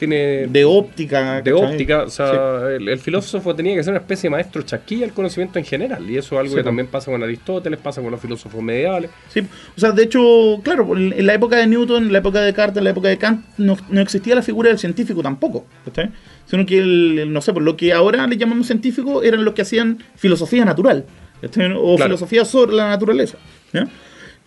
tiene 0.08 0.48
De 0.48 0.66
óptica. 0.66 1.42
de 1.42 1.52
¿cachai? 1.52 1.72
óptica, 1.72 2.04
o 2.04 2.10
sea, 2.10 2.28
Sí. 2.32 2.76
el, 2.82 2.90
el 2.90 3.00
filósofo 3.00 3.56
tenía 3.56 3.76
que 3.76 3.84
ser 3.84 3.92
una 3.92 4.00
especie 4.00 4.24
de 4.30 4.32
maestro 4.32 4.62
chasquilla 4.64 5.02
del 5.06 5.14
conocimiento 5.14 5.60
en 5.60 5.66
general, 5.66 6.10
y 6.10 6.18
eso 6.18 6.36
es 6.36 6.40
algo 6.40 6.52
Sí, 6.52 6.58
que 6.58 6.64
también 6.64 6.88
pasa 6.88 7.12
con 7.12 7.22
Aristóteles, 7.22 7.80
pasa 7.80 8.02
con 8.02 8.10
los 8.12 8.20
filósofos 8.20 8.62
medievales. 8.64 9.12
Sí, 9.30 9.42
o 9.42 9.80
sea, 9.80 9.92
de 9.92 10.04
hecho, 10.04 10.60
claro, 10.64 10.98
en 10.98 11.26
la 11.26 11.34
época 11.36 11.58
de 11.58 11.68
Newton, 11.68 12.08
en 12.08 12.12
la 12.12 12.18
época 12.18 12.40
de 12.40 12.46
Descartes, 12.48 12.78
en 12.80 12.84
la 12.86 12.90
época 12.90 13.10
de 13.10 13.18
Kant, 13.18 13.46
no, 13.58 13.78
no 13.90 14.02
existía 14.02 14.34
la 14.36 14.42
figura 14.42 14.70
del 14.70 14.80
científico 14.80 15.22
tampoco, 15.22 15.66
¿cachai? 15.86 16.10
Sino 16.48 16.66
que, 16.66 16.80
el, 16.80 17.20
el- 17.20 17.32
no 17.34 17.40
sé, 17.42 17.54
por 17.54 17.62
lo 17.62 17.78
que 17.78 17.94
ahora 17.94 18.26
le 18.28 18.38
llamamos 18.38 18.68
científico 18.68 19.24
eran 19.24 19.46
los 19.46 19.54
que 19.54 19.62
hacían 19.62 20.00
filosofía 20.16 20.66
natural, 20.66 21.06
¿cachai? 21.42 21.72
O 21.78 21.96
Claro. 21.96 22.10
filosofía 22.10 22.44
sobre 22.44 22.74
la 22.76 22.90
naturaleza, 22.90 23.38
¿ya? 23.72 23.88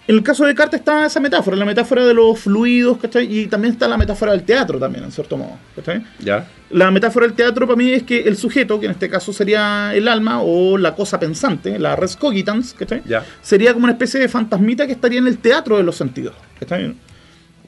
En 0.07 0.17
el 0.17 0.23
caso 0.23 0.45
de 0.45 0.49
Descartes 0.49 0.81
está 0.81 1.07
esa 1.07 1.19
metáfora, 1.19 1.57
la 1.57 1.65
metáfora 1.65 2.05
de 2.05 2.13
los 2.13 2.39
fluidos, 2.39 2.99
¿cachai? 2.99 3.39
Y 3.39 3.47
también 3.47 3.73
está 3.73 3.89
la 3.89 3.97
metáfora 3.97 4.33
del 4.33 4.43
teatro 4.43 4.79
también, 4.79 5.05
en 5.05 5.11
cierto 5.11 5.39
modo, 5.39 5.53
¿cachai? 5.75 6.05
¿Ya? 6.19 6.47
La 6.71 6.91
metáfora 6.91 7.27
del 7.27 7.35
teatro 7.35 7.67
para 7.67 7.77
mí 7.77 7.91
es 7.91 8.03
que 8.03 8.21
el 8.21 8.37
sujeto, 8.37 8.79
que 8.79 8.87
en 8.87 8.93
este 8.93 9.09
caso 9.09 9.33
sería 9.33 9.95
el 9.95 10.07
alma 10.09 10.43
o 10.43 10.77
la 10.77 10.95
cosa 10.95 11.19
pensante, 11.19 11.79
la 11.79 11.97
res 11.97 12.17
cogitans, 12.17 12.75
¿cachai? 12.75 13.03
Ya. 13.07 13.25
Sería 13.41 13.73
como 13.73 13.85
una 13.85 13.93
especie 13.93 14.21
de 14.21 14.29
fantasmita 14.29 14.87
que 14.87 14.93
estaría 14.93 15.21
en 15.21 15.27
el 15.27 15.39
teatro 15.39 15.79
de 15.79 15.83
los 15.83 15.97
sentidos. 15.97 16.35
¿cachai? 16.61 16.95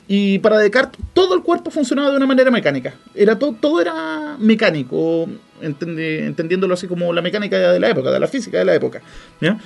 Y 0.08 0.38
para 0.38 0.58
Descartes 0.58 1.00
todo 1.14 1.34
el 1.34 1.42
cuerpo 1.42 1.70
funcionaba 1.70 2.10
de 2.10 2.16
una 2.16 2.26
manera 2.26 2.50
mecánica. 2.50 2.94
Era 3.14 3.38
todo, 3.38 3.56
todo 3.58 3.80
era 3.80 4.36
mecánico, 4.38 5.26
entendiéndolo 5.60 6.74
así 6.74 6.86
como 6.86 7.12
la 7.12 7.22
mecánica 7.22 7.72
de 7.72 7.80
la 7.80 7.88
época, 7.88 8.10
de 8.10 8.20
la 8.20 8.28
física 8.28 8.58
de 8.58 8.66
la 8.66 8.74
época. 8.74 9.00
¿ya? 9.40 9.58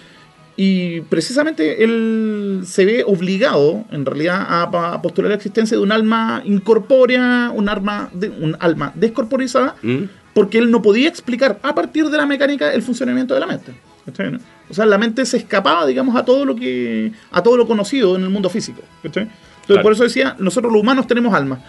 Y 0.56 1.00
precisamente 1.02 1.84
él 1.84 2.62
se 2.64 2.84
ve 2.84 3.04
obligado, 3.06 3.84
en 3.90 4.04
realidad, 4.04 4.46
a, 4.48 5.00
postular 5.00 5.30
la 5.30 5.36
existencia 5.36 5.76
de 5.76 5.82
un 5.82 5.92
alma 5.92 6.42
incorpórea, 6.44 7.50
un, 7.54 7.68
alma 7.68 8.10
de, 8.12 8.28
un 8.28 8.56
alma 8.60 8.92
descorporizada, 8.94 9.76
¿Mm? 9.82 10.04
porque 10.34 10.58
él 10.58 10.70
no 10.70 10.82
podía 10.82 11.08
explicar 11.08 11.58
a 11.62 11.74
partir 11.74 12.08
de 12.10 12.18
la 12.18 12.26
mecánica 12.26 12.72
el 12.74 12.82
funcionamiento 12.82 13.34
de 13.34 13.40
la 13.40 13.46
mente. 13.46 13.72
O 14.68 14.74
sea, 14.74 14.86
la 14.86 14.98
mente 14.98 15.24
se 15.24 15.36
escapaba, 15.36 15.86
digamos, 15.86 16.16
a 16.16 16.24
todo 16.24 16.44
lo 16.44 16.56
que 16.56 17.12
a 17.30 17.42
todo 17.42 17.56
lo 17.56 17.66
conocido 17.66 18.16
en 18.16 18.22
el 18.22 18.30
mundo 18.30 18.50
físico. 18.50 18.82
Entonces, 19.02 19.32
Claro. 19.66 19.82
por 19.82 19.92
eso 19.92 20.02
decía, 20.02 20.36
nosotros 20.38 20.72
los 20.72 20.82
humanos 20.82 21.06
tenemos 21.06 21.32
alma. 21.32 21.60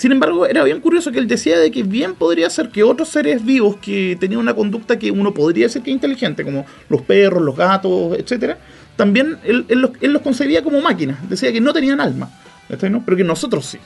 Sin 0.00 0.12
embargo, 0.12 0.46
era 0.46 0.64
bien 0.64 0.80
curioso 0.80 1.12
que 1.12 1.18
él 1.18 1.28
decía 1.28 1.58
de 1.58 1.70
que 1.70 1.82
bien 1.82 2.14
podría 2.14 2.48
ser 2.48 2.70
que 2.70 2.82
otros 2.82 3.10
seres 3.10 3.44
vivos 3.44 3.76
que 3.82 4.16
tenían 4.18 4.40
una 4.40 4.54
conducta 4.54 4.98
que 4.98 5.10
uno 5.10 5.34
podría 5.34 5.66
decir 5.66 5.82
que 5.82 5.90
inteligente, 5.90 6.42
como 6.42 6.64
los 6.88 7.02
perros, 7.02 7.42
los 7.42 7.54
gatos, 7.54 8.18
etcétera, 8.18 8.56
también 8.96 9.36
él, 9.44 9.66
los, 9.68 10.22
concebía 10.22 10.64
como 10.64 10.80
máquinas. 10.80 11.28
Decía 11.28 11.52
que 11.52 11.60
no 11.60 11.74
tenían 11.74 12.00
alma, 12.00 12.30
¿cachai, 12.66 12.88
no? 12.88 13.04
pero 13.04 13.14
que 13.14 13.24
nosotros 13.24 13.66
sí. 13.66 13.76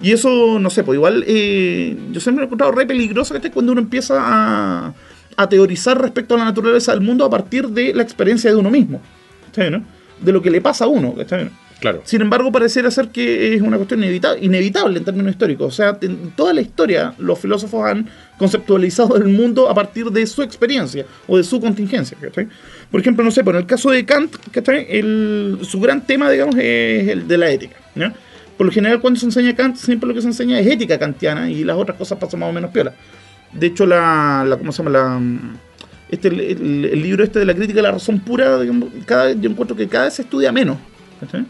Y 0.00 0.12
eso, 0.12 0.60
no 0.60 0.70
sé, 0.70 0.84
pues 0.84 0.94
igual 0.94 1.24
eh, 1.26 1.98
yo 2.12 2.20
siempre 2.20 2.44
he 2.44 2.46
encontrado 2.46 2.70
re 2.70 2.86
peligroso 2.86 3.34
que 3.40 3.50
cuando 3.50 3.72
uno 3.72 3.80
empieza 3.80 4.14
a, 4.16 4.94
teorizar 5.50 6.00
respecto 6.00 6.36
a 6.36 6.38
la 6.38 6.44
naturaleza 6.44 6.92
del 6.92 7.00
mundo 7.00 7.24
a 7.24 7.30
partir 7.30 7.66
de 7.66 7.92
la 7.94 8.04
experiencia 8.04 8.48
de 8.48 8.54
uno 8.54 8.70
mismo. 8.70 9.02
¿cachai, 9.46 9.72
no? 9.72 9.82
De 10.20 10.30
lo 10.30 10.40
que 10.40 10.52
le 10.52 10.60
pasa 10.60 10.84
a 10.84 10.86
uno. 10.86 11.16
¿cachai? 11.16 11.50
Claro. 11.80 12.02
Sin 12.04 12.20
embargo, 12.20 12.50
pareciera 12.50 12.90
ser 12.90 13.08
que 13.08 13.54
es 13.54 13.62
una 13.62 13.76
cuestión 13.76 14.00
inevita- 14.02 14.36
inevitable 14.40 14.98
en 14.98 15.04
términos 15.04 15.30
históricos. 15.30 15.68
O 15.68 15.76
sea, 15.76 15.96
en 16.00 16.30
toda 16.32 16.52
la 16.52 16.60
historia 16.60 17.14
los 17.18 17.38
filósofos 17.38 17.88
han 17.88 18.08
conceptualizado 18.36 19.16
el 19.16 19.24
mundo 19.28 19.68
a 19.70 19.74
partir 19.74 20.06
de 20.06 20.26
su 20.26 20.42
experiencia 20.42 21.06
o 21.28 21.36
de 21.36 21.44
su 21.44 21.60
contingencia. 21.60 22.18
¿cachai? 22.20 22.48
Por 22.90 23.00
ejemplo, 23.00 23.24
no 23.24 23.30
sé, 23.30 23.44
por 23.44 23.54
el 23.54 23.64
caso 23.64 23.90
de 23.90 24.04
Kant, 24.04 24.34
¿cachai? 24.50 24.86
El- 24.90 25.58
su 25.62 25.78
gran 25.80 26.04
tema, 26.04 26.28
digamos, 26.30 26.56
es 26.56 27.08
el 27.08 27.28
de 27.28 27.38
la 27.38 27.48
ética. 27.50 27.76
Por 28.56 28.66
lo 28.66 28.72
general, 28.72 29.00
cuando 29.00 29.20
se 29.20 29.26
enseña 29.26 29.54
Kant, 29.54 29.76
siempre 29.76 30.08
lo 30.08 30.14
que 30.14 30.20
se 30.20 30.26
enseña 30.26 30.58
es 30.58 30.66
ética 30.66 30.98
kantiana 30.98 31.48
y 31.48 31.62
las 31.62 31.76
otras 31.76 31.96
cosas 31.96 32.18
pasan 32.18 32.40
más 32.40 32.50
o 32.50 32.52
menos 32.52 32.72
piola. 32.72 32.92
De 33.52 33.68
hecho, 33.68 33.86
la, 33.86 34.44
¿cómo 34.58 34.72
se 34.72 34.78
llama? 34.82 34.90
La, 34.90 35.20
este, 36.10 36.26
el 36.28 37.02
libro 37.02 37.22
este 37.22 37.38
de 37.38 37.44
la 37.44 37.54
crítica 37.54 37.76
de 37.76 37.82
la 37.82 37.92
razón 37.92 38.18
pura, 38.18 38.58
digamos, 38.60 38.88
cada, 39.06 39.30
yo 39.32 39.48
encuentro 39.48 39.76
que 39.76 39.86
cada 39.86 40.06
vez 40.06 40.14
se 40.14 40.22
estudia 40.22 40.50
menos. 40.50 40.76
¿cachai? 41.20 41.44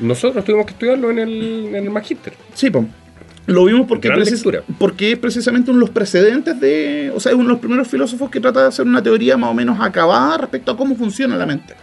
Nosotros 0.00 0.44
tuvimos 0.44 0.66
que 0.66 0.72
estudiarlo 0.72 1.10
en 1.10 1.18
el, 1.18 1.66
en 1.68 1.74
el 1.76 1.90
magíster. 1.90 2.34
Sí. 2.54 2.70
Lo 3.46 3.64
vimos 3.64 3.86
porque, 3.86 4.08
precis- 4.10 4.42
porque 4.78 5.12
es 5.12 5.18
precisamente 5.18 5.70
uno 5.70 5.78
de 5.78 5.86
los 5.86 5.90
precedentes 5.90 6.58
de. 6.60 7.12
O 7.14 7.20
sea, 7.20 7.30
es 7.30 7.36
uno 7.36 7.44
de 7.44 7.50
los 7.50 7.60
primeros 7.60 7.86
filósofos 7.86 8.28
que 8.28 8.40
trata 8.40 8.62
de 8.62 8.68
hacer 8.68 8.84
una 8.86 9.02
teoría 9.02 9.36
más 9.36 9.50
o 9.50 9.54
menos 9.54 9.78
acabada 9.80 10.38
respecto 10.38 10.72
a 10.72 10.76
cómo 10.76 10.96
funciona 10.96 11.36
la 11.36 11.46
mente. 11.46 11.74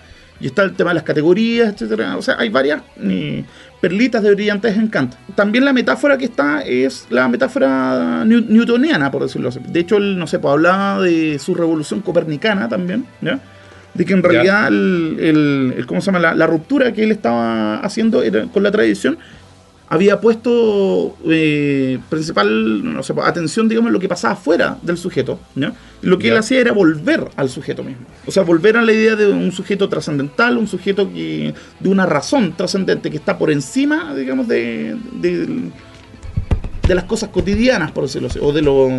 Y 0.41 0.47
está 0.47 0.63
el 0.63 0.73
tema 0.73 0.89
de 0.89 0.95
las 0.95 1.04
categorías, 1.04 1.71
etcétera. 1.71 2.17
O 2.17 2.21
sea, 2.21 2.36
hay 2.38 2.49
varias 2.49 2.82
eh, 3.02 3.45
perlitas 3.80 4.21
de 4.23 4.36
brillantes 4.36 4.76
en 4.76 4.88
Kant. 4.89 5.13
También 5.36 5.63
la 5.63 5.71
metáfora 5.71 6.17
que 6.17 6.26
está 6.26 6.63
es 6.63 7.08
la 7.10 7.30
metáfora 7.30 8.26
new- 8.26 8.43
newtoniana, 8.49 9.10
por 9.10 9.21
decirlo 9.23 9.47
así. 9.47 9.60
De 9.65 9.80
hecho, 9.80 9.95
él, 9.95 10.19
no 10.19 10.28
sé, 10.28 10.39
pues 10.39 10.52
hablaba 10.52 11.02
de 11.02 11.39
su 11.39 11.56
revolución 11.56 12.02
copernicana 12.02 12.67
también, 12.67 13.06
¿ya? 13.21 13.39
De 13.93 14.06
que 14.06 14.13
en 14.13 14.23
realidad 14.23 14.67
el, 14.69 15.17
el- 15.19 15.73
el- 15.77 15.86
¿cómo 15.86 16.01
se 16.01 16.08
llama? 16.08 16.19
La, 16.19 16.34
la 16.36 16.47
ruptura 16.47 16.91
que 16.93 17.03
él 17.03 17.12
estaba 17.12 17.77
haciendo 17.79 18.23
era- 18.23 18.45
con 18.47 18.63
la 18.63 18.71
tradición 18.71 19.17
había 19.89 20.19
puesto 20.19 21.15
eh, 21.29 21.99
principal 22.10 22.93
no 22.95 23.03
sé, 23.03 23.13
atención, 23.23 23.69
digamos, 23.69 23.89
en 23.89 23.93
lo 23.93 23.99
que 23.99 24.10
pasaba 24.10 24.36
fuera 24.36 24.77
del 24.82 24.97
sujeto. 24.97 25.39
Y 26.01 26.08
lo 26.08 26.17
que 26.17 26.29
él 26.29 26.38
hacía 26.39 26.60
era 26.62 26.71
volver 26.71 27.25
al 27.36 27.47
sujeto 27.49 27.84
mismo. 27.84 28.03
O 28.25 28.32
sea, 28.32 28.41
volver 28.41 28.75
a 28.77 28.82
la 28.82 28.91
idea 28.91 29.15
de 29.15 29.27
un 29.27 29.51
sujeto 29.51 29.88
trascendental, 29.89 30.58
un 30.58 30.67
sujeto 30.67 31.12
que 31.13 31.53
de 31.79 31.89
una 31.89 32.08
razón 32.08 32.53
trascendente 32.58 33.12
que 33.12 33.17
está 33.17 33.38
por 33.38 33.51
encima, 33.51 34.15
digamos, 34.15 34.47
de, 34.47 34.95
de, 35.21 35.47
de 36.88 36.95
las 36.95 37.03
cosas 37.03 37.29
cotidianas, 37.29 37.91
por 37.91 38.06
decirlo 38.06 38.29
así, 38.29 38.39
o 38.41 38.51
de, 38.51 38.62
lo, 38.63 38.89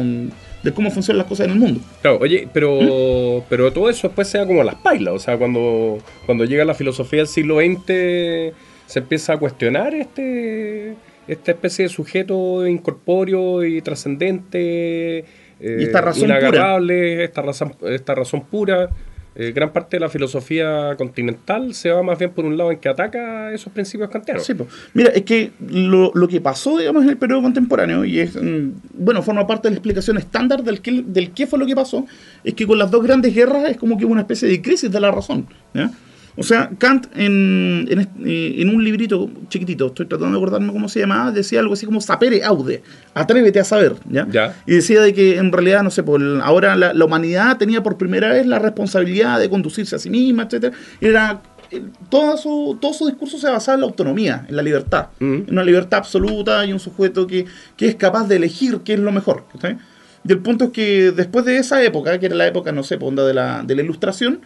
de 0.65 0.73
cómo 0.73 0.91
funcionan 0.91 1.19
las 1.19 1.27
cosas 1.27 1.47
en 1.47 1.53
el 1.53 1.59
mundo. 1.59 1.81
Claro, 2.01 2.19
oye, 2.21 2.49
pero, 2.53 2.81
¿Mm? 2.81 3.45
pero 3.49 3.73
todo 3.73 3.91
eso 3.91 4.09
después 4.09 4.27
se 4.27 4.39
da 4.39 4.47
como 4.47 4.65
las 4.65 4.77
pailas. 4.77 5.15
O 5.15 5.19
sea, 5.19 5.37
cuando, 5.37 5.99
cuando 6.27 6.45
llega 6.45 6.65
la 6.65 6.75
filosofía 6.75 7.19
del 7.19 7.29
siglo 7.29 7.61
XX, 7.61 8.55
se 8.87 8.99
empieza 8.99 9.35
a 9.35 9.37
cuestionar 9.37 9.95
este 9.95 10.97
esta 11.27 11.53
especie 11.53 11.85
de 11.85 11.89
sujeto 11.89 12.67
incorpóreo 12.67 13.65
y 13.65 13.81
trascendente, 13.81 15.19
eh, 15.19 15.25
Y 15.61 15.85
esta 15.85 16.01
razón 16.01 16.25
inagarrable, 16.25 17.25
esta 17.25 17.43
razón, 17.43 17.75
esta 17.87 18.15
razón 18.15 18.43
pura. 18.43 18.91
Eh, 19.37 19.53
gran 19.53 19.73
parte 19.73 19.97
de 19.97 20.01
la 20.01 20.09
filosofía 20.09 20.95
continental 20.97 21.75
se 21.75 21.91
va 21.91 22.03
más 22.03 22.19
bien 22.19 22.31
por 22.31 22.45
un 22.45 22.57
lado 22.57 22.71
en 22.71 22.79
que 22.79 22.89
ataca 22.89 23.53
esos 23.53 23.73
principios 23.73 24.09
kantianos. 24.09 24.45
Sí, 24.45 24.55
pues. 24.55 24.69
Mira, 24.93 25.11
es 25.11 25.23
que 25.23 25.51
lo, 25.69 26.13
lo 26.15 26.29
que 26.29 26.41
pasó, 26.41 26.79
digamos, 26.79 27.03
en 27.03 27.11
el 27.11 27.17
periodo 27.17 27.43
contemporáneo, 27.43 28.05
y 28.05 28.21
es, 28.21 28.37
mm, 28.37 28.71
bueno, 28.95 29.23
forma 29.23 29.47
parte 29.47 29.69
de 29.69 29.73
la 29.73 29.79
explicación 29.79 30.19
estándar 30.19 30.63
del 30.63 30.81
qué, 30.81 31.03
del 31.05 31.33
qué 31.33 31.47
fue 31.49 31.59
lo 31.59 31.67
que 31.67 31.75
pasó, 31.75 32.07
es 32.45 32.55
que 32.55 32.67
con 32.67 32.79
las 32.79 32.91
dos 32.91 33.03
grandes 33.03 33.35
guerras 33.35 33.71
es 33.71 33.77
como 33.77 33.99
que 33.99 34.05
hubo 34.05 34.13
una 34.13 34.23
especie 34.23 34.49
de 34.49 34.63
crisis 34.63 34.91
de 34.91 35.01
la 35.01 35.11
razón. 35.11 35.47
¿ya? 35.75 35.91
O 36.37 36.43
sea, 36.43 36.71
Kant 36.79 37.07
en, 37.15 37.87
en, 37.89 38.01
eh, 38.27 38.55
en 38.59 38.69
un 38.69 38.83
librito 38.83 39.31
chiquitito, 39.49 39.87
estoy 39.87 40.07
tratando 40.07 40.33
de 40.39 40.43
acordarme 40.45 40.73
cómo 40.73 40.89
se 40.89 41.01
llamaba, 41.01 41.31
decía 41.31 41.61
algo 41.61 41.75
así 41.75 41.87
como 41.87 42.01
sapere 42.01 42.43
aude, 42.45 42.83
atrévete 43.15 43.61
a 43.61 43.65
saber. 43.65 43.95
¿ya? 44.11 44.27
Ya. 44.31 44.57
Y 44.67 44.75
decía 44.75 45.01
de 45.01 45.15
que 45.15 45.37
en 45.39 45.53
realidad, 45.53 45.83
no 45.83 45.91
sé, 45.91 46.03
por 46.03 46.21
ahora 46.43 46.75
la, 46.75 46.93
la 46.93 47.05
humanidad 47.05 47.57
tenía 47.57 47.83
por 47.83 47.97
primera 47.97 48.29
vez 48.31 48.47
la 48.47 48.59
responsabilidad 48.59 49.39
de 49.39 49.49
conducirse 49.49 49.95
a 49.95 49.99
sí 49.99 50.11
misma, 50.11 50.45
etcétera. 50.45 50.77
Era 51.01 51.41
eh, 51.71 51.83
todo 52.09 52.37
su, 52.37 52.79
todo 52.81 52.93
su 52.93 53.07
discurso 53.07 53.39
se 53.39 53.49
basaba 53.49 53.77
en 53.77 53.81
la 53.83 53.87
autonomía, 53.87 54.45
en 54.49 54.57
la 54.57 54.63
libertad, 54.63 55.07
Mm. 55.21 55.35
en 55.35 55.51
una 55.51 55.63
libertad 55.63 55.99
absoluta 55.99 56.65
y 56.67 56.73
un 56.73 56.81
sujeto 56.81 57.27
que, 57.29 57.47
que 57.77 57.87
es 57.87 57.95
capaz 57.95 58.27
de 58.27 58.37
elegir 58.37 58.81
qué 58.85 58.95
es 58.95 59.01
lo 59.01 59.13
mejor. 59.13 59.45
¿cachai? 59.53 59.79
Y 60.27 60.33
el 60.33 60.39
punto 60.39 60.65
es 60.65 60.71
que 60.71 61.13
después 61.13 61.45
de 61.45 61.59
esa 61.59 61.83
época, 61.83 62.19
que 62.19 62.27
era 62.27 62.35
la 62.35 62.47
época, 62.47 62.73
no 62.73 62.83
sé, 62.83 62.99
onda 63.01 63.25
de 63.27 63.35
la, 63.35 63.63
de 63.63 63.77
la 63.77 63.83
ilustración, 63.83 64.41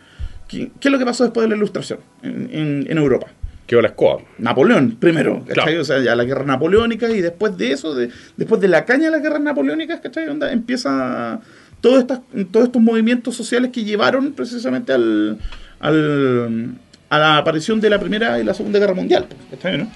¿qué, 0.49 0.71
qué 0.81 0.89
es 0.89 0.93
lo 0.93 0.99
que 0.99 1.05
pasó 1.05 1.25
después 1.25 1.45
de 1.45 1.51
la 1.51 1.57
ilustración 1.57 2.01
en, 2.23 2.49
en- 2.53 2.87
en 2.91 2.99
Europa? 2.99 3.29
Quedó 3.67 3.83
la 3.83 3.89
escoba. 3.89 4.23
Napoleón 4.39 4.97
primero. 4.99 5.45
Claro. 5.47 5.81
O 5.81 5.85
sea, 5.85 6.03
ya 6.03 6.17
la 6.17 6.25
guerra 6.25 6.45
napoleónica 6.45 7.11
y 7.11 7.21
después 7.21 7.57
de 7.59 7.73
eso, 7.73 7.95
de- 7.95 8.09
después 8.37 8.61
de 8.61 8.69
la 8.69 8.85
caña 8.87 9.05
de 9.07 9.11
las 9.11 9.23
guerras 9.23 9.43
napoleónicas, 9.43 10.01
¿cachai? 10.01 10.27
Onda, 10.29 10.51
empieza 10.53 11.41
todos, 11.83 11.99
estas, 12.01 12.21
todos 12.51 12.67
estos 12.67 12.81
movimientos 12.83 13.37
sociales 13.37 13.71
que 13.73 13.85
llevaron 13.85 14.33
precisamente 14.33 14.93
al, 14.93 15.39
al- 15.81 16.75
a 17.11 17.19
la 17.19 17.37
aparición 17.39 17.81
de 17.81 17.91
la 17.91 17.99
Primera 18.01 18.41
y 18.41 18.45
la 18.45 18.55
Segunda 18.55 18.79
Guerra 18.79 18.95
Mundial, 18.95 19.27
¿cachai? 19.51 19.79
¿no? 19.79 19.91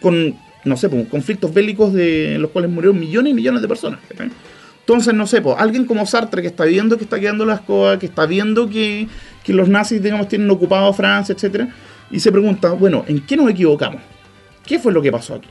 Con, 0.00 0.34
no 0.64 0.76
sé, 0.76 0.88
pues, 0.88 1.08
conflictos 1.08 1.52
bélicos 1.52 1.92
de 1.92 2.34
en 2.36 2.42
los 2.42 2.50
cuales 2.52 2.70
murieron 2.70 2.98
millones 2.98 3.32
y 3.32 3.34
millones 3.34 3.62
de 3.62 3.68
personas, 3.68 4.00
¿cachai? 4.08 4.30
Entonces, 4.88 5.14
no 5.14 5.26
sé, 5.26 5.42
pues, 5.42 5.56
alguien 5.58 5.84
como 5.84 6.06
Sartre 6.06 6.42
que 6.42 6.46
está 6.46 6.64
viendo 6.64 6.96
que 6.96 7.02
está 7.02 7.18
quedando 7.18 7.44
las 7.44 7.60
cosas, 7.62 7.98
que 7.98 8.06
está 8.06 8.24
viendo 8.24 8.70
que, 8.70 9.08
que 9.42 9.52
los 9.52 9.68
nazis, 9.68 10.00
digamos, 10.00 10.28
tienen 10.28 10.48
ocupado 10.48 10.92
Francia, 10.92 11.34
etcétera, 11.34 11.74
y 12.08 12.20
se 12.20 12.30
pregunta, 12.30 12.70
bueno, 12.70 13.04
¿en 13.08 13.26
qué 13.26 13.36
nos 13.36 13.50
equivocamos? 13.50 14.00
¿Qué 14.64 14.78
fue 14.78 14.92
lo 14.92 15.02
que 15.02 15.10
pasó 15.10 15.34
aquí? 15.34 15.48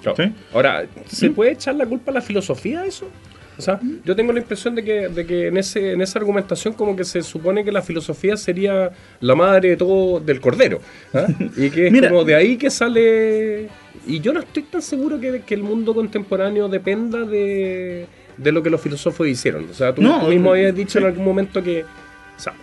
Claro. 0.00 0.16
¿Sí? 0.16 0.32
Ahora, 0.54 0.86
¿se 1.06 1.28
¿Mm? 1.28 1.34
puede 1.34 1.52
echar 1.52 1.74
la 1.74 1.84
culpa 1.84 2.12
a 2.12 2.14
la 2.14 2.22
filosofía 2.22 2.80
de 2.80 2.88
eso? 2.88 3.10
O 3.58 3.60
sea, 3.60 3.78
yo 4.06 4.16
tengo 4.16 4.32
la 4.32 4.38
impresión 4.38 4.74
de 4.74 4.82
que, 4.82 5.08
de 5.08 5.26
que 5.26 5.48
en, 5.48 5.58
ese, 5.58 5.92
en 5.92 6.00
esa 6.00 6.18
argumentación 6.18 6.72
como 6.72 6.96
que 6.96 7.04
se 7.04 7.20
supone 7.22 7.64
que 7.64 7.72
la 7.72 7.82
filosofía 7.82 8.38
sería 8.38 8.90
la 9.20 9.34
madre 9.34 9.70
de 9.70 9.76
todo 9.76 10.18
del 10.20 10.40
cordero. 10.40 10.80
¿ah? 11.12 11.26
Y 11.58 11.68
que 11.68 11.88
es 11.88 11.92
Mira. 11.92 12.08
como 12.08 12.24
de 12.24 12.36
ahí 12.36 12.56
que 12.56 12.70
sale 12.70 13.68
y 14.06 14.20
yo 14.20 14.32
no 14.32 14.40
estoy 14.40 14.62
tan 14.62 14.80
seguro 14.80 15.20
que, 15.20 15.42
que 15.42 15.54
el 15.54 15.62
mundo 15.62 15.94
contemporáneo 15.94 16.68
dependa 16.68 17.24
de, 17.24 18.06
de 18.38 18.52
lo 18.52 18.62
que 18.62 18.70
los 18.70 18.80
filósofos 18.80 19.26
hicieron. 19.28 19.68
O 19.70 19.74
sea, 19.74 19.94
tú 19.94 20.00
No, 20.02 20.26
mismo 20.28 20.52
habías 20.52 20.74
dicho 20.74 20.98
en 20.98 21.04
algún 21.06 21.24
momento 21.24 21.62
que. 21.62 21.82
O 21.84 22.40
sea, 22.40 22.54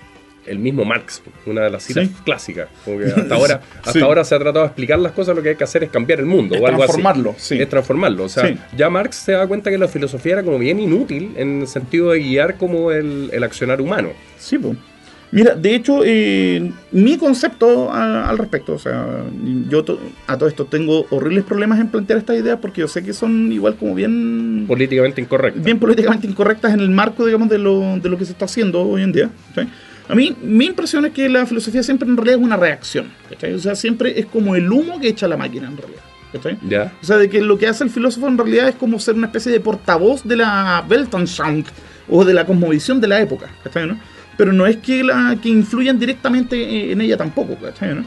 el 0.46 0.60
mismo 0.60 0.86
Marx, 0.86 1.22
una 1.46 1.62
de 1.64 1.70
las 1.72 1.84
citas 1.84 2.08
Sí. 2.08 2.14
clásicas. 2.24 2.68
Como 2.86 3.00
que 3.00 3.06
hasta 3.18 3.36
ahora, 3.36 3.62
hasta 3.80 3.92
Sí. 3.92 4.00
ahora 4.02 4.24
se 4.24 4.36
ha 4.36 4.40
tratado 4.40 4.60
de 4.64 4.68
explicar 4.68 5.00
las 5.00 5.12
cosas, 5.12 5.36
lo 5.36 5.42
que 5.44 5.50
hay 5.50 5.56
que 5.56 5.64
hacer 5.64 5.84
es 5.84 5.90
cambiar 5.90 6.20
el 6.20 6.26
mundo 6.28 6.56
Es 6.56 6.62
o 6.62 6.68
algo 6.68 6.84
así. 6.84 6.94
transformarlo, 6.94 7.36
sí. 7.38 7.62
Es 7.62 7.68
transformarlo. 7.70 8.24
O 8.26 8.30
sea, 8.30 8.54
ya 8.76 8.90
Marx 8.90 9.16
se 9.18 9.32
da 9.34 9.46
cuenta 9.48 9.70
que 9.72 9.78
la 9.78 9.88
filosofía 9.88 10.34
era 10.34 10.44
como 10.44 10.58
bien 10.60 10.80
inútil 10.80 11.34
en 11.36 11.62
el 11.62 11.68
sentido 11.68 12.12
de 12.12 12.20
guiar 12.20 12.58
como 12.58 12.92
el, 12.92 13.30
el 13.34 13.44
accionar 13.44 13.82
humano. 13.82 14.10
Sí, 14.38 14.58
pues. 14.58 14.78
Mira, 15.36 15.54
de 15.54 15.76
hecho, 15.76 16.00
eh, 16.06 16.72
mi 16.94 17.18
concepto 17.18 17.92
a- 17.92 18.30
al 18.30 18.38
respecto, 18.38 18.74
o 18.74 18.80
sea, 18.80 19.06
yo 19.70 19.84
to- 19.84 20.00
a 20.28 20.38
todo 20.38 20.48
esto 20.48 20.64
tengo 20.66 21.06
horribles 21.10 21.44
problemas 21.44 21.80
en 21.82 21.90
plantear 21.90 22.20
estas 22.20 22.38
ideas 22.40 22.58
porque 22.62 22.80
yo 22.80 22.88
sé 22.88 23.04
que 23.04 23.12
son 23.12 23.52
igual 23.52 23.76
como 23.76 23.94
bien, 23.94 24.64
Políticamente 24.66 25.20
incorrecto. 25.20 25.60
bien 25.62 25.78
políticamente 25.78 26.26
incorrectas 26.26 26.74
en 26.74 26.80
el 26.80 26.90
marco, 26.90 27.26
digamos, 27.26 27.50
de 27.50 27.58
lo, 27.58 28.00
de 28.00 28.08
lo 28.10 28.18
que 28.18 28.24
se 28.26 28.32
está 28.32 28.46
haciendo 28.46 28.82
hoy 28.82 29.02
en 29.04 29.12
día. 29.12 29.30
¿sí? 29.54 29.62
A 30.08 30.16
mí, 30.16 30.36
mi 30.42 30.66
impresión 30.68 31.06
es 31.06 31.12
que 31.12 31.28
la 31.28 31.46
filosofía 31.46 31.84
siempre 31.84 32.08
en 32.08 32.16
realidad 32.16 32.40
es 32.40 32.46
una 32.46 32.56
reacción. 32.56 33.08
¿cachai? 33.30 33.54
O 33.56 33.60
sea, 33.60 33.76
siempre 33.76 34.18
es 34.18 34.28
como 34.28 34.56
el 34.56 34.72
humo 34.72 35.02
que 35.02 35.10
echa 35.10 35.28
la 35.28 35.36
máquina 35.36 35.68
en 35.68 35.76
realidad. 35.78 36.02
Ya. 36.70 36.94
O 37.02 37.06
sea, 37.06 37.18
de 37.18 37.30
que 37.30 37.42
lo 37.42 37.58
que 37.58 37.68
hace 37.68 37.84
el 37.86 37.90
filósofo 37.90 38.28
en 38.28 38.38
realidad 38.38 38.68
es 38.70 38.76
como 38.76 39.00
ser 39.00 39.16
una 39.16 39.28
especie 39.28 39.52
de 39.52 39.60
portavoz 39.62 40.24
de 40.26 40.36
la 40.38 40.84
Weltanschauung 40.90 41.64
o 42.10 42.24
de 42.26 42.34
la 42.34 42.46
cosmovisión 42.46 43.00
de 43.02 43.08
la 43.08 43.22
época, 43.22 43.50
¿cachai? 43.64 43.88
¿no? 43.88 43.98
Pero 44.38 44.52
no 44.54 44.66
es 44.66 44.78
que, 44.78 45.04
la, 45.04 45.38
que 45.42 45.50
influyan 45.50 45.98
directamente 46.00 46.92
en 46.92 47.02
ella 47.02 47.18
tampoco, 47.18 47.56
¿cachai? 47.56 47.96
¿no? 47.96 48.04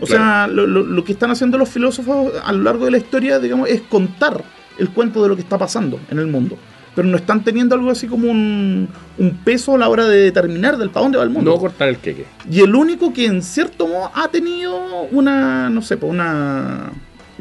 O 0.00 0.06
sea, 0.06 0.46
lo, 0.48 0.66
lo- 0.66 0.82
lo 0.84 1.04
que 1.04 1.12
están 1.12 1.30
haciendo 1.30 1.58
los 1.58 1.68
filósofos 1.68 2.32
a 2.42 2.52
lo 2.52 2.62
largo 2.62 2.86
de 2.86 2.90
la 2.92 2.96
historia, 2.98 3.38
digamos, 3.38 3.68
es 3.68 3.82
contar 3.82 4.42
el 4.78 4.88
cuento 4.90 5.22
de 5.22 5.28
lo 5.28 5.36
que 5.36 5.42
está 5.42 5.58
pasando 5.58 6.00
en 6.10 6.18
el 6.18 6.26
mundo. 6.26 6.56
Pero 6.94 7.06
no 7.06 7.16
están 7.16 7.44
teniendo 7.44 7.74
algo 7.76 7.90
así 7.90 8.06
como 8.08 8.28
un, 8.30 8.88
un 9.18 9.30
peso 9.44 9.74
a 9.74 9.78
la 9.78 9.88
hora 9.88 10.06
de 10.06 10.16
determinar 10.22 10.76
del 10.76 10.90
para 10.90 11.04
dónde 11.04 11.18
va 11.18 11.24
el 11.24 11.30
mundo. 11.30 11.50
No 11.52 11.58
cortar 11.58 11.88
el 11.88 11.98
queque. 11.98 12.24
Y 12.50 12.60
el 12.60 12.74
único 12.74 13.12
que 13.12 13.26
en 13.26 13.42
cierto 13.42 13.86
modo 13.86 14.10
ha 14.14 14.26
tenido 14.28 15.02
una, 15.12 15.70
no 15.70 15.82
sé, 15.82 15.96
pues 15.98 16.10
una 16.10 16.90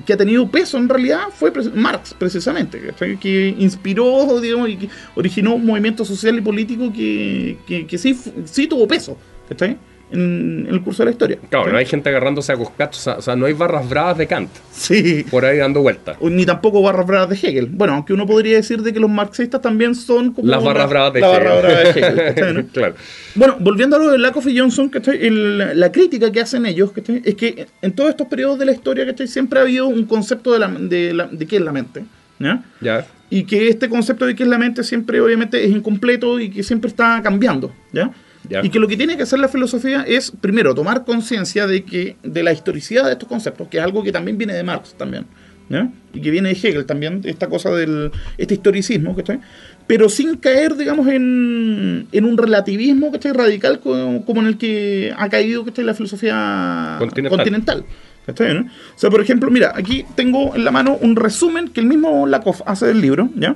que 0.05 0.13
ha 0.13 0.17
tenido 0.17 0.49
peso 0.49 0.77
en 0.77 0.89
realidad 0.89 1.27
fue 1.33 1.51
Marx, 1.73 2.13
precisamente, 2.13 2.81
que 3.19 3.55
inspiró, 3.57 4.39
digamos, 4.39 4.69
y 4.69 4.77
que 4.77 4.89
originó 5.15 5.55
un 5.55 5.65
movimiento 5.65 6.05
social 6.05 6.37
y 6.37 6.41
político 6.41 6.91
que, 6.91 7.57
que, 7.67 7.85
que 7.87 7.97
sí, 7.97 8.17
sí 8.45 8.67
tuvo 8.67 8.87
peso, 8.87 9.17
¿cachai? 9.47 9.77
En, 10.11 10.67
el 10.69 10.81
curso 10.81 11.03
de 11.03 11.05
la 11.05 11.11
historia. 11.11 11.37
Claro, 11.49 11.71
no 11.71 11.77
hay 11.77 11.85
gente 11.85 12.09
agarrándose 12.09 12.51
a 12.51 12.57
coscachos, 12.57 13.05
o 13.07 13.21
sea, 13.21 13.35
no 13.35 13.45
hay 13.45 13.53
barras 13.53 13.87
bravas 13.87 14.17
de 14.17 14.25
Kant 14.27 14.49
Sí. 14.71 15.23
por 15.29 15.45
ahí 15.45 15.57
dando 15.59 15.81
vueltas. 15.81 16.17
Ni 16.21 16.45
tampoco 16.45 16.81
barras 16.81 17.05
bravas 17.05 17.29
de 17.29 17.35
Hegel. 17.47 17.67
Bueno, 17.67 17.93
aunque 17.93 18.13
uno 18.13 18.25
podría 18.25 18.55
decir 18.55 18.81
de 18.81 18.91
que 18.91 18.99
los 18.99 19.09
marxistas 19.09 19.61
también 19.61 19.93
son 19.93 20.33
como... 20.33 20.47
Las 20.49 20.63
barras 20.63 20.89
bravas 20.89 21.13
de 21.13 21.19
la 21.21 21.31
Hegel. 21.31 21.43
barra 21.43 21.59
brava 21.61 21.79
de 21.79 21.89
Hegel, 21.89 22.15
¿cachai, 22.15 22.53
no? 22.53 22.65
claro. 22.73 22.95
Bueno, 23.35 23.57
volviendo 23.59 23.95
a 23.97 23.99
lo 23.99 24.09
de 24.09 24.17
Lakoff 24.17 24.47
y 24.47 24.57
Johnson. 24.57 24.89
El- 25.19 25.79
la 25.79 25.91
crítica 25.91 26.31
que 26.31 26.41
hacen 26.41 26.65
ellos 26.65 26.91
¿cachai? 26.91 27.21
es 27.23 27.35
que 27.35 27.67
en 27.81 27.91
todos 27.91 28.09
estos 28.09 28.27
periodos 28.27 28.57
de 28.57 28.65
la 28.65 28.71
historia 28.71 29.05
¿cachai? 29.05 29.27
siempre 29.27 29.59
ha 29.59 29.61
habido 29.63 29.87
un 29.87 30.05
concepto 30.05 30.53
de, 30.53 30.59
la, 30.59 30.67
de, 30.69 31.13
la- 31.13 31.27
de 31.27 31.45
qué 31.45 31.57
es 31.57 31.61
la 31.61 31.71
mente. 31.71 32.03
¿ya? 32.39 32.63
Ya. 32.81 33.05
Y 33.29 33.43
que 33.43 33.67
este 33.67 33.89
concepto 33.89 34.25
de 34.25 34.35
qué 34.35 34.41
es 34.43 34.49
la 34.49 34.57
mente 34.57 34.83
siempre 34.83 35.21
obviamente 35.21 35.63
es 35.63 35.69
incompleto 35.69 36.39
y 36.39 36.49
que 36.49 36.63
siempre 36.63 36.89
está 36.89 37.21
cambiando. 37.21 37.71
¿ya? 37.91 38.09
Ya. 38.47 38.61
Y 38.63 38.69
que 38.69 38.79
lo 38.79 38.87
que 38.87 38.95
tiene 38.95 39.17
que 39.17 39.23
hacer 39.23 39.39
la 39.39 39.47
filosofía 39.49 40.03
es, 40.07 40.31
primero, 40.31 40.73
tomar 40.73 41.03
conciencia 41.03 41.67
de 41.67 41.83
que 41.83 42.15
de 42.23 42.43
la 42.43 42.53
historicidad 42.53 43.05
de 43.05 43.13
estos 43.13 43.27
conceptos, 43.27 43.67
que 43.67 43.77
es 43.77 43.83
algo 43.83 44.01
que 44.03 44.11
también 44.11 44.37
viene 44.37 44.53
de 44.53 44.63
Marx 44.63 44.93
también, 44.95 45.25
¿ya? 45.69 45.91
y 46.13 46.21
que 46.21 46.31
viene 46.31 46.49
de 46.49 46.55
Hegel 46.55 46.85
también, 46.85 47.21
esta 47.25 47.47
cosa 47.47 47.69
del 47.71 48.11
este 48.37 48.55
historicismo, 48.55 49.15
¿cachai? 49.15 49.39
pero 49.87 50.07
sin 50.07 50.37
caer, 50.37 50.75
digamos, 50.77 51.07
en, 51.07 52.07
en 52.11 52.25
un 52.25 52.37
relativismo 52.37 53.11
¿cachai? 53.11 53.33
radical 53.33 53.79
como, 53.79 54.23
como 54.23 54.41
en 54.41 54.47
el 54.47 54.57
que 54.57 55.13
ha 55.17 55.29
caído 55.29 55.65
¿cachai? 55.65 55.83
la 55.83 55.93
filosofía 55.93 56.95
Continental. 56.99 57.37
continental. 57.37 57.85
¿cachai, 58.25 58.53
no? 58.53 58.61
O 58.61 58.99
sea, 58.99 59.09
por 59.09 59.21
ejemplo, 59.21 59.49
mira, 59.49 59.73
aquí 59.75 60.05
tengo 60.15 60.55
en 60.55 60.63
la 60.63 60.71
mano 60.71 60.97
un 61.01 61.15
resumen 61.15 61.69
que 61.69 61.79
el 61.79 61.87
mismo 61.87 62.27
Lakoff 62.27 62.61
hace 62.65 62.85
del 62.85 63.01
libro, 63.01 63.29
¿ya? 63.35 63.55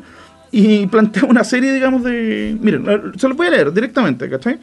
Y 0.56 0.86
plantea 0.86 1.24
una 1.26 1.44
serie, 1.44 1.74
digamos, 1.74 2.04
de... 2.04 2.56
Miren, 2.62 2.86
se 3.18 3.28
los 3.28 3.36
voy 3.36 3.48
a 3.48 3.50
leer 3.50 3.74
directamente, 3.74 4.30
¿cachai? 4.30 4.60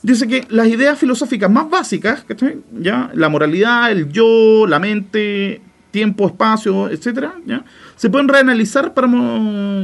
Dice 0.00 0.28
que 0.28 0.46
las 0.50 0.68
ideas 0.68 0.96
filosóficas 0.96 1.50
más 1.50 1.68
básicas, 1.68 2.22
¿cachai? 2.22 2.58
¿Ya? 2.78 3.10
La 3.12 3.28
moralidad, 3.28 3.90
el 3.90 4.08
yo, 4.12 4.68
la 4.68 4.78
mente, 4.78 5.60
tiempo, 5.90 6.28
espacio, 6.28 6.88
etcétera, 6.88 7.34
¿ya? 7.44 7.64
Se 7.96 8.08
pueden 8.08 8.28
reanalizar 8.28 8.94
para 8.94 9.08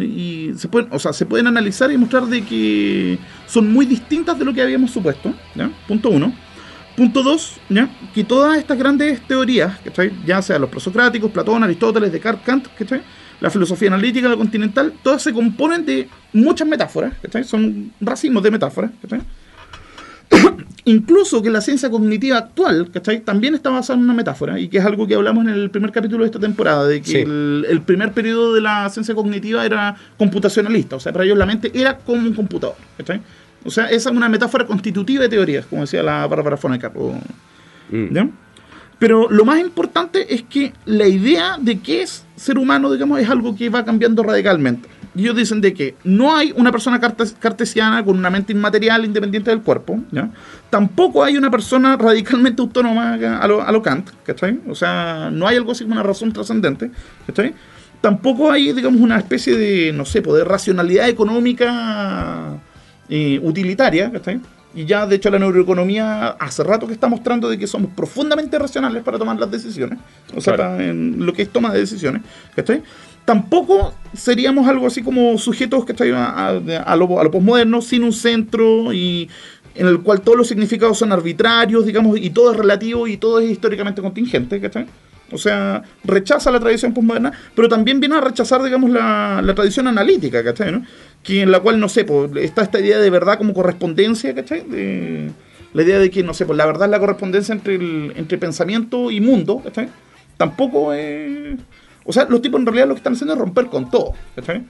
y 0.00 0.52
se 0.56 0.68
pueden, 0.68 0.92
o 0.92 1.00
sea, 1.00 1.12
se 1.12 1.26
pueden 1.26 1.48
analizar 1.48 1.90
y 1.90 1.98
mostrar 1.98 2.26
de 2.26 2.44
que 2.44 3.18
son 3.48 3.72
muy 3.72 3.84
distintas 3.84 4.38
de 4.38 4.44
lo 4.44 4.54
que 4.54 4.62
habíamos 4.62 4.92
supuesto, 4.92 5.34
¿ya? 5.56 5.68
Punto 5.88 6.10
uno. 6.10 6.32
Punto 6.96 7.24
dos, 7.24 7.54
¿ya? 7.68 7.88
que 8.14 8.22
todas 8.22 8.58
estas 8.58 8.78
grandes 8.78 9.20
teorías, 9.22 9.76
¿cachai? 9.80 10.12
ya 10.24 10.40
sea 10.40 10.58
los 10.60 10.70
prosocráticos, 10.70 11.32
Platón, 11.32 11.64
Aristóteles, 11.64 12.12
Descartes, 12.12 12.44
Kant, 12.44 12.68
¿cachai? 12.78 13.00
La 13.40 13.50
filosofía 13.50 13.88
analítica, 13.88 14.28
la 14.28 14.36
continental, 14.36 14.92
todas 15.02 15.22
se 15.22 15.32
componen 15.32 15.84
de 15.84 16.08
muchas 16.32 16.66
metáforas, 16.68 17.14
¿cachai? 17.22 17.44
son 17.44 17.92
racimos 18.00 18.42
de 18.42 18.50
metáforas. 18.50 18.90
¿cachai? 19.02 19.20
Incluso 20.84 21.42
que 21.42 21.50
la 21.50 21.60
ciencia 21.60 21.90
cognitiva 21.90 22.38
actual, 22.38 22.90
¿cachai? 22.92 23.20
También 23.20 23.54
está 23.54 23.70
basada 23.70 23.98
en 23.98 24.04
una 24.04 24.14
metáfora, 24.14 24.58
y 24.58 24.68
que 24.68 24.78
es 24.78 24.84
algo 24.84 25.06
que 25.06 25.14
hablamos 25.14 25.44
en 25.44 25.50
el 25.52 25.70
primer 25.70 25.92
capítulo 25.92 26.24
de 26.24 26.26
esta 26.26 26.40
temporada, 26.40 26.86
de 26.86 27.00
que 27.02 27.08
Sí. 27.10 27.16
el, 27.18 27.66
el 27.68 27.82
primer 27.82 28.12
periodo 28.12 28.52
de 28.54 28.60
la 28.62 28.88
ciencia 28.88 29.14
cognitiva 29.14 29.64
era 29.64 29.94
computacionalista, 30.18 30.96
o 30.96 31.00
sea, 31.00 31.12
para 31.12 31.24
ellos 31.24 31.38
la 31.38 31.46
mente 31.46 31.70
era 31.74 31.98
como 31.98 32.20
un 32.26 32.34
computador, 32.34 32.74
¿cachai? 32.96 33.20
O 33.64 33.70
sea, 33.70 33.86
esa 33.86 34.10
es 34.10 34.16
una 34.16 34.28
metáfora 34.28 34.66
constitutiva 34.66 35.22
de 35.22 35.28
teorías, 35.28 35.66
como 35.66 35.82
decía 35.82 36.02
la 36.02 36.26
Bárbara 36.26 36.56
Fonecar. 36.56 36.90
o- 36.96 37.14
Mm. 37.90 38.14
¿ya? 38.14 38.28
Pero 39.02 39.28
lo 39.28 39.44
más 39.44 39.58
importante 39.58 40.32
es 40.32 40.44
que 40.44 40.72
la 40.86 41.08
idea 41.08 41.56
de 41.60 41.80
qué 41.80 42.02
es 42.02 42.24
ser 42.36 42.56
humano, 42.56 42.88
digamos, 42.92 43.18
es 43.18 43.28
algo 43.28 43.56
que 43.56 43.68
va 43.68 43.84
cambiando 43.84 44.22
radicalmente. 44.22 44.88
Ellos 45.16 45.34
dicen 45.34 45.60
de 45.60 45.74
que 45.74 45.96
no 46.04 46.36
hay 46.36 46.52
una 46.54 46.70
persona 46.70 47.00
cartes- 47.00 47.34
cartesiana 47.36 48.04
con 48.04 48.16
una 48.16 48.30
mente 48.30 48.52
inmaterial 48.52 49.04
independiente 49.04 49.50
del 49.50 49.60
cuerpo, 49.60 49.98
¿ya? 50.12 50.30
Tampoco 50.70 51.24
hay 51.24 51.36
una 51.36 51.50
persona 51.50 51.96
radicalmente 51.96 52.62
autónoma 52.62 53.14
a 53.14 53.48
lo, 53.48 53.60
a 53.60 53.72
lo 53.72 53.82
Kant, 53.82 54.08
¿cachai? 54.24 54.60
O 54.68 54.74
sea, 54.76 55.30
no 55.32 55.48
hay 55.48 55.56
algo 55.56 55.72
así 55.72 55.82
como 55.82 55.94
una 55.94 56.04
razón 56.04 56.32
trascendente, 56.32 56.92
¿cachai? 57.26 57.54
Tampoco 58.00 58.52
hay, 58.52 58.72
digamos, 58.72 59.00
una 59.00 59.18
especie 59.18 59.56
de, 59.56 59.92
no 59.92 60.04
sé, 60.04 60.20
de 60.20 60.44
racionalidad 60.44 61.08
económica 61.08 62.56
eh, 63.08 63.40
utilitaria, 63.42 64.12
¿cachai? 64.12 64.38
Y 64.74 64.84
ya, 64.86 65.06
de 65.06 65.16
hecho, 65.16 65.30
la 65.30 65.38
neuroeconomía 65.38 66.28
hace 66.28 66.64
rato 66.64 66.86
que 66.86 66.94
está 66.94 67.06
mostrando 67.08 67.48
de 67.48 67.58
que 67.58 67.66
somos 67.66 67.90
profundamente 67.94 68.58
racionales 68.58 69.02
para 69.02 69.18
tomar 69.18 69.38
las 69.38 69.50
decisiones, 69.50 69.98
o 70.34 70.40
sea, 70.40 70.54
Claro. 70.54 70.80
en 70.82 71.24
lo 71.26 71.32
que 71.32 71.42
es 71.42 71.50
toma 71.50 71.72
de 71.72 71.80
decisiones, 71.80 72.22
¿cachai? 72.56 72.82
Tampoco 73.24 73.94
seríamos 74.14 74.66
algo 74.66 74.86
así 74.86 75.02
como 75.02 75.38
sujetos. 75.38 75.84
A, 76.14 76.48
a, 76.48 76.56
a 76.58 76.96
lo, 76.96 77.20
a 77.20 77.24
lo 77.24 77.30
posmoderno, 77.30 77.80
sin 77.82 78.02
un 78.02 78.12
centro 78.12 78.92
y 78.92 79.28
en 79.74 79.86
el 79.86 80.00
cual 80.00 80.20
todos 80.22 80.36
los 80.36 80.48
significados 80.48 80.98
son 80.98 81.12
arbitrarios, 81.12 81.86
digamos, 81.86 82.18
y 82.18 82.30
todo 82.30 82.50
es 82.52 82.58
relativo 82.58 83.06
y 83.06 83.16
todo 83.16 83.40
es 83.40 83.50
históricamente 83.50 84.02
contingente, 84.02 84.60
¿cachai? 84.60 84.86
O 85.32 85.38
sea, 85.38 85.82
rechaza 86.04 86.50
la 86.50 86.60
tradición 86.60 86.92
postmoderna, 86.92 87.32
pero 87.54 87.68
también 87.68 88.00
viene 88.00 88.16
a 88.16 88.20
rechazar, 88.20 88.62
digamos, 88.62 88.90
la, 88.90 89.40
la 89.42 89.54
tradición 89.54 89.88
analítica, 89.88 90.44
¿cachai? 90.44 90.72
¿no? 90.72 90.84
Que 91.22 91.42
en 91.42 91.50
la 91.50 91.60
cual, 91.60 91.80
no 91.80 91.88
sé, 91.88 92.04
pues, 92.04 92.30
está 92.36 92.62
esta 92.62 92.80
idea 92.80 92.98
de 92.98 93.10
verdad 93.10 93.38
como 93.38 93.54
correspondencia, 93.54 94.34
¿cachai? 94.34 94.62
De- 94.68 95.30
la 95.74 95.82
idea 95.82 95.98
de 95.98 96.10
que, 96.10 96.22
no 96.22 96.34
sé, 96.34 96.44
pues 96.44 96.56
la 96.58 96.66
verdad 96.66 96.84
es 96.84 96.90
la 96.90 97.00
correspondencia 97.00 97.54
entre, 97.54 97.76
el, 97.76 98.12
entre 98.16 98.36
pensamiento 98.36 99.10
y 99.10 99.20
mundo, 99.22 99.62
¿cachai? 99.64 99.88
Tampoco 100.36 100.92
es... 100.92 101.56
O 102.04 102.12
sea, 102.12 102.26
los 102.28 102.42
tipos 102.42 102.60
en 102.60 102.66
realidad 102.66 102.88
lo 102.88 102.94
que 102.94 102.98
están 102.98 103.14
haciendo 103.14 103.32
es 103.34 103.40
romper 103.40 103.66
con 103.68 103.90
todo, 103.90 104.12
¿cachai? 104.36 104.64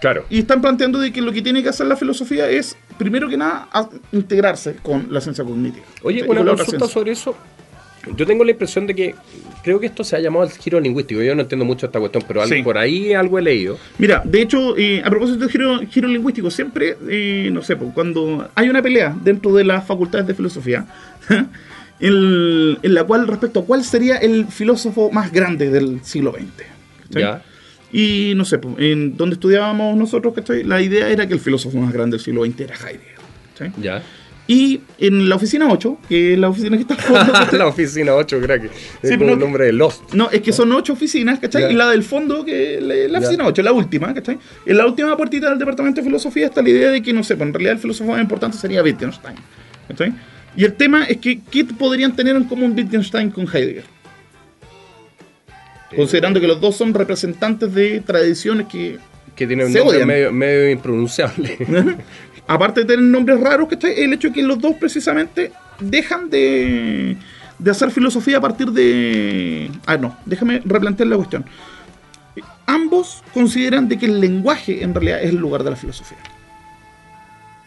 Claro. 0.00 0.24
Y 0.30 0.38
están 0.40 0.60
planteando 0.62 0.98
de 0.98 1.12
que 1.12 1.20
lo 1.20 1.30
que 1.30 1.42
tiene 1.42 1.62
que 1.62 1.68
hacer 1.68 1.86
la 1.86 1.94
filosofía 1.94 2.48
es, 2.48 2.74
primero 2.98 3.28
que 3.28 3.36
nada, 3.36 3.68
integrarse 4.12 4.76
con 4.82 5.06
la 5.12 5.20
ciencia 5.20 5.44
cognitiva. 5.44 5.84
Oye, 6.02 6.24
una 6.26 6.42
consulta 6.56 6.86
sobre 6.88 7.12
eso. 7.12 7.36
Yo 8.16 8.26
tengo 8.26 8.44
la 8.44 8.50
impresión 8.52 8.86
de 8.86 8.94
que 8.94 9.14
creo 9.62 9.78
que 9.78 9.86
esto 9.86 10.02
se 10.04 10.16
ha 10.16 10.20
llamado 10.20 10.44
el 10.44 10.50
giro 10.50 10.80
lingüístico. 10.80 11.20
Yo 11.22 11.34
no 11.34 11.42
entiendo 11.42 11.64
mucho 11.66 11.84
esta 11.86 11.98
cuestión, 12.00 12.24
pero 12.26 12.40
algo- 12.42 12.54
Sí. 12.54 12.62
por 12.62 12.78
ahí 12.78 13.12
algo 13.12 13.38
he 13.38 13.42
leído. 13.42 13.78
Mira, 13.98 14.22
de 14.24 14.40
hecho, 14.40 14.76
eh, 14.78 15.02
a 15.04 15.10
propósito 15.10 15.44
de 15.44 15.50
giro, 15.52 15.80
giro 15.90 16.08
lingüístico, 16.08 16.50
siempre, 16.50 16.96
eh, 17.08 17.50
no 17.52 17.62
sé, 17.62 17.76
cuando 17.76 18.48
hay 18.54 18.68
una 18.70 18.80
pelea 18.82 19.14
dentro 19.22 19.52
de 19.52 19.64
las 19.64 19.86
facultades 19.86 20.26
de 20.26 20.34
filosofía, 20.34 20.86
el- 22.00 22.78
en 22.82 22.94
la 22.94 23.04
cual 23.04 23.26
respecto 23.28 23.60
a 23.60 23.64
cuál 23.66 23.84
sería 23.84 24.16
el 24.16 24.46
filósofo 24.46 25.10
más 25.10 25.32
grande 25.32 25.70
del 25.70 26.00
siglo 26.02 26.32
XX. 26.32 26.64
¿cachai? 27.08 27.22
Ya. 27.22 27.42
Y 27.92 28.34
no 28.36 28.44
sé, 28.44 28.60
en 28.78 29.16
donde 29.16 29.34
estudiábamos 29.34 29.96
nosotros, 29.96 30.32
¿cachai? 30.34 30.62
La 30.62 30.80
idea 30.80 31.08
era 31.08 31.26
que 31.26 31.34
el 31.34 31.40
filósofo 31.40 31.76
más 31.78 31.92
grande 31.92 32.16
del 32.16 32.24
siglo 32.24 32.44
XX 32.44 32.60
era 32.60 32.74
Heidegger. 32.76 33.72
Ya. 33.82 34.02
Y 34.52 34.80
en 34.98 35.28
la 35.28 35.36
oficina 35.36 35.68
8, 35.70 35.98
que 36.08 36.32
es 36.32 36.38
la 36.38 36.48
oficina 36.48 36.76
que 36.76 36.82
está 36.82 36.94
al 36.94 37.00
fondo, 37.00 37.32
la 37.58 37.66
oficina 37.68 38.14
8, 38.16 38.40
crack. 38.40 38.64
Es 38.64 38.70
Sí, 38.72 39.08
como 39.10 39.18
pero 39.18 39.32
el 39.34 39.38
no- 39.38 39.44
nombre 39.44 39.66
de 39.66 39.72
Lost. 39.72 40.12
No, 40.12 40.28
es 40.30 40.40
que 40.40 40.52
son 40.52 40.72
ocho 40.72 40.92
oficinas, 40.94 41.38
¿cachai? 41.38 41.62
Ya. 41.62 41.70
Y 41.70 41.74
la 41.74 41.88
del 41.88 42.02
fondo, 42.02 42.44
que 42.44 42.78
es 42.78 42.82
la, 42.82 42.94
la 43.08 43.18
oficina 43.20 43.46
8, 43.46 43.62
la 43.62 43.72
última, 43.72 44.12
¿cachai? 44.12 44.38
En 44.66 44.76
la 44.76 44.86
última 44.86 45.16
puertita 45.16 45.48
del 45.50 45.58
departamento 45.60 46.00
de 46.00 46.04
filosofía 46.06 46.46
está 46.46 46.62
la 46.62 46.68
idea 46.70 46.90
de 46.90 47.00
que, 47.00 47.12
no 47.12 47.22
sé, 47.22 47.36
pues 47.36 47.46
en 47.46 47.54
realidad 47.54 47.74
el 47.74 47.78
filósofo 47.78 48.10
más 48.10 48.20
importante 48.20 48.56
sería 48.58 48.82
Wittgenstein, 48.82 49.36
¿cachai? 49.86 50.12
Y 50.56 50.64
el 50.64 50.72
tema 50.72 51.04
es 51.04 51.18
que, 51.18 51.40
¿qué 51.48 51.64
podrían 51.64 52.16
tener 52.16 52.34
en 52.34 52.42
común 52.42 52.74
Wittgenstein 52.76 53.30
con 53.30 53.44
Heidegger? 53.46 53.84
Considerando 55.94 56.40
que 56.40 56.46
los 56.46 56.60
dos 56.60 56.76
son 56.76 56.94
representantes 56.94 57.72
de 57.74 58.00
tradiciones 58.00 58.66
que, 58.68 58.98
Que 59.34 59.46
tiene 59.46 59.64
un 59.64 59.72
nombre 59.72 60.04
medio, 60.04 60.32
medio 60.32 60.70
impronunciable. 60.70 61.56
aparte 62.54 62.80
de 62.80 62.86
tener 62.86 63.04
nombres 63.04 63.40
raros, 63.40 63.68
¿cachai? 63.68 64.00
El 64.00 64.12
hecho 64.12 64.28
de 64.28 64.34
que 64.34 64.42
los 64.42 64.58
dos 64.58 64.74
precisamente 64.78 65.52
dejan 65.78 66.28
de, 66.30 67.16
de 67.58 67.70
hacer 67.70 67.90
filosofía 67.90 68.38
a 68.38 68.40
partir 68.40 68.70
de... 68.72 69.70
Ah, 69.86 69.96
no, 69.96 70.16
déjame 70.26 70.60
replantear 70.64 71.08
la 71.08 71.16
cuestión. 71.16 71.44
Ambos 72.66 73.22
consideran 73.32 73.88
de 73.88 73.98
que 73.98 74.06
el 74.06 74.20
lenguaje 74.20 74.82
en 74.82 74.94
realidad 74.94 75.22
es 75.22 75.30
el 75.30 75.36
lugar 75.36 75.62
de 75.64 75.70
la 75.70 75.76
filosofía. 75.76 76.18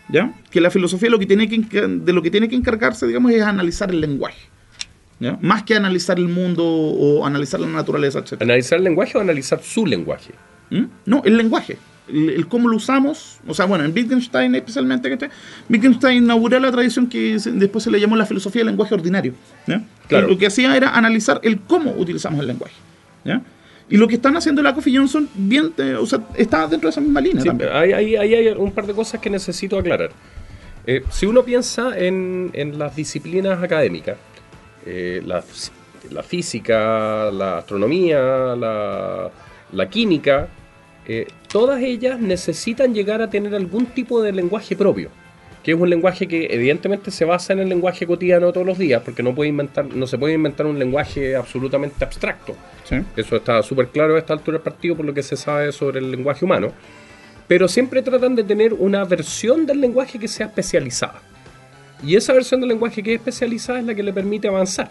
¿Ya? 0.10 0.34
Que 0.52 0.60
la 0.62 0.70
filosofía 0.70 1.10
lo 1.10 1.18
que 1.20 1.26
tiene 1.26 1.48
que, 1.48 1.56
enca- 1.56 1.88
de 1.88 2.14
lo 2.14 2.22
que 2.22 2.30
tiene 2.30 2.50
que 2.50 2.56
encargarse, 2.56 3.08
digamos, 3.08 3.32
es 3.32 3.42
analizar 3.42 3.90
el 3.90 4.02
lenguaje. 4.02 4.50
¿Ya? 5.20 5.38
Más 5.42 5.64
que 5.64 5.76
analizar 5.76 6.18
el 6.20 6.28
mundo 6.28 6.66
o 6.66 7.26
analizar 7.26 7.60
la 7.60 7.68
naturaleza, 7.68 8.20
etc. 8.20 8.42
¿Analizar 8.42 8.78
el 8.80 8.84
lenguaje 8.84 9.18
o 9.18 9.22
analizar 9.22 9.62
su 9.64 9.86
lenguaje? 9.86 10.34
¿Mm? 10.70 10.84
No, 11.06 11.22
el 11.24 11.38
lenguaje. 11.38 11.78
El, 12.14 12.30
el 12.30 12.48
cómo 12.48 12.70
lo 12.70 12.78
usamos. 12.78 13.40
O 13.48 13.54
sea, 13.54 13.66
bueno, 13.66 13.84
en 13.84 13.92
Wittgenstein 13.94 14.54
especialmente, 14.56 15.10
¿cachai? 15.10 15.30
Wittgenstein 15.70 16.24
inauguró 16.24 16.60
la 16.60 16.72
tradición 16.72 17.08
que 17.08 17.38
después 17.54 17.84
se 17.84 17.90
le 17.92 18.00
llamó 18.00 18.16
la 18.16 18.26
filosofía 18.26 18.60
del 18.60 18.68
lenguaje 18.68 18.94
ordinario. 18.94 19.34
¿ya? 19.68 19.84
Claro. 20.08 20.28
Lo 20.28 20.38
que 20.38 20.46
hacía 20.48 20.76
era 20.78 20.96
analizar 20.96 21.40
el 21.44 21.60
cómo 21.62 21.92
utilizamos 21.98 22.40
el 22.42 22.48
lenguaje. 22.48 22.76
¿ya? 23.26 23.42
Y 23.90 23.98
lo 23.98 24.08
que 24.08 24.16
están 24.16 24.38
haciendo 24.38 24.62
la 24.62 24.74
Coffee 24.74 24.96
Johnson, 24.96 25.28
bien, 25.36 25.74
eh, 25.78 25.96
o 26.00 26.06
sea, 26.06 26.20
está 26.36 26.68
dentro 26.68 26.88
de 26.88 26.92
esa 26.92 27.02
misma 27.02 27.20
línea 27.20 27.42
Sí, 27.42 27.48
también. 27.50 27.70
hay, 27.74 27.92
hay- 27.94 28.16
hay- 28.16 28.48
un 28.50 28.72
par 28.72 28.86
de 28.88 28.94
cosas 28.94 29.20
que 29.20 29.30
necesito 29.30 29.78
aclarar. 29.78 30.12
Eh, 30.88 31.04
si 31.12 31.26
uno 31.26 31.44
piensa 31.44 31.98
en, 31.98 32.50
en 32.54 32.78
las 32.80 32.96
disciplinas 32.96 33.62
académicas, 33.62 34.18
eh, 34.86 35.22
la, 35.26 35.44
la 36.12 36.24
física, 36.24 37.30
la 37.32 37.58
astronomía, 37.60 38.20
la, 38.56 39.30
la 39.72 39.90
química, 39.90 40.48
eh, 41.08 41.28
todas 41.52 41.82
ellas 41.82 42.20
necesitan 42.20 42.94
llegar 42.94 43.22
a 43.22 43.30
tener 43.30 43.54
algún 43.56 43.88
tipo 43.88 44.22
de 44.22 44.32
lenguaje 44.32 44.76
propio, 44.76 45.10
que 45.64 45.72
es 45.72 45.80
un 45.80 45.90
lenguaje 45.90 46.28
que 46.28 46.48
evidentemente 46.50 47.12
se 47.12 47.26
basa 47.26 47.54
en 47.54 47.60
el 47.60 47.70
lenguaje 47.70 48.06
cotidiano 48.06 48.48
de 48.48 48.54
todos 48.54 48.68
los 48.68 48.78
días, 48.78 49.02
porque 49.04 49.24
no, 49.24 49.34
puede 49.36 49.50
inventar, 49.50 49.86
no 49.86 50.08
se 50.08 50.18
puede 50.18 50.34
inventar 50.34 50.66
un 50.66 50.80
lenguaje 50.80 51.36
absolutamente 51.36 52.04
abstracto. 52.04 52.56
Sí. 52.84 52.98
Eso 53.16 53.36
está 53.36 53.62
súper 53.64 53.88
claro 53.88 54.16
a 54.16 54.20
esta 54.20 54.34
altura 54.34 54.58
del 54.58 54.64
partido 54.64 54.96
por 54.96 55.06
lo 55.06 55.14
que 55.14 55.24
se 55.24 55.38
sabe 55.38 55.72
sobre 55.72 56.00
el 56.00 56.12
lenguaje 56.12 56.46
humano. 56.46 56.72
Pero 57.48 57.68
siempre 57.68 58.02
tratan 58.02 58.36
de 58.36 58.44
tener 58.44 58.74
una 58.74 59.04
versión 59.04 59.66
del 59.66 59.82
lenguaje 59.82 60.18
que 60.18 60.28
sea 60.28 60.48
especializada. 60.48 61.22
Y 62.02 62.16
esa 62.16 62.34
versión 62.34 62.60
del 62.60 62.70
lenguaje 62.70 63.02
que 63.02 63.14
es 63.14 63.20
especializada 63.20 63.80
es 63.80 63.86
la 63.86 63.96
que 63.96 64.04
le 64.04 64.14
permite 64.14 64.48
avanzar. 64.48 64.90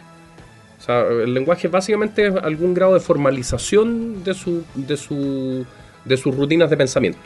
O 0.83 0.85
sea, 0.85 1.07
el 1.07 1.33
lenguaje 1.33 1.69
básicamente 1.69 2.27
es 2.27 2.35
algún 2.35 2.75
grado 2.75 2.95
de 2.95 3.01
formalización 3.01 4.25
de, 4.25 4.35
su, 4.35 4.65
de, 4.75 4.97
su, 4.97 5.65
de 6.05 6.17
sus 6.17 6.35
rutinas 6.37 6.71
de 6.71 6.77
pensamiento. 6.77 7.21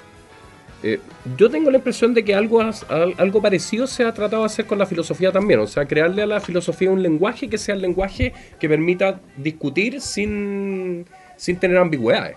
Eh, 0.82 1.00
yo 1.36 1.50
tengo 1.50 1.70
la 1.70 1.78
impresión 1.78 2.14
de 2.14 2.24
que 2.24 2.34
algo, 2.34 2.60
algo 2.60 3.42
parecido 3.42 3.86
se 3.86 4.04
ha 4.04 4.12
tratado 4.12 4.42
de 4.42 4.46
hacer 4.46 4.66
con 4.66 4.78
la 4.78 4.86
filosofía 4.86 5.32
también. 5.32 5.60
O 5.60 5.66
sea, 5.66 5.86
crearle 5.86 6.22
a 6.22 6.26
la 6.26 6.40
filosofía 6.40 6.90
un 6.90 7.02
lenguaje 7.02 7.48
que 7.48 7.58
sea 7.58 7.74
el 7.74 7.82
lenguaje 7.82 8.32
que 8.60 8.68
permita 8.68 9.20
discutir 9.36 10.00
sin, 10.00 11.06
sin 11.36 11.56
tener 11.56 11.78
ambigüedades. 11.78 12.36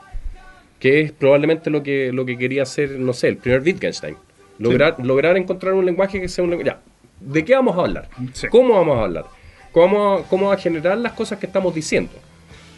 Que 0.79 1.01
es 1.01 1.11
probablemente 1.11 1.69
lo 1.69 1.83
que, 1.83 2.11
lo 2.13 2.25
que 2.25 2.37
quería 2.37 2.63
hacer, 2.63 2.91
no 2.91 3.13
sé, 3.13 3.27
el 3.27 3.37
primer 3.37 3.61
Wittgenstein. 3.61 4.15
Lograr, 4.57 4.95
lograr 5.03 5.37
encontrar 5.37 5.73
un 5.73 5.85
lenguaje 5.85 6.19
que 6.19 6.27
sea 6.27 6.43
un 6.43 6.49
lenguaje. 6.49 6.71
Ya, 6.71 6.79
¿de 7.19 7.45
qué 7.45 7.53
vamos 7.53 7.77
a 7.77 7.81
hablar? 7.81 8.09
Sí. 8.33 8.47
¿Cómo 8.47 8.75
vamos 8.75 8.97
a 8.97 9.03
hablar? 9.03 9.25
¿Cómo, 9.71 10.25
¿Cómo 10.29 10.51
a 10.51 10.57
generar 10.57 10.97
las 10.97 11.13
cosas 11.13 11.39
que 11.39 11.45
estamos 11.45 11.75
diciendo? 11.75 12.11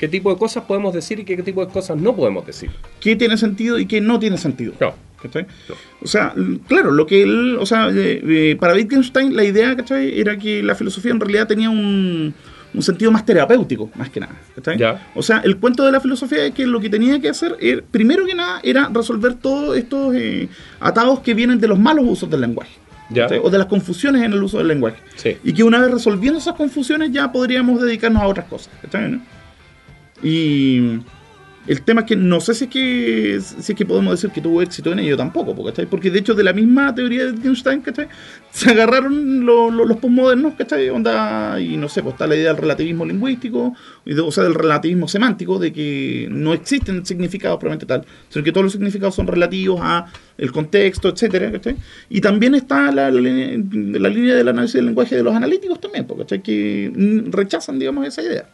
¿Qué 0.01 0.07
tipo 0.07 0.33
de 0.33 0.39
cosas 0.39 0.63
podemos 0.63 0.95
decir 0.95 1.19
y 1.19 1.23
qué 1.23 1.37
tipo 1.43 1.63
de 1.63 1.71
cosas 1.71 1.95
no 1.95 2.15
podemos 2.15 2.43
decir? 2.43 2.71
¿Qué 2.99 3.15
tiene 3.15 3.37
sentido 3.37 3.77
y 3.77 3.85
qué 3.85 4.01
no 4.01 4.17
tiene 4.17 4.35
sentido? 4.35 4.73
No. 4.79 4.95
¿Cachai? 5.21 5.45
O 6.01 6.07
sea, 6.07 6.33
claro, 6.67 6.89
lo 6.89 7.05
que 7.05 7.21
él, 7.21 7.55
o 7.59 7.67
sea, 7.67 7.89
eh, 7.89 8.19
eh, 8.27 8.57
para 8.59 8.73
Wittgenstein 8.73 9.35
la 9.35 9.43
idea, 9.43 9.75
¿cachai? 9.75 10.19
Era 10.19 10.39
que 10.39 10.63
la 10.63 10.73
filosofía 10.73 11.11
en 11.11 11.19
realidad 11.19 11.47
tenía 11.47 11.69
un, 11.69 12.33
un 12.73 12.81
sentido 12.81 13.11
más 13.11 13.27
terapéutico, 13.27 13.91
más 13.93 14.09
que 14.09 14.21
nada. 14.21 14.33
Ya. 14.75 15.07
O 15.13 15.21
sea, 15.21 15.37
el 15.45 15.57
cuento 15.57 15.85
de 15.85 15.91
la 15.91 15.99
filosofía 15.99 16.47
es 16.47 16.55
que 16.55 16.65
lo 16.65 16.79
que 16.79 16.89
tenía 16.89 17.21
que 17.21 17.29
hacer, 17.29 17.55
era, 17.59 17.83
primero 17.91 18.25
que 18.25 18.33
nada, 18.33 18.59
era 18.63 18.89
resolver 18.91 19.35
todos 19.35 19.77
estos 19.77 20.15
eh, 20.15 20.49
atados 20.79 21.19
que 21.19 21.35
vienen 21.35 21.59
de 21.59 21.67
los 21.67 21.77
malos 21.77 22.05
usos 22.07 22.27
del 22.27 22.41
lenguaje. 22.41 22.71
Ya. 23.11 23.27
O 23.43 23.51
de 23.51 23.57
las 23.59 23.67
confusiones 23.67 24.23
en 24.23 24.33
el 24.33 24.41
uso 24.41 24.57
del 24.57 24.69
lenguaje. 24.69 24.97
Sí. 25.15 25.37
Y 25.43 25.53
que 25.53 25.61
una 25.61 25.79
vez 25.79 25.91
resolviendo 25.91 26.39
esas 26.39 26.55
confusiones 26.55 27.11
ya 27.11 27.31
podríamos 27.31 27.79
dedicarnos 27.79 28.23
a 28.23 28.25
otras 28.25 28.47
cosas. 28.47 28.73
¿cachai? 28.81 29.11
¿no? 29.11 29.21
Y 30.23 30.99
el 31.67 31.83
tema 31.83 32.01
es 32.01 32.07
que 32.07 32.15
no 32.15 32.39
sé 32.41 32.55
si 32.55 32.63
es 32.65 32.69
que, 32.71 33.39
si 33.41 33.71
es 33.71 33.77
que 33.77 33.85
podemos 33.85 34.13
decir 34.19 34.31
que 34.31 34.41
tuvo 34.41 34.63
éxito 34.63 34.91
en 34.91 34.99
ello 34.99 35.15
tampoco, 35.15 35.63
¿cachai? 35.63 35.85
Porque 35.85 36.09
de 36.09 36.17
hecho 36.19 36.33
de 36.33 36.43
la 36.43 36.53
misma 36.53 36.93
teoría 36.95 37.25
de 37.25 37.31
Wittgenstein, 37.33 37.81
¿cachai? 37.81 38.07
Se 38.51 38.71
agarraron 38.71 39.45
lo- 39.45 39.69
lo- 39.69 39.85
los 39.85 39.97
postmodernos, 39.97 40.55
¿cachai? 40.55 40.89
Onda, 40.89 41.59
y 41.61 41.77
no 41.77 41.87
sé, 41.87 42.01
pues 42.01 42.13
está 42.13 42.25
la 42.25 42.35
idea 42.35 42.47
del 42.51 42.57
relativismo 42.61 43.05
lingüístico, 43.05 43.75
y 44.05 44.15
de- 44.15 44.21
o 44.21 44.31
sea, 44.31 44.43
del 44.43 44.55
relativismo 44.55 45.07
semántico, 45.07 45.59
de 45.59 45.71
que 45.71 46.27
no 46.31 46.53
existen 46.53 47.05
significados 47.05 47.57
propiamente 47.59 47.85
tal, 47.85 48.05
sino 48.29 48.43
que 48.43 48.51
todos 48.51 48.63
los 48.65 48.73
significados 48.73 49.13
son 49.13 49.27
relativos 49.27 49.79
a 49.83 50.07
el 50.39 50.51
contexto, 50.51 51.09
etcétera, 51.09 51.51
¿cachai? 51.51 51.75
Y 52.09 52.21
también 52.21 52.55
está 52.55 52.91
la, 52.91 53.11
la, 53.11 53.19
la 53.21 54.09
línea 54.09 54.35
del 54.35 54.47
análisis 54.47 54.73
del 54.75 54.87
lenguaje 54.87 55.15
de 55.15 55.23
los 55.23 55.35
analíticos 55.35 55.79
también, 55.79 56.05
¿cachai? 56.05 56.41
Que 56.41 56.91
rechazan, 57.27 57.77
digamos, 57.77 58.07
esa 58.07 58.23
idea. 58.23 58.47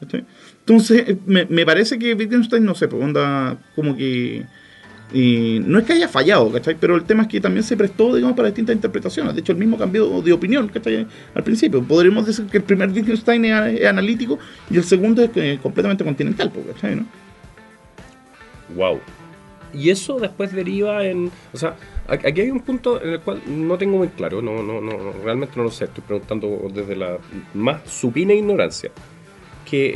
¿cachai? 0.00 0.24
Entonces, 0.66 1.08
eh, 1.08 1.16
me, 1.26 1.46
me 1.46 1.64
parece 1.64 1.96
que 1.98 2.14
Wittgenstein, 2.14 2.64
no 2.64 2.74
sé, 2.74 2.88
pues 2.88 3.00
onda 3.02 3.56
como 3.76 3.96
que... 3.96 4.44
eh, 5.12 5.60
no 5.64 5.78
es 5.78 5.84
que 5.84 5.92
haya 5.92 6.08
fallado, 6.08 6.50
¿cachai? 6.50 6.74
Pero 6.80 6.96
el 6.96 7.04
tema 7.04 7.22
es 7.22 7.28
que 7.28 7.40
también 7.40 7.62
se 7.62 7.76
prestó, 7.76 8.12
digamos, 8.14 8.34
para 8.36 8.48
distintas 8.48 8.74
interpretaciones. 8.74 9.32
De 9.34 9.40
hecho, 9.42 9.52
el 9.52 9.58
mismo 9.58 9.78
cambió 9.78 10.20
de 10.22 10.32
opinión, 10.32 10.66
¿cachai? 10.68 11.06
Al 11.34 11.44
principio. 11.44 11.82
Podríamos 11.84 12.26
decir 12.26 12.46
que 12.46 12.56
el 12.58 12.64
primer 12.64 12.90
Wittgenstein 12.90 13.44
es, 13.44 13.80
es 13.80 13.86
analítico 13.86 14.40
y 14.68 14.76
el 14.76 14.82
segundo 14.82 15.22
es 15.22 15.30
eh, 15.36 15.58
completamente 15.62 16.02
continental, 16.04 16.50
pues, 16.52 16.66
¿cachai? 16.74 16.96
¿no? 16.96 17.06
Wow. 18.74 18.98
Y 19.72 19.90
eso 19.90 20.18
después 20.18 20.52
deriva 20.52 21.04
en. 21.04 21.30
O 21.52 21.56
sea, 21.56 21.76
a- 22.08 22.14
aquí 22.14 22.40
hay 22.40 22.50
un 22.50 22.60
punto 22.60 23.00
en 23.02 23.10
el 23.10 23.20
cual 23.20 23.42
no 23.46 23.76
tengo 23.78 23.98
muy 23.98 24.08
claro, 24.08 24.42
no, 24.42 24.62
no, 24.62 24.80
no, 24.80 24.92
no, 24.92 25.12
realmente 25.24 25.54
no 25.56 25.64
lo 25.64 25.70
sé, 25.70 25.84
estoy 25.84 26.02
preguntando 26.06 26.68
desde 26.74 26.96
la 26.96 27.18
más 27.54 27.82
supina 27.88 28.32
ignorancia. 28.34 28.90
Que 29.68 29.92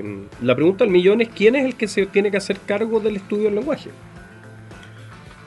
eh, 0.00 0.04
la 0.42 0.54
pregunta 0.54 0.84
del 0.84 0.92
millón 0.92 1.20
es: 1.20 1.28
¿quién 1.28 1.54
es 1.54 1.64
el 1.64 1.76
que 1.76 1.88
se 1.88 2.04
tiene 2.06 2.30
que 2.30 2.36
hacer 2.36 2.58
cargo 2.66 3.00
del 3.00 3.16
estudio 3.16 3.44
del 3.44 3.54
lenguaje? 3.54 3.90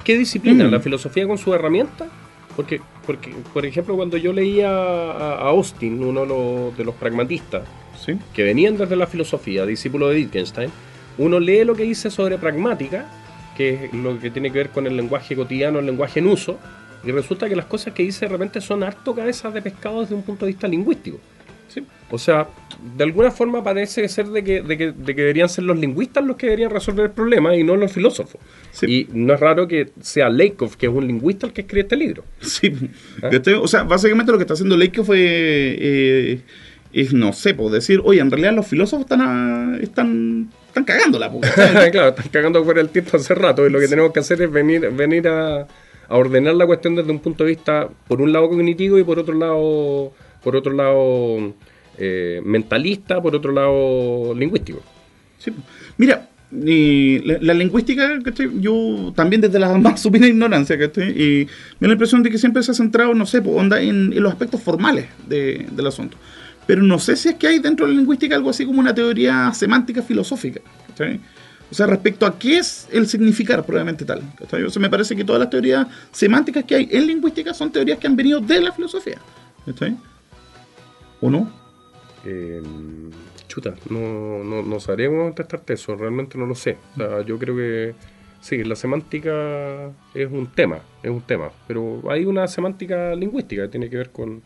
¿Qué 0.03 0.17
disciplina? 0.17 0.65
Mm. 0.65 0.71
¿La 0.71 0.79
filosofía 0.79 1.27
con 1.27 1.37
su 1.37 1.53
herramienta? 1.53 2.07
Porque, 2.55 2.79
porque, 3.05 3.33
por 3.53 3.65
ejemplo, 3.65 3.95
cuando 3.95 4.15
yo 4.17 4.31
leía 4.31 4.69
a, 4.69 5.49
Austin, 5.49 6.01
uno 6.01 6.21
de 6.21 6.27
los, 6.27 6.77
de 6.77 6.85
los 6.85 6.95
pragmatistas, 6.95 7.63
Sí. 7.97 8.17
que 8.33 8.43
venían 8.43 8.77
desde 8.77 8.95
la 8.95 9.07
filosofía, 9.07 9.65
discípulo 9.65 10.09
de 10.09 10.17
Wittgenstein, 10.17 10.69
uno 11.17 11.39
lee 11.39 11.63
lo 11.63 11.75
que 11.75 11.83
dice 11.83 12.11
sobre 12.11 12.37
pragmática, 12.37 13.05
que 13.57 13.85
es 13.85 13.93
lo 13.93 14.19
que 14.19 14.29
tiene 14.29 14.51
que 14.51 14.59
ver 14.59 14.69
con 14.69 14.85
el 14.85 14.95
lenguaje 14.95 15.35
cotidiano, 15.35 15.79
el 15.79 15.85
lenguaje 15.85 16.19
en 16.19 16.27
uso, 16.27 16.57
y 17.03 17.11
resulta 17.11 17.47
que 17.49 17.55
las 17.55 17.65
cosas 17.65 17.93
que 17.93 18.03
dice 18.03 18.25
de 18.25 18.31
repente 18.31 18.61
son 18.61 18.83
harto 18.83 19.15
cabezas 19.15 19.53
de 19.53 19.61
pescado 19.61 20.01
desde 20.01 20.15
un 20.15 20.23
punto 20.23 20.45
de 20.45 20.51
vista 20.51 20.67
lingüístico. 20.67 21.19
O 22.11 22.17
sea, 22.19 22.47
de 22.97 23.03
alguna 23.03 23.31
forma 23.31 23.63
parece 23.63 24.07
ser 24.07 24.27
de 24.27 24.43
que, 24.43 24.61
de 24.61 24.77
que, 24.77 24.91
de 24.91 25.15
que 25.15 25.21
deberían 25.21 25.49
ser 25.49 25.63
los 25.63 25.77
lingüistas 25.77 26.23
los 26.23 26.35
que 26.37 26.45
deberían 26.45 26.69
resolver 26.69 27.05
el 27.05 27.11
problema 27.11 27.55
y 27.55 27.63
no 27.63 27.75
los 27.75 27.91
filósofos. 27.91 28.39
Sí. 28.71 28.85
Y 28.85 29.07
no 29.17 29.33
es 29.33 29.39
raro 29.39 29.67
que 29.67 29.89
sea 30.01 30.29
Lakoff, 30.29 30.75
que 30.75 30.85
es 30.85 30.91
un 30.91 31.07
lingüista, 31.07 31.47
el 31.47 31.53
que 31.53 31.61
escribe 31.61 31.81
este 31.81 31.95
libro. 31.95 32.23
Sí. 32.41 32.71
¿Ah? 33.23 33.29
O 33.59 33.67
sea, 33.67 33.83
básicamente 33.83 34.31
lo 34.31 34.37
que 34.37 34.43
está 34.43 34.53
haciendo 34.53 34.77
fue. 35.03 35.17
eh, 35.19 36.41
es, 36.93 37.11
no 37.11 37.33
sé, 37.33 37.53
pues 37.53 37.73
decir, 37.73 38.01
oye, 38.05 38.21
en 38.21 38.31
realidad 38.31 38.53
los 38.53 38.67
filósofos 38.67 39.01
están, 39.01 39.19
a- 39.21 39.77
están, 39.81 40.49
están 40.67 40.85
cagándola, 40.85 41.29
pues, 41.29 41.51
claro, 41.91 42.09
están 42.09 42.27
cagando 42.31 42.63
fuera 42.63 42.79
el 42.79 42.87
tiempo 42.89 43.17
hace 43.17 43.35
rato 43.35 43.65
y 43.67 43.69
lo 43.69 43.79
que 43.81 43.87
tenemos 43.89 44.13
que 44.13 44.21
hacer 44.21 44.41
es 44.41 44.49
venir, 44.49 44.89
venir 44.91 45.27
a, 45.27 45.61
a 45.63 45.67
ordenar 46.15 46.55
la 46.55 46.65
cuestión 46.65 46.95
desde 46.95 47.11
un 47.11 47.19
punto 47.19 47.43
de 47.43 47.49
vista, 47.49 47.89
por 48.07 48.21
un 48.21 48.31
lado 48.31 48.47
cognitivo 48.47 48.97
y 48.97 49.03
por 49.03 49.19
otro 49.19 49.35
lado, 49.35 50.13
por 50.41 50.55
otro 50.55 50.71
lado 50.71 51.53
eh, 51.97 52.41
mentalista, 52.43 53.21
por 53.21 53.35
otro 53.35 53.51
lado 53.51 54.33
lingüístico. 54.35 54.81
Sí. 55.39 55.51
Mira, 55.97 56.29
y 56.51 57.19
la, 57.19 57.37
la 57.41 57.53
lingüística, 57.53 58.19
¿cachai? 58.23 58.49
Yo 58.61 59.11
también 59.15 59.41
desde 59.41 59.59
la 59.59 59.77
más 59.77 60.01
supina 60.01 60.27
ignorancia, 60.27 60.77
¿cachai? 60.77 61.09
Y 61.11 61.45
me 61.79 61.85
da 61.85 61.87
la 61.87 61.93
impresión 61.93 62.23
de 62.23 62.29
que 62.29 62.37
siempre 62.37 62.63
se 62.63 62.71
ha 62.71 62.73
centrado, 62.73 63.13
no 63.13 63.25
sé, 63.25 63.39
onda 63.45 63.81
en, 63.81 64.13
en 64.13 64.23
los 64.23 64.31
aspectos 64.31 64.61
formales 64.61 65.07
de- 65.27 65.65
del 65.71 65.87
asunto. 65.87 66.17
Pero 66.67 66.81
no 66.81 66.97
sé 66.97 67.15
si 67.15 67.29
es 67.29 67.35
que 67.35 67.47
hay 67.47 67.59
dentro 67.59 67.85
de 67.85 67.91
la 67.93 67.99
lingüística 67.99 68.35
algo 68.35 68.49
así 68.49 68.65
como 68.65 68.79
una 68.79 68.93
teoría 68.95 69.51
semántica 69.53 70.01
filosófica, 70.01 70.61
¿cachai? 70.87 71.19
O 71.69 71.73
sea, 71.73 71.87
respecto 71.87 72.25
a 72.27 72.37
qué 72.39 72.57
es 72.59 72.87
el 72.91 73.07
significar 73.07 73.65
probablemente 73.65 74.05
tal. 74.05 74.21
¿cachai? 74.37 74.63
O 74.63 74.69
sea, 74.69 74.79
me 74.81 74.89
parece 74.89 75.15
que 75.15 75.23
todas 75.23 75.39
las 75.39 75.49
teorías 75.49 75.87
semánticas 76.11 76.63
que 76.63 76.75
hay 76.75 76.87
en 76.91 77.07
lingüística 77.07 77.53
son 77.55 77.71
teorías 77.71 77.97
que 77.97 78.05
han 78.07 78.15
venido 78.15 78.39
de 78.39 78.61
la 78.61 78.71
filosofía. 78.71 79.17
¿cachai? 79.65 79.95
¿O 81.21 81.29
no? 81.29 81.51
Eh, 82.25 82.61
chuta, 83.47 83.75
no, 83.89 84.43
no, 84.43 84.63
no 84.63 84.79
sabré 84.79 85.07
cómo 85.07 85.23
contestarte 85.23 85.73
eso, 85.73 85.95
realmente 85.95 86.37
no 86.37 86.45
lo 86.45 86.55
sé. 86.55 86.77
O 86.93 86.97
sea, 86.97 87.21
yo 87.21 87.37
creo 87.37 87.55
que 87.55 87.93
sí, 88.41 88.63
la 88.63 88.75
semántica 88.75 89.91
es 90.13 90.31
un 90.31 90.47
tema, 90.47 90.79
es 91.03 91.11
un 91.11 91.21
tema, 91.21 91.51
pero 91.67 92.01
hay 92.09 92.25
una 92.25 92.47
semántica 92.47 93.15
lingüística 93.15 93.63
que 93.63 93.69
tiene 93.69 93.89
que 93.89 93.97
ver 93.97 94.09
con, 94.09 94.41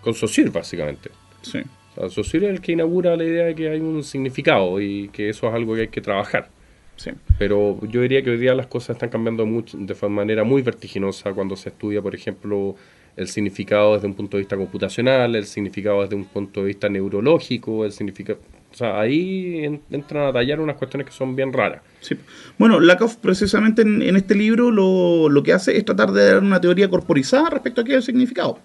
con 0.00 0.14
Saussure, 0.14 0.50
básicamente. 0.50 1.10
Sí. 1.42 1.58
O 1.96 2.00
sea, 2.00 2.10
Saussure 2.10 2.46
es 2.46 2.52
el 2.54 2.60
que 2.60 2.72
inaugura 2.72 3.16
la 3.16 3.24
idea 3.24 3.46
de 3.46 3.54
que 3.54 3.68
hay 3.68 3.80
un 3.80 4.02
significado 4.04 4.80
y 4.80 5.08
que 5.08 5.28
eso 5.28 5.48
es 5.48 5.54
algo 5.54 5.74
que 5.74 5.82
hay 5.82 5.88
que 5.88 6.00
trabajar. 6.00 6.48
Sí. 6.96 7.10
Pero 7.38 7.78
yo 7.86 8.00
diría 8.00 8.22
que 8.22 8.30
hoy 8.30 8.38
día 8.38 8.54
las 8.54 8.68
cosas 8.68 8.96
están 8.96 9.10
cambiando 9.10 9.44
mucho, 9.44 9.76
de 9.76 10.08
manera 10.08 10.44
muy 10.44 10.62
vertiginosa 10.62 11.32
cuando 11.32 11.54
se 11.56 11.68
estudia, 11.68 12.00
por 12.00 12.14
ejemplo, 12.14 12.74
el 13.16 13.28
significado 13.28 13.94
desde 13.94 14.06
un 14.06 14.14
punto 14.14 14.36
de 14.36 14.42
vista 14.42 14.56
computacional, 14.56 15.34
el 15.34 15.46
significado 15.46 16.02
desde 16.02 16.14
un 16.16 16.26
punto 16.26 16.60
de 16.60 16.66
vista 16.66 16.88
neurológico, 16.88 17.84
el 17.84 17.92
significado... 17.92 18.38
O 18.72 18.76
sea, 18.76 19.00
ahí 19.00 19.64
en- 19.64 19.80
entran 19.90 20.26
a 20.28 20.32
tallar 20.34 20.60
unas 20.60 20.76
cuestiones 20.76 21.06
que 21.06 21.12
son 21.12 21.34
bien 21.34 21.50
raras. 21.52 21.80
Sí. 22.00 22.14
Bueno, 22.58 22.78
Lakoff 22.78 23.16
precisamente 23.16 23.80
en, 23.82 24.02
en 24.02 24.16
este 24.16 24.34
libro 24.34 24.70
lo, 24.70 25.30
lo 25.30 25.42
que 25.42 25.54
hace 25.54 25.76
es 25.78 25.84
tratar 25.86 26.12
de 26.12 26.26
dar 26.26 26.42
una 26.42 26.60
teoría 26.60 26.90
corporizada 26.90 27.48
respecto 27.48 27.80
a 27.80 27.84
qué 27.84 27.92
es 27.92 27.96
el 27.98 28.02
significado. 28.02 28.58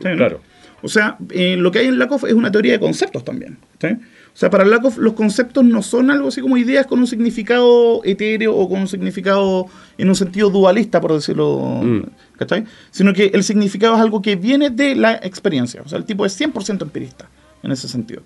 Claro. 0.00 0.40
O 0.82 0.88
sea, 0.88 1.16
eh, 1.30 1.56
lo 1.56 1.70
que 1.70 1.78
hay 1.78 1.86
en 1.86 1.98
Lakoff 1.98 2.24
es 2.24 2.32
una 2.32 2.50
teoría 2.50 2.72
de 2.72 2.80
conceptos 2.80 3.24
también. 3.24 3.56
¿sí? 3.80 3.88
O 4.34 4.36
sea, 4.42 4.48
para 4.48 4.64
Lakoff 4.64 4.96
los 4.96 5.12
conceptos 5.12 5.62
no 5.64 5.82
son 5.82 6.10
algo 6.10 6.28
así 6.28 6.40
como 6.40 6.56
ideas 6.56 6.86
con 6.86 6.98
un 6.98 7.06
significado 7.06 8.00
etéreo 8.02 8.56
o 8.56 8.68
con 8.68 8.80
un 8.80 8.88
significado 8.88 9.66
en 9.98 10.08
un 10.08 10.14
sentido 10.14 10.48
dualista, 10.48 11.00
por 11.00 11.12
decirlo, 11.12 11.80
Mm. 11.82 12.02
¿cachai? 12.38 12.64
Sino 12.90 13.12
que 13.12 13.26
el 13.34 13.44
significado 13.44 13.94
es 13.94 14.00
algo 14.00 14.22
que 14.22 14.36
viene 14.36 14.70
de 14.70 14.94
la 14.94 15.14
experiencia. 15.16 15.82
O 15.84 15.88
sea, 15.88 15.98
el 15.98 16.04
tipo 16.04 16.24
es 16.24 16.34
100% 16.40 16.82
empirista 16.82 17.28
en 17.62 17.72
ese 17.72 17.88
sentido. 17.88 18.22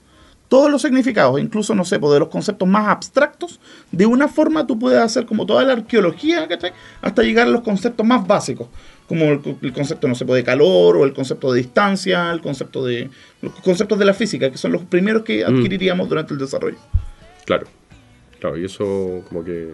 Todos 0.49 0.71
los 0.71 0.83
significados, 0.83 1.41
incluso, 1.41 1.75
no 1.75 1.85
sé, 1.85 1.99
pues, 1.99 2.13
de 2.13 2.21
los 2.21 2.29
conceptos 2.29 2.69
más 2.69 2.87
abstractos, 2.87 3.59
de 3.91 4.07
una 4.07 4.29
forma 4.29 4.65
tú 4.65 4.79
puedes 4.79 5.01
hacer 5.01 5.27
como 5.27 5.45
toda 5.45 5.65
la 5.65 5.73
arqueología, 5.73 6.47
¿cachai? 6.47 6.73
Hasta 7.03 7.23
llegar 7.25 7.49
a 7.49 7.51
los 7.51 7.63
conceptos 7.63 8.07
más 8.07 8.25
básicos, 8.25 8.69
como 9.09 9.25
el, 9.27 9.41
el 9.63 9.73
concepto, 9.73 10.09
no 10.09 10.15
sé, 10.15 10.25
pues, 10.25 10.39
de 10.39 10.45
calor, 10.45 10.97
o 10.97 11.05
el 11.05 11.13
concepto 11.13 11.53
de 11.53 11.59
distancia, 11.61 12.31
el 12.33 12.41
concepto 12.41 12.85
de. 12.85 13.09
los 13.43 13.53
conceptos 13.61 13.99
de 13.99 14.05
la 14.05 14.15
física, 14.15 14.51
que 14.51 14.59
son 14.59 14.73
los 14.73 14.83
primeros 14.83 15.23
que 15.23 15.45
Mm. 15.45 15.57
adquiriríamos 15.57 16.09
durante 16.09 16.33
el 16.35 16.39
desarrollo. 16.41 16.79
Claro. 17.45 17.67
Claro, 18.41 18.59
y 18.59 18.65
eso 18.65 19.23
como 19.29 19.43
que 19.45 19.71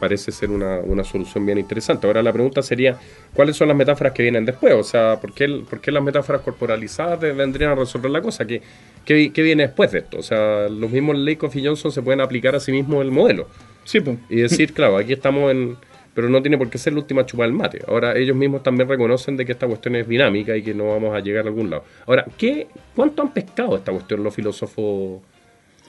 parece 0.00 0.32
ser 0.32 0.50
una, 0.50 0.78
una 0.80 1.04
solución 1.04 1.46
bien 1.46 1.58
interesante. 1.58 2.06
Ahora 2.06 2.22
la 2.22 2.32
pregunta 2.32 2.62
sería, 2.62 2.98
¿cuáles 3.32 3.56
son 3.56 3.68
las 3.68 3.76
metáforas 3.76 4.12
que 4.12 4.22
vienen 4.22 4.44
después? 4.44 4.74
O 4.74 4.82
sea, 4.82 5.18
¿por 5.20 5.32
qué, 5.32 5.62
por 5.68 5.80
qué 5.80 5.90
las 5.92 6.02
metáforas 6.02 6.42
corporalizadas 6.42 7.20
vendrían 7.20 7.70
a 7.70 7.74
resolver 7.74 8.10
la 8.10 8.20
cosa? 8.20 8.44
¿Qué, 8.46 8.60
qué, 9.04 9.32
qué 9.32 9.42
viene 9.42 9.62
después 9.66 9.92
de 9.92 10.00
esto? 10.00 10.18
O 10.18 10.22
sea, 10.22 10.68
los 10.68 10.90
mismos 10.90 11.16
Lakoff 11.16 11.54
y 11.56 11.64
Johnson 11.64 11.90
se 11.92 12.02
pueden 12.02 12.20
aplicar 12.20 12.54
a 12.54 12.60
sí 12.60 12.72
mismos 12.72 13.02
el 13.02 13.10
modelo. 13.12 13.48
Sí, 13.84 14.00
pues. 14.00 14.18
Y 14.28 14.36
decir, 14.36 14.72
claro, 14.74 14.96
aquí 14.98 15.12
estamos 15.12 15.50
en... 15.52 15.76
Pero 16.14 16.28
no 16.28 16.40
tiene 16.40 16.56
por 16.56 16.70
qué 16.70 16.78
ser 16.78 16.92
la 16.92 17.00
última 17.00 17.26
chupa 17.26 17.42
del 17.42 17.52
mate. 17.52 17.80
Ahora, 17.88 18.16
ellos 18.16 18.36
mismos 18.36 18.62
también 18.62 18.88
reconocen 18.88 19.36
de 19.36 19.44
que 19.44 19.52
esta 19.52 19.66
cuestión 19.66 19.96
es 19.96 20.08
dinámica 20.08 20.56
y 20.56 20.62
que 20.62 20.72
no 20.72 20.90
vamos 20.90 21.14
a 21.14 21.20
llegar 21.20 21.44
a 21.44 21.48
algún 21.48 21.70
lado. 21.70 21.84
Ahora, 22.06 22.24
¿qué, 22.38 22.68
¿cuánto 22.94 23.22
han 23.22 23.32
pescado 23.32 23.76
esta 23.76 23.90
cuestión 23.92 24.22
los 24.22 24.34
filósofos? 24.34 25.20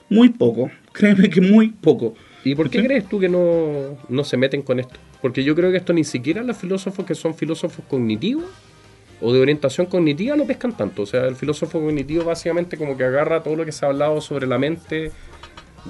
Muy 0.08 0.28
poco. 0.30 0.70
Créeme 0.92 1.30
que 1.30 1.40
muy 1.40 1.68
poco. 1.68 2.14
¿Y 2.44 2.54
por 2.54 2.70
qué 2.70 2.80
¿Sí? 2.80 2.86
crees 2.86 3.08
tú 3.08 3.18
que 3.18 3.28
no, 3.28 3.98
no 4.08 4.24
se 4.24 4.36
meten 4.36 4.62
con 4.62 4.78
esto? 4.80 4.96
Porque 5.20 5.42
yo 5.42 5.54
creo 5.54 5.70
que 5.70 5.78
esto 5.78 5.92
ni 5.92 6.04
siquiera 6.04 6.42
los 6.42 6.56
filósofos 6.56 7.04
que 7.06 7.14
son 7.14 7.34
filósofos 7.34 7.84
cognitivos 7.88 8.44
o 9.20 9.32
de 9.32 9.40
orientación 9.40 9.86
cognitiva 9.86 10.36
lo 10.36 10.46
pescan 10.46 10.76
tanto. 10.76 11.02
O 11.02 11.06
sea, 11.06 11.24
el 11.26 11.36
filósofo 11.36 11.80
cognitivo 11.80 12.24
básicamente 12.24 12.76
como 12.76 12.96
que 12.96 13.04
agarra 13.04 13.42
todo 13.42 13.56
lo 13.56 13.64
que 13.64 13.72
se 13.72 13.84
ha 13.84 13.88
hablado 13.88 14.20
sobre 14.20 14.46
la 14.46 14.58
mente 14.58 15.10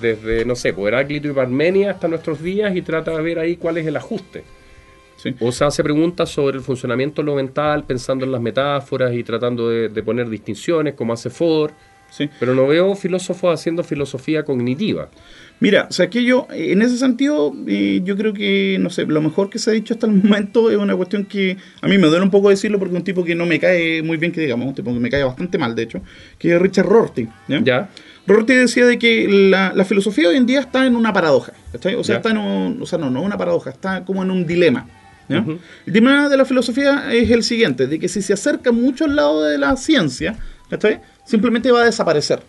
desde, 0.01 0.45
no 0.45 0.55
sé, 0.55 0.73
por 0.73 0.89
Heráclito 0.89 1.29
y 1.29 1.33
Parmenia 1.33 1.93
hasta 1.93 2.09
nuestros 2.09 2.43
días 2.43 2.75
y 2.77 2.83
trata 2.83 3.17
de 3.17 3.23
ver 3.23 3.39
ahí 3.39 3.57
cuál 3.57 3.79
es 3.79 3.87
el 3.87 3.97
ajuste. 3.97 4.45
Sí. 5.17 5.35
O 5.41 5.51
sea, 5.51 5.69
hace 5.69 5.83
preguntas 5.83 6.29
sobre 6.29 6.59
el 6.59 6.63
funcionamiento 6.63 7.23
de 7.23 7.27
lo 7.27 7.35
mental, 7.35 7.85
pensando 7.85 8.25
en 8.25 8.33
las 8.33 8.41
metáforas 8.41 9.15
y 9.15 9.25
tratando 9.25 9.71
de, 9.71 9.89
de 9.89 10.03
poner 10.03 10.29
distinciones, 10.29 10.95
como 10.95 11.13
hace 11.13 11.31
Ford. 11.31 11.73
Sí. 12.11 12.29
Pero 12.39 12.55
no 12.55 12.67
veo 12.67 12.95
filósofos 12.95 13.53
haciendo 13.53 13.83
filosofía 13.83 14.45
cognitiva. 14.45 15.09
Mira, 15.59 15.87
o 15.89 15.93
sea 15.93 16.11
que 16.11 16.23
yo, 16.23 16.47
en 16.51 16.83
ese 16.83 16.99
sentido, 16.99 17.55
eh, 17.67 18.03
yo 18.05 18.17
creo 18.17 18.35
que, 18.35 18.77
no 18.79 18.91
sé, 18.91 19.07
lo 19.07 19.23
mejor 19.23 19.49
que 19.49 19.59
se 19.59 19.71
ha 19.71 19.73
dicho 19.73 19.95
hasta 19.95 20.07
el 20.07 20.13
momento 20.23 20.71
es 20.71 20.77
una 20.77 20.95
cuestión 20.95 21.25
que 21.25 21.57
a 21.81 21.89
mí 21.89 21.97
me 21.97 22.09
duele 22.09 22.25
un 22.25 22.31
poco 22.31 22.51
decirlo 22.51 22.79
porque 22.79 22.95
es 22.95 22.99
un 22.99 23.05
tipo 23.05 23.25
que 23.25 23.35
no 23.35 23.47
me 23.47 23.59
cae 23.59 24.03
muy 24.03 24.19
bien, 24.19 24.33
que 24.33 24.43
digamos, 24.43 24.69
un 24.69 24.75
tipo 24.75 24.93
que 24.93 25.01
me 25.01 25.09
cae 25.09 25.25
bastante 25.25 25.57
mal, 25.57 25.75
de 25.75 25.83
hecho, 25.83 26.03
que 26.39 26.55
es 26.55 26.61
Richard 26.61 26.87
Rorty. 26.87 27.29
¿ya? 27.49 27.61
¿Ya? 27.65 27.91
Rorty 28.27 28.55
decía 28.55 28.87
de 28.87 28.99
que 28.99 29.27
la, 29.29 29.73
la 29.75 29.85
filosofía 29.85 30.29
hoy 30.29 30.37
en 30.37 30.47
día 30.47 30.61
está 30.61 30.85
en 30.87 30.97
una 30.97 31.13
paradoja, 31.13 31.53
¿cachai? 31.73 31.95
O 31.95 32.03
sea, 32.05 32.15
Ya. 32.15 32.17
está 32.19 32.31
en 32.31 32.39
un, 32.39 32.83
o 32.83 32.87
sea, 32.87 32.99
no, 32.99 33.11
no 33.11 33.23
una 33.23 33.37
paradoja, 33.39 33.71
está 33.71 34.05
como 34.05 34.23
en 34.23 34.31
un 34.31 34.47
dilema. 34.47 34.89
¿ya? 35.29 35.41
Ujú. 35.41 35.59
El 35.87 35.93
dilema 35.93 36.29
de 36.29 36.37
la 36.37 36.45
filosofía 36.45 37.13
es 37.13 37.31
el 37.31 37.43
siguiente, 37.43 37.87
de 37.87 37.99
que 37.99 38.09
si 38.09 38.23
se 38.23 38.33
acerca 38.33 38.73
mucho 38.73 39.05
al 39.05 39.17
lado 39.17 39.43
de 39.45 39.59
la 39.59 39.77
ciencia, 39.77 40.37
¿cachai? 40.71 41.01
Simplemente 41.25 41.71
va 41.71 41.83
a 41.83 41.85
desaparecer. 41.85 42.41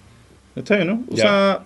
¿Cachai, 0.55 0.85
no? 0.85 1.03
O 1.11 1.15
Ya. 1.15 1.23
sea, 1.23 1.59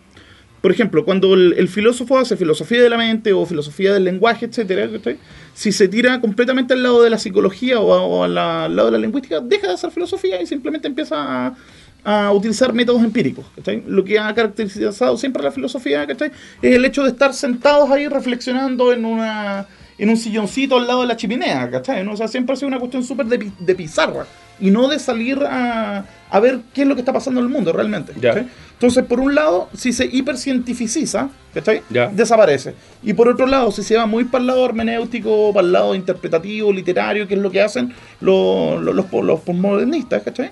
por 0.62 0.72
ejemplo, 0.72 1.04
cuando 1.06 1.34
el, 1.34 1.54
el 1.58 1.68
filósofo 1.70 2.20
hace 2.20 2.38
filosofía 2.38 2.82
de 2.84 2.90
la 2.90 2.98
mente 2.98 3.34
o 3.34 3.46
filosofía 3.46 3.94
del 3.94 4.04
lenguaje, 4.04 4.46
etcétera, 4.46 4.90
¿cachai? 4.92 5.18
si 5.54 5.72
se 5.72 5.88
tira 5.88 6.22
completamente 6.22 6.74
al 6.74 6.84
lado 6.84 7.02
de 7.02 7.10
la 7.10 7.18
psicología 7.18 7.80
o, 7.80 7.94
a- 7.94 8.02
o 8.04 8.24
al 8.24 8.36
la- 8.36 8.66
al 8.66 8.76
lado 8.76 8.90
de 8.92 8.98
la 8.98 8.98
lingüística, 9.00 9.40
deja 9.42 9.68
de 9.68 9.74
hacer 9.74 9.92
filosofía 9.92 10.42
y 10.42 10.46
simplemente 10.46 10.88
empieza 10.88 11.16
a, 11.48 11.56
a 12.04 12.32
utilizar 12.32 12.74
métodos 12.74 13.04
empíricos. 13.04 13.46
¿cachai? 13.56 13.84
Lo 13.88 14.04
que 14.04 14.20
ha 14.20 14.34
caracterizado 14.34 15.18
siempre 15.18 15.44
la 15.44 15.52
filosofía 15.52 16.06
¿cachai? 16.08 16.32
es 16.62 16.76
el 16.76 16.86
hecho 16.86 17.04
de 17.04 17.10
estar 17.10 17.34
sentados 17.34 17.90
ahí 17.92 18.08
reflexionando 18.08 18.94
en 18.94 19.06
una 19.06 19.68
en 19.98 20.10
un 20.10 20.18
silloncito 20.18 20.78
al 20.78 20.88
lado 20.88 21.02
de 21.02 21.08
la 21.08 21.16
chimenea, 21.16 21.70
¿cachai? 21.70 22.04
¿no? 22.04 22.14
O 22.14 22.18
sea, 22.18 22.28
siempre 22.28 22.54
ha 22.54 22.56
sido 22.56 22.70
una 22.70 22.80
cuestión 22.80 23.04
súper 23.04 23.28
de, 23.28 23.52
de 23.60 23.76
pizarra 23.76 24.26
y 24.60 24.72
no 24.72 24.88
de 24.88 24.98
salir 24.98 25.44
a, 25.44 26.06
a 26.30 26.40
ver 26.40 26.62
qué 26.74 26.82
es 26.84 26.88
lo 26.88 26.96
que 26.96 27.02
está 27.02 27.14
pasando 27.14 27.40
en 27.40 27.48
el 27.48 27.52
mundo 27.52 27.74
realmente. 27.74 28.14
Entonces, 28.14 29.06
por 29.06 29.20
un 29.20 29.36
lado, 29.36 29.70
si 29.76 29.94
se 29.94 30.06
hipercientificiza, 30.06 31.30
¿cachai? 31.54 31.84
Ya. 31.90 32.08
Desaparece. 32.08 32.74
Y 33.04 33.14
por 33.14 33.28
otro 33.28 33.46
lado, 33.46 33.72
si 33.72 33.84
se 33.84 33.96
va 33.96 34.08
muy 34.08 34.24
para 34.24 34.42
el 34.42 34.48
lado 34.48 34.66
hermenéutico, 34.66 35.54
para 35.54 35.68
el 35.68 35.74
lado 35.74 35.94
interpretativo, 35.94 36.74
literario, 36.74 37.28
que 37.28 37.36
es 37.36 37.40
lo 37.40 37.52
que 37.52 37.62
hacen 37.62 37.94
los, 38.22 38.82
los, 38.82 38.96
los, 38.96 39.06
los 39.12 39.40
postmodernistas, 39.42 40.24
¿cachai? 40.24 40.50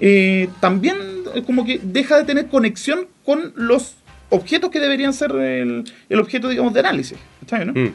Eh, 0.00 0.48
también 0.60 0.96
es 1.34 1.44
como 1.44 1.64
que 1.64 1.80
deja 1.82 2.16
de 2.16 2.24
tener 2.24 2.46
conexión 2.48 3.06
con 3.24 3.52
los 3.56 3.94
objetos 4.30 4.70
que 4.70 4.80
deberían 4.80 5.12
ser 5.12 5.32
el, 5.32 5.84
el 6.08 6.20
objeto, 6.20 6.48
digamos, 6.48 6.72
de 6.72 6.80
análisis. 6.80 7.18
¿cachai, 7.40 7.66
no? 7.66 7.72
Mm. 7.74 7.92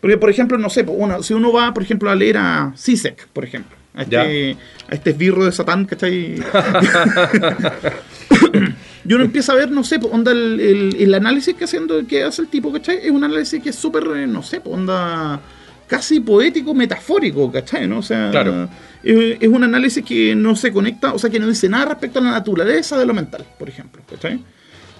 Porque, 0.00 0.18
por 0.18 0.30
ejemplo, 0.30 0.58
no 0.58 0.68
sé, 0.68 0.84
uno- 0.86 1.22
si 1.22 1.32
uno 1.34 1.52
va, 1.52 1.72
por 1.72 1.82
ejemplo, 1.82 2.10
a 2.10 2.14
leer 2.14 2.36
a 2.38 2.72
Sisek, 2.74 3.28
por 3.28 3.44
ejemplo, 3.44 3.74
a 3.94 4.02
este, 4.02 4.56
a 4.90 4.94
este 4.94 5.10
esbirro 5.10 5.44
de 5.44 5.52
Satán, 5.52 5.84
¿cachai? 5.86 6.34
y 9.08 9.12
uno 9.12 9.24
empieza 9.24 9.52
a 9.52 9.56
ver, 9.56 9.70
no 9.70 9.84
sé, 9.84 9.98
onda 10.10 10.32
el, 10.32 10.60
el- 10.60 10.96
el 10.98 11.14
análisis 11.14 11.54
que, 11.54 11.64
haciendo, 11.64 12.06
que 12.06 12.22
hace 12.24 12.42
el 12.42 12.48
tipo, 12.48 12.72
¿cachai? 12.72 12.98
Es 13.02 13.10
un 13.10 13.24
análisis 13.24 13.62
que 13.62 13.70
es 13.70 13.76
súper, 13.76 14.04
eh, 14.16 14.26
no 14.26 14.42
sé, 14.42 14.60
onda 14.64 15.40
casi 15.86 16.20
poético, 16.20 16.74
metafórico, 16.74 17.52
¿cachai? 17.52 17.86
¿no? 17.86 17.98
O 17.98 18.02
sea, 18.02 18.30
Claro. 18.30 18.68
Es, 19.04 19.36
es 19.40 19.48
un 19.48 19.62
análisis 19.64 20.04
que 20.04 20.34
no 20.34 20.56
se 20.56 20.72
conecta, 20.72 21.12
o 21.14 21.18
sea, 21.18 21.30
que 21.30 21.38
no 21.38 21.48
dice 21.48 21.68
nada 21.68 21.86
respecto 21.86 22.18
a 22.18 22.22
la 22.22 22.30
naturaleza 22.32 22.98
de 22.98 23.06
lo 23.06 23.14
mental, 23.14 23.44
por 23.58 23.68
ejemplo, 23.68 24.02
¿cachai? 24.08 24.40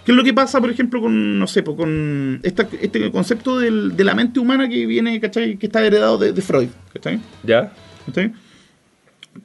¿Qué 0.04 0.12
es 0.12 0.16
lo 0.16 0.22
que 0.22 0.34
pasa, 0.34 0.60
por 0.60 0.70
ejemplo, 0.70 1.00
con, 1.00 1.38
no 1.38 1.46
sé, 1.46 1.62
po, 1.62 1.74
con 1.76 2.38
esta- 2.42 2.68
este 2.80 3.10
concepto 3.10 3.58
del- 3.58 3.96
de 3.96 4.04
la 4.04 4.14
mente 4.14 4.38
humana 4.38 4.68
que 4.68 4.84
viene, 4.84 5.18
¿cachai? 5.18 5.56
Que 5.56 5.66
está 5.66 5.84
heredado 5.84 6.18
de, 6.18 6.32
de 6.32 6.42
Freud, 6.42 6.68
¿cachai? 6.92 7.18
¿Ya? 7.42 7.72
¿Cachai? 8.06 8.32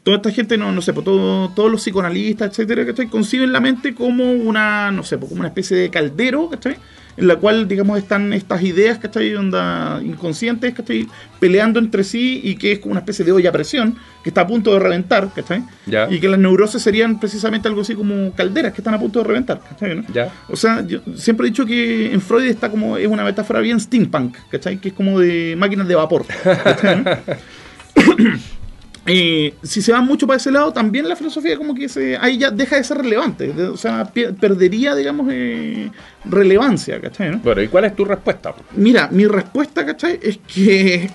Toda 0.03 0.18
esta 0.18 0.32
gente, 0.32 0.57
no, 0.57 0.72
no 0.72 0.82
sé, 0.82 0.93
po, 0.93 1.01
todo- 1.01 1.49
todos 1.55 1.72
los 1.72 1.82
psicoanalistas, 1.82 2.49
etcétera, 2.49 2.86
¿cachai? 2.86 3.07
Conciben 3.07 3.51
la 3.51 3.60
mente 3.60 3.95
como 3.95 4.32
una, 4.34 4.91
no 4.91 5.03
sé, 5.03 5.18
po, 5.18 5.28
como 5.28 5.39
una 5.39 5.47
especie 5.47 5.76
de 5.78 5.89
caldero, 5.89 6.49
¿cachai? 6.49 6.76
En 7.20 7.28
la 7.28 7.36
cual, 7.36 7.67
digamos, 7.67 7.97
están 7.97 8.32
estas 8.32 8.63
ideas, 8.63 8.97
¿cachai? 8.97 9.36
Onda 9.36 10.01
inconscientes, 10.03 10.74
¿cachai? 10.74 11.07
Peleando 11.39 11.80
entre 11.80 12.03
sí 12.03 12.39
y 12.43 12.55
que 12.55 12.72
es 12.72 12.80
como 12.80 12.93
una 12.93 13.01
especie 13.01 13.26
de 13.26 13.32
olla 13.32 13.49
a 13.49 13.53
presión 13.53 13.97
que 14.24 14.30
está 14.30 14.41
a 14.41 14.47
punto 14.47 14.74
de 14.74 14.80
reventar, 14.80 15.30
¿cachai? 15.34 15.63
Ya. 15.86 16.09
Y 16.09 16.20
que 16.20 16.30
las 16.30 16.39
neurosis 16.39 16.82
serían 16.82 17.20
precisamente 17.20 17.67
algo 17.67 17.82
así 17.82 17.93
como 17.93 18.32
calderas 18.34 18.74
que 18.74 18.82
están 18.82 18.93
a 18.93 18.99
punto 18.99 19.20
de 19.20 19.26
reventar, 19.26 19.59
¿cachai? 19.59 19.95
no? 19.95 20.03
Ya. 20.13 20.32
O 20.47 20.55
sea, 20.55 20.86
yo 20.86 21.01
siempre 21.15 21.47
he 21.47 21.49
dicho 21.49 21.65
que 21.65 22.13
en 22.13 22.22
Freud 22.22 22.45
está 22.45 22.70
como, 22.70 22.97
es 22.97 23.07
una 23.07 23.24
metáfora 23.26 23.59
bien 23.59 23.80
steampunk, 23.80 24.38
¿cachai? 24.49 24.78
Que 24.78 24.89
es 24.89 24.93
como 24.93 25.20
de 25.20 25.55
máquinas 25.57 25.88
de 25.88 25.95
vapor, 25.95 26.26
¿cachai? 26.43 27.03
no? 27.03 28.39
Eh, 29.05 29.53
si 29.63 29.81
se 29.81 29.91
va 29.91 30.01
mucho 30.01 30.27
para 30.27 30.37
ese 30.37 30.51
lado, 30.51 30.71
también 30.73 31.07
la 31.09 31.15
filosofía 31.15 31.57
como 31.57 31.73
que 31.73 31.89
se, 31.89 32.17
ahí 32.17 32.37
ya 32.37 32.51
deja 32.51 32.75
de 32.75 32.83
ser 32.83 32.97
relevante, 32.97 33.47
de- 33.53 33.67
o 33.69 33.77
sea, 33.77 34.11
perdería, 34.39 34.93
digamos, 34.93 35.27
eh, 35.31 35.89
relevancia, 36.25 36.99
¿cachai? 36.99 37.31
no? 37.31 37.39
Bueno, 37.39 37.61
¿y 37.61 37.67
cuál 37.69 37.85
es 37.85 37.95
tu 37.95 38.05
respuesta? 38.05 38.53
Mira, 38.75 39.07
mi 39.11 39.25
respuesta, 39.25 39.85
¿cachai? 39.85 40.19
Es 40.21 40.39
que. 40.53 41.09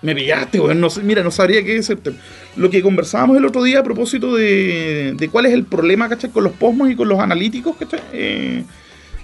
Me 0.00 0.16
pillaste, 0.16 0.58
weón. 0.58 0.80
No 0.80 0.90
sé, 0.90 1.02
mira, 1.02 1.22
no 1.22 1.30
sabría 1.30 1.62
qué 1.62 1.74
decirte. 1.74 2.12
Lo 2.56 2.68
que 2.70 2.82
conversábamos 2.82 3.36
el 3.36 3.44
otro 3.44 3.62
día 3.62 3.78
a 3.78 3.84
propósito 3.84 4.34
de, 4.34 5.14
de 5.16 5.28
cuál 5.28 5.46
es 5.46 5.52
el 5.52 5.64
problema, 5.64 6.08
¿cachai? 6.08 6.30
Con 6.30 6.42
los 6.42 6.52
posmos 6.54 6.90
y 6.90 6.96
con 6.96 7.08
los 7.08 7.20
analíticos, 7.20 7.76
¿cachai? 7.76 8.00
Eh, 8.12 8.64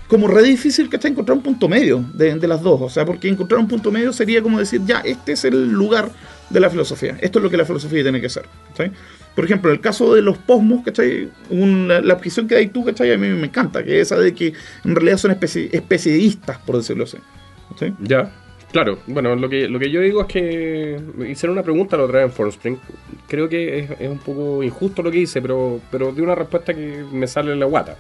como 0.07 0.28
re 0.28 0.44
difícil, 0.44 0.88
¿cachai? 0.88 1.11
Encontrar 1.11 1.36
un 1.36 1.42
punto 1.42 1.68
medio 1.68 2.05
de, 2.14 2.36
de 2.36 2.46
las 2.46 2.62
dos. 2.62 2.80
O 2.80 2.88
sea, 2.88 3.05
porque 3.05 3.28
encontrar 3.28 3.59
un 3.59 3.66
punto 3.66 3.90
medio 3.90 4.12
sería 4.12 4.40
como 4.40 4.61
decir, 4.61 4.80
ya, 4.86 5.01
este 5.01 5.32
es 5.32 5.44
el 5.44 5.68
lugar 5.68 6.11
de 6.51 6.61
la 6.61 6.70
filosofía. 6.70 7.16
Esto 7.20 7.38
es 7.38 7.42
lo 7.42 7.51
que 7.51 7.57
la 7.57 7.64
filosofía 7.64 8.03
tiene 8.03 8.20
que. 8.20 8.28
¿cachai? 8.28 8.92
Por 9.34 9.44
ejemplo, 9.44 9.70
en 9.70 9.76
el 9.76 9.80
caso 9.80 10.14
de 10.14 10.22
los 10.22 10.38
posmos, 10.38 10.84
¿cachai? 10.84 11.28
Un- 11.51 11.88
la, 11.88 12.14
objeción 12.14 12.49
que 12.49 12.57
hay 12.57 12.68
tú, 12.68 12.84
¿cachai? 12.84 13.12
A 13.12 13.18
mí 13.18 13.28
me 13.28 13.46
encanta, 13.46 13.84
que 13.84 14.01
es 14.01 14.09
esa 14.09 14.18
de 14.18 14.34
que 14.34 14.53
en 14.84 14.94
realidad 14.96 15.18
son 15.18 15.30
especi 15.30 15.70
por 16.66 16.76
decirlo 16.76 17.05
así. 17.05 17.18
Ya. 18.01 18.32
Claro, 18.72 18.99
bueno, 19.07 19.34
lo 19.34 19.49
que, 19.49 19.66
lo 19.66 19.78
que 19.78 19.90
yo 19.90 20.01
digo 20.01 20.22
es 20.22 20.26
que 20.26 21.01
hicieron 21.26 21.53
una 21.53 21.62
pregunta 21.62 21.96
la 21.96 22.05
otra 22.05 22.18
vez 22.18 22.26
en 22.26 22.32
Formspring. 22.32 22.78
Creo 23.26 23.49
que 23.49 23.78
es, 23.78 23.90
es 23.99 24.09
un 24.09 24.18
poco 24.18 24.62
injusto 24.62 25.03
lo 25.03 25.11
que 25.11 25.18
hice, 25.18 25.40
pero, 25.40 25.80
pero 25.90 26.12
de 26.12 26.20
una 26.20 26.34
respuesta 26.34 26.74
que 26.74 27.05
me 27.11 27.26
sale 27.26 27.53
en 27.53 27.61
la 27.61 27.66
guata. 27.66 27.96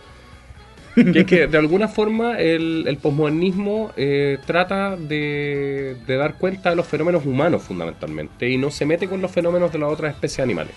Que 1.12 1.20
es 1.20 1.26
que 1.26 1.46
de 1.46 1.58
alguna 1.58 1.86
forma 1.86 2.38
el, 2.38 2.84
el 2.88 2.96
posmodernismo 2.96 3.92
eh, 3.96 4.38
trata 4.46 4.96
de, 4.96 5.96
de 6.06 6.16
dar 6.16 6.34
cuenta 6.34 6.70
de 6.70 6.76
los 6.76 6.86
fenómenos 6.86 7.24
humanos 7.24 7.62
fundamentalmente 7.62 8.48
y 8.48 8.56
no 8.56 8.70
se 8.70 8.84
mete 8.84 9.06
con 9.06 9.22
los 9.22 9.30
fenómenos 9.30 9.72
de 9.72 9.78
las 9.78 9.92
otras 9.92 10.14
especies 10.14 10.40
animales. 10.40 10.72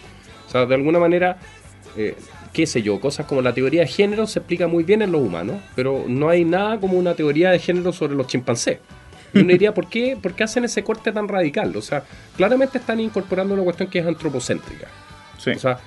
O 0.48 0.52
sea, 0.52 0.66
de 0.66 0.76
alguna 0.76 1.00
manera, 1.00 1.38
eh, 1.98 2.16
qué 2.54 2.68
sé 2.68 2.82
yo, 2.82 3.00
cosas 3.00 3.26
como 3.26 3.42
la 3.42 3.54
teoría 3.54 3.82
de 3.82 3.88
género 3.88 4.28
se 4.28 4.40
explica 4.40 4.68
muy 4.68 4.84
bien 4.84 5.02
en 5.02 5.12
los 5.12 5.22
humanos, 5.22 5.58
pero 5.76 6.06
no 6.08 6.30
hay 6.30 6.46
nada 6.46 6.80
como 6.80 7.00
una 7.00 7.16
teoría 7.16 7.50
de 7.52 7.60
género 7.60 7.92
sobre 7.92 8.16
los 8.16 8.28
chimpancés. 8.28 8.80
Y 9.34 9.40
uno 9.40 9.48
diría, 9.48 9.74
¿por 9.74 9.88
qué, 9.88 10.18
¿por 10.22 10.34
qué 10.34 10.44
hacen 10.44 10.66
ese 10.66 10.84
corte 10.84 11.12
tan 11.12 11.28
radical? 11.28 11.76
O 11.76 11.82
sea, 11.82 12.04
claramente 12.36 12.78
están 12.78 13.00
incorporando 13.00 13.54
una 13.54 13.64
cuestión 13.64 13.90
que 13.90 14.00
es 14.00 14.06
antropocéntrica. 14.06 14.88
Sí. 15.38 15.52
O 15.52 15.60
sea, 15.60 15.80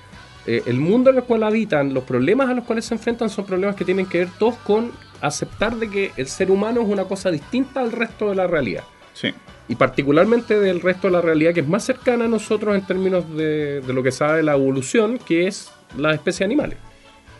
eh, 0.47 0.63
el 0.65 0.79
mundo 0.79 1.09
en 1.09 1.17
el 1.17 1.23
cual 1.23 1.43
habitan, 1.43 1.93
los 1.93 2.03
problemas 2.03 2.49
a 2.49 2.53
los 2.53 2.65
cuales 2.65 2.85
se 2.85 2.93
enfrentan 2.93 3.29
son 3.29 3.45
problemas 3.45 3.75
que 3.75 3.85
tienen 3.85 4.05
que 4.05 4.19
ver 4.19 4.29
todos 4.37 4.55
con 4.57 4.91
aceptar 5.21 5.75
de 5.77 5.89
que 5.89 6.11
el 6.17 6.27
ser 6.27 6.51
humano 6.51 6.81
es 6.81 6.87
una 6.87 7.05
cosa 7.05 7.31
distinta 7.31 7.79
al 7.81 7.91
resto 7.91 8.29
de 8.29 8.35
la 8.35 8.47
realidad. 8.47 8.83
sí. 9.13 9.33
Y 9.67 9.73
particularmente 9.75 10.59
del 10.59 10.79
resto 10.79 11.07
de 11.07 11.13
la 11.13 11.21
realidad 11.21 11.51
que 11.51 11.61
es 11.61 11.67
más 11.67 11.83
cercana 11.83 12.25
a 12.25 12.27
nosotros 12.27 12.75
en 12.75 12.85
términos 12.85 13.27
de, 13.35 13.81
de 13.81 13.93
lo 13.93 14.03
que 14.03 14.11
sabe 14.11 14.43
la 14.43 14.53
evolución, 14.53 15.17
que 15.17 15.47
es 15.47 15.71
las 15.97 16.13
especies 16.13 16.45
animales. 16.45 16.77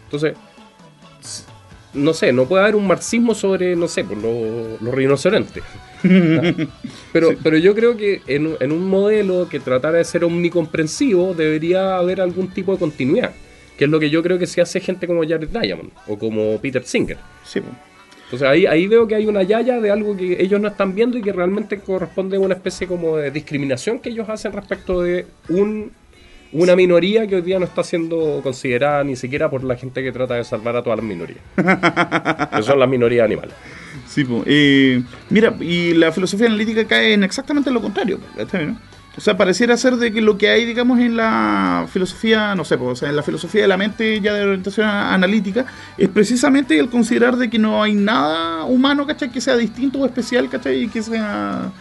Entonces, 0.06 0.36
no 1.94 2.14
sé, 2.14 2.34
no 2.34 2.46
puede 2.46 2.64
haber 2.64 2.76
un 2.76 2.88
marxismo 2.88 3.36
sobre, 3.36 3.76
no 3.76 3.88
sé, 3.88 4.04
por 4.04 4.18
lo- 4.18 4.78
los 4.82 4.94
rinocerontes. 4.94 5.64
Pero, 7.14 7.30
pero 7.42 7.58
yo 7.58 7.74
creo 7.74 7.96
que 7.96 8.22
en, 8.28 8.48
un- 8.48 8.58
en 8.60 8.72
un 8.72 8.86
modelo 8.88 9.48
que 9.50 9.60
tratara 9.60 9.98
de 10.00 10.04
ser 10.04 10.24
omnicomprensivo 10.26 11.34
debería 11.34 11.98
haber 11.98 12.20
algún 12.22 12.50
tipo 12.50 12.74
de 12.74 12.80
continuidad. 12.80 13.32
Que 13.78 13.86
es 13.86 13.90
lo 13.90 14.00
que 14.00 14.10
yo 14.10 14.22
creo 14.24 14.38
que 14.40 14.48
se 14.48 14.62
hace 14.62 14.80
gente 14.80 15.08
como 15.08 15.22
Jared 15.28 15.50
Diamond 15.50 15.92
o 16.08 16.18
como 16.18 16.60
Peter 16.62 16.84
Singer. 16.84 17.18
Sí. 17.46 17.62
Entonces 18.26 18.48
ahí, 18.48 18.66
ahí 18.66 18.88
veo 18.88 19.08
que 19.08 19.16
hay 19.16 19.28
una 19.28 19.44
yaya 19.44 19.80
de 19.80 19.92
algo 19.92 20.16
que 20.18 20.42
ellos 20.42 20.60
no 20.60 20.68
están 20.68 20.96
viendo 20.96 21.18
y 21.18 21.22
que 21.22 21.32
realmente 21.32 21.80
corresponde 21.80 22.38
a 22.38 22.40
una 22.40 22.56
especie 22.56 22.88
como 22.88 23.18
de 23.18 23.32
discriminación 23.32 24.00
que 24.00 24.10
ellos 24.10 24.28
hacen 24.30 24.52
respecto 24.54 25.02
de 25.02 25.28
un, 25.50 25.92
una 26.54 26.76
minoría 26.76 27.28
que 27.28 27.36
hoy 27.36 27.42
día 27.44 27.60
no 27.60 27.66
está 27.66 27.84
siendo 27.84 28.40
considerada 28.42 29.04
ni 29.04 29.16
siquiera 29.16 29.50
por 29.50 29.64
la 29.64 29.76
gente 29.76 30.02
que 30.02 30.12
trata 30.12 30.36
de 30.36 30.44
salvar 30.44 30.76
a 30.76 30.82
todas 30.84 30.98
las 30.98 31.06
minorías. 31.06 31.40
que 32.56 32.64
son 32.64 32.80
las 32.80 32.90
minorías 32.90 33.26
animales. 33.26 33.54
Sí, 34.08 34.24
po. 34.24 34.44
Eh, 34.46 35.04
mira, 35.30 35.56
y 35.60 35.94
la 35.94 36.12
filosofía 36.12 36.48
analítica 36.48 36.86
cae 36.86 37.14
en 37.14 37.24
exactamente 37.24 37.72
lo 37.72 37.82
contrario. 37.82 38.20
po, 38.20 38.26
¿cachai, 38.38 38.68
no? 38.68 38.80
O 39.18 39.22
sea, 39.22 39.38
pareciera 39.38 39.78
ser 39.78 39.96
de 39.96 40.12
que 40.12 40.22
lo 40.22 40.38
que 40.38 40.50
hay, 40.50 40.66
digamos, 40.66 41.00
en 41.00 41.16
la 41.16 41.88
filosofía, 41.90 42.54
no 42.54 42.66
sé, 42.66 42.78
po, 42.78 42.88
o 42.88 42.96
sea, 42.96 43.10
en 43.10 43.16
la 43.16 43.24
filosofía 43.24 43.62
de 43.62 43.68
la 43.68 43.78
mente 43.78 44.20
ya 44.20 44.34
de 44.34 44.44
orientación 44.44 44.88
analítica, 44.88 45.66
es 45.98 46.10
precisamente 46.10 46.78
el 46.78 46.90
considerar 46.90 47.38
de 47.38 47.50
que 47.50 47.58
no 47.58 47.82
hay 47.82 47.94
nada 47.94 48.66
humano, 48.66 49.08
¿cachai? 49.08 49.32
Que 49.32 49.40
sea 49.40 49.56
distinto 49.56 50.00
o 50.00 50.06
especial, 50.06 50.50
¿cachai? 50.50 50.84
Y 50.84 50.88
que 50.90 51.02
sea, 51.02 51.72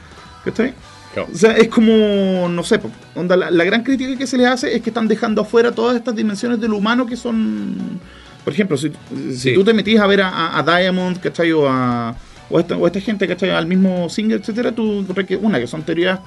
¿cachai? 0.44 0.74
O 1.16 1.36
sea, 1.36 1.52
es 1.52 1.68
como, 1.68 2.48
no 2.48 2.62
sé, 2.64 2.80
onda, 3.14 3.36
la, 3.36 3.50
la 3.50 3.64
gran 3.64 3.82
crítica 3.82 4.16
que 4.16 4.26
se 4.26 4.36
les 4.36 4.46
hace 4.46 4.74
es 4.74 4.82
que 4.82 4.90
están 4.90 5.06
dejando 5.06 5.42
afuera 5.42 5.72
todas 5.72 5.96
estas 5.96 6.14
dimensiones 6.16 6.60
del 6.60 6.72
humano 6.72 7.06
que 7.06 7.16
son, 7.16 8.00
por 8.44 8.52
ejemplo, 8.52 8.76
si, 8.76 8.90
si 9.30 9.36
Sí. 9.36 9.54
tú 9.54 9.64
te 9.64 9.72
metís 9.74 9.98
a 9.98 10.06
ver 10.06 10.20
a, 10.22 10.58
a- 10.58 10.62
Diamond, 10.62 11.18
¿cachai? 11.20 11.50
O 11.52 11.68
a, 11.68 12.14
o 12.50 12.58
a 12.58 12.60
esta, 12.60 12.76
o 12.76 12.84
a 12.84 12.88
esta 12.88 13.00
gente, 13.00 13.26
¿cachai? 13.26 13.50
Al 13.50 13.66
mismo 13.66 14.08
Singer, 14.08 14.40
etcétera, 14.40 14.72
tú 14.72 15.04
una, 15.40 15.58
que 15.58 15.66
son 15.66 15.82
teorías 15.82 16.20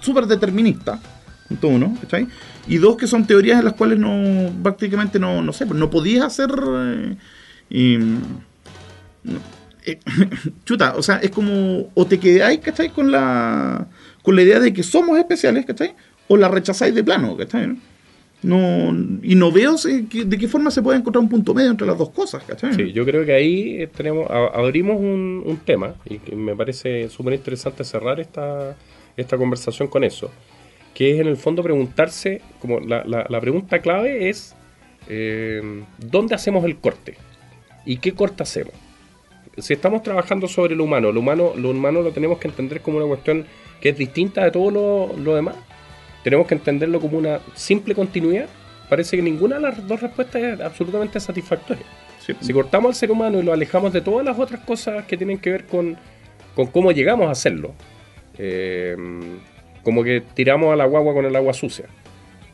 súper 0.00 0.26
deterministas, 0.26 1.00
punto 1.48 1.68
uno, 1.68 1.96
¿cachai? 2.02 2.26
Y 2.68 2.76
dos, 2.78 2.96
que 2.96 3.06
son 3.06 3.26
teorías 3.26 3.58
en 3.58 3.64
las 3.64 3.74
cuales 3.74 3.98
no, 3.98 4.50
prácticamente 4.62 5.18
no, 5.18 5.42
no 5.42 5.52
sé, 5.52 5.66
pues 5.66 5.78
no 5.78 5.88
podías 5.90 6.24
hacer... 6.24 6.50
eh, 6.52 7.16
y, 7.70 7.96
no, 7.98 9.38
eh, 9.86 9.98
chuta, 10.64 10.94
o 10.96 11.02
sea, 11.02 11.16
es 11.16 11.30
como 11.30 11.90
o 11.94 12.06
te 12.06 12.18
quedáis, 12.18 12.60
¿cachai? 12.60 12.90
Con 12.90 13.10
la, 13.10 13.86
con 14.22 14.36
la 14.36 14.42
idea 14.42 14.60
de 14.60 14.72
que 14.72 14.82
somos 14.82 15.18
especiales, 15.18 15.64
¿cachai? 15.66 15.94
O 16.28 16.36
la 16.36 16.48
rechazáis 16.48 16.94
de 16.94 17.02
plano, 17.04 17.36
¿cachai? 17.36 17.66
No, 17.68 17.76
No- 18.44 18.92
y 19.22 19.34
no 19.36 19.50
veo 19.50 19.74
de 19.76 20.38
qué 20.38 20.48
forma 20.48 20.70
se 20.70 20.82
puede 20.82 20.98
encontrar 20.98 21.22
un 21.22 21.30
punto 21.30 21.54
medio 21.54 21.70
entre 21.70 21.86
las 21.86 21.96
dos 21.96 22.10
cosas, 22.10 22.42
¿cachai? 22.44 22.74
Sí, 22.74 22.92
yo 22.92 23.04
creo 23.06 23.24
que 23.24 23.32
ahí 23.32 23.86
tenemos, 23.96 24.30
abrimos 24.30 24.96
un, 25.00 25.42
un 25.46 25.56
tema 25.64 25.94
y 26.04 26.18
que 26.18 26.36
me 26.36 26.54
parece 26.54 27.08
súper 27.08 27.32
interesante 27.34 27.84
cerrar 27.84 28.20
esta, 28.20 28.76
esta 29.16 29.38
conversación 29.38 29.88
con 29.88 30.04
eso, 30.04 30.30
que 30.92 31.14
es 31.14 31.20
en 31.20 31.26
el 31.28 31.36
fondo 31.38 31.62
preguntarse, 31.62 32.42
como 32.60 32.80
la, 32.80 33.02
la- 33.04 33.24
la 33.28 33.40
pregunta 33.40 33.78
clave 33.80 34.28
es, 34.28 34.54
eh, 35.08 35.82
¿dónde 35.98 36.34
hacemos 36.34 36.64
el 36.66 36.76
corte? 36.76 37.14
¿Y 37.86 37.96
qué 37.96 38.12
corte 38.12 38.42
hacemos? 38.42 38.74
Si 39.56 39.72
estamos 39.72 40.02
trabajando 40.02 40.48
sobre 40.48 40.74
lo 40.76 40.84
humano, 40.84 41.12
lo 41.12 41.20
humano, 41.20 41.52
lo 41.56 41.70
humano 41.70 42.02
lo 42.02 42.10
tenemos 42.10 42.38
que 42.38 42.48
entender 42.48 42.80
como 42.82 42.98
una 42.98 43.06
cuestión 43.06 43.46
que 43.80 43.90
es 43.90 43.96
distinta 43.96 44.44
de 44.44 44.50
todo 44.50 44.70
lo, 44.70 45.16
lo 45.16 45.34
demás, 45.34 45.54
tenemos 46.24 46.48
que 46.48 46.54
entenderlo 46.54 46.98
como 47.00 47.18
una 47.18 47.38
simple 47.54 47.94
continuidad, 47.94 48.46
parece 48.88 49.16
que 49.16 49.22
ninguna 49.22 49.56
de 49.56 49.62
las 49.62 49.86
dos 49.86 50.00
respuestas 50.00 50.42
es 50.42 50.60
absolutamente 50.60 51.20
satisfactoria. 51.20 51.84
Sí. 52.18 52.32
Si 52.40 52.52
cortamos 52.52 52.88
al 52.88 52.94
ser 52.94 53.10
humano 53.12 53.38
y 53.38 53.42
lo 53.42 53.52
alejamos 53.52 53.92
de 53.92 54.00
todas 54.00 54.24
las 54.24 54.38
otras 54.38 54.60
cosas 54.62 55.04
que 55.04 55.16
tienen 55.16 55.38
que 55.38 55.50
ver 55.50 55.64
con, 55.66 55.96
con 56.56 56.66
cómo 56.68 56.90
llegamos 56.90 57.28
a 57.28 57.32
hacerlo, 57.32 57.74
eh, 58.38 58.96
como 59.82 60.02
que 60.02 60.22
tiramos 60.34 60.72
a 60.72 60.76
la 60.76 60.86
guagua 60.86 61.12
con 61.12 61.26
el 61.26 61.36
agua 61.36 61.52
sucia. 61.52 61.84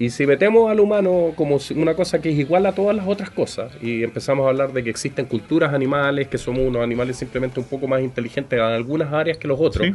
Y 0.00 0.08
si 0.10 0.26
metemos 0.26 0.70
al 0.70 0.80
humano 0.80 1.32
como 1.36 1.58
una 1.76 1.94
cosa 1.94 2.20
que 2.22 2.30
es 2.30 2.38
igual 2.38 2.64
a 2.64 2.72
todas 2.72 2.96
las 2.96 3.06
otras 3.06 3.30
cosas 3.30 3.70
y 3.82 4.02
empezamos 4.02 4.46
a 4.46 4.48
hablar 4.48 4.72
de 4.72 4.82
que 4.82 4.88
existen 4.88 5.26
culturas 5.26 5.74
animales, 5.74 6.26
que 6.28 6.38
somos 6.38 6.60
unos 6.60 6.82
animales 6.82 7.16
simplemente 7.16 7.60
un 7.60 7.66
poco 7.66 7.86
más 7.86 8.00
inteligentes 8.00 8.58
en 8.58 8.64
algunas 8.64 9.12
áreas 9.12 9.36
que 9.36 9.46
los 9.46 9.60
otros, 9.60 9.86
Sí. 9.86 9.94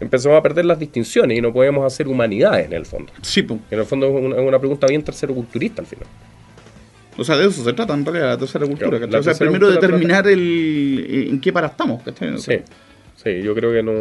Empezamos 0.00 0.38
a 0.38 0.42
perder 0.42 0.64
las 0.64 0.78
distinciones 0.78 1.38
y 1.38 1.40
no 1.40 1.52
podemos 1.52 1.84
hacer 1.86 2.08
humanidades 2.08 2.66
en 2.66 2.72
el 2.72 2.86
fondo. 2.86 3.12
Sí, 3.22 3.42
po. 3.42 3.58
En 3.70 3.78
el 3.78 3.84
fondo 3.84 4.06
es 4.06 4.38
una, 4.38 4.58
pregunta 4.58 4.86
bien 4.86 5.02
terceroculturista 5.02 5.82
al 5.82 5.86
final. 5.86 6.06
O 7.16 7.24
sea, 7.24 7.36
de 7.36 7.46
eso 7.46 7.62
se 7.62 7.72
trata 7.72 7.92
en 7.92 8.04
realidad 8.04 8.28
la 8.28 8.38
tercera 8.38 8.66
cultura, 8.66 8.90
Claro, 8.90 9.06
¿cachai? 9.06 9.12
la 9.12 9.18
o 9.18 9.22
sea, 9.22 9.34
primero 9.34 9.70
determinar 9.70 10.26
el, 10.26 11.28
en 11.30 11.40
qué 11.40 11.52
para 11.52 11.68
estamos, 11.68 12.02
¿cachai? 12.02 12.38
Sí, 12.38 12.54
sí, 13.16 13.42
yo 13.42 13.54
creo 13.54 13.72
que 13.72 13.82
no, 13.82 13.92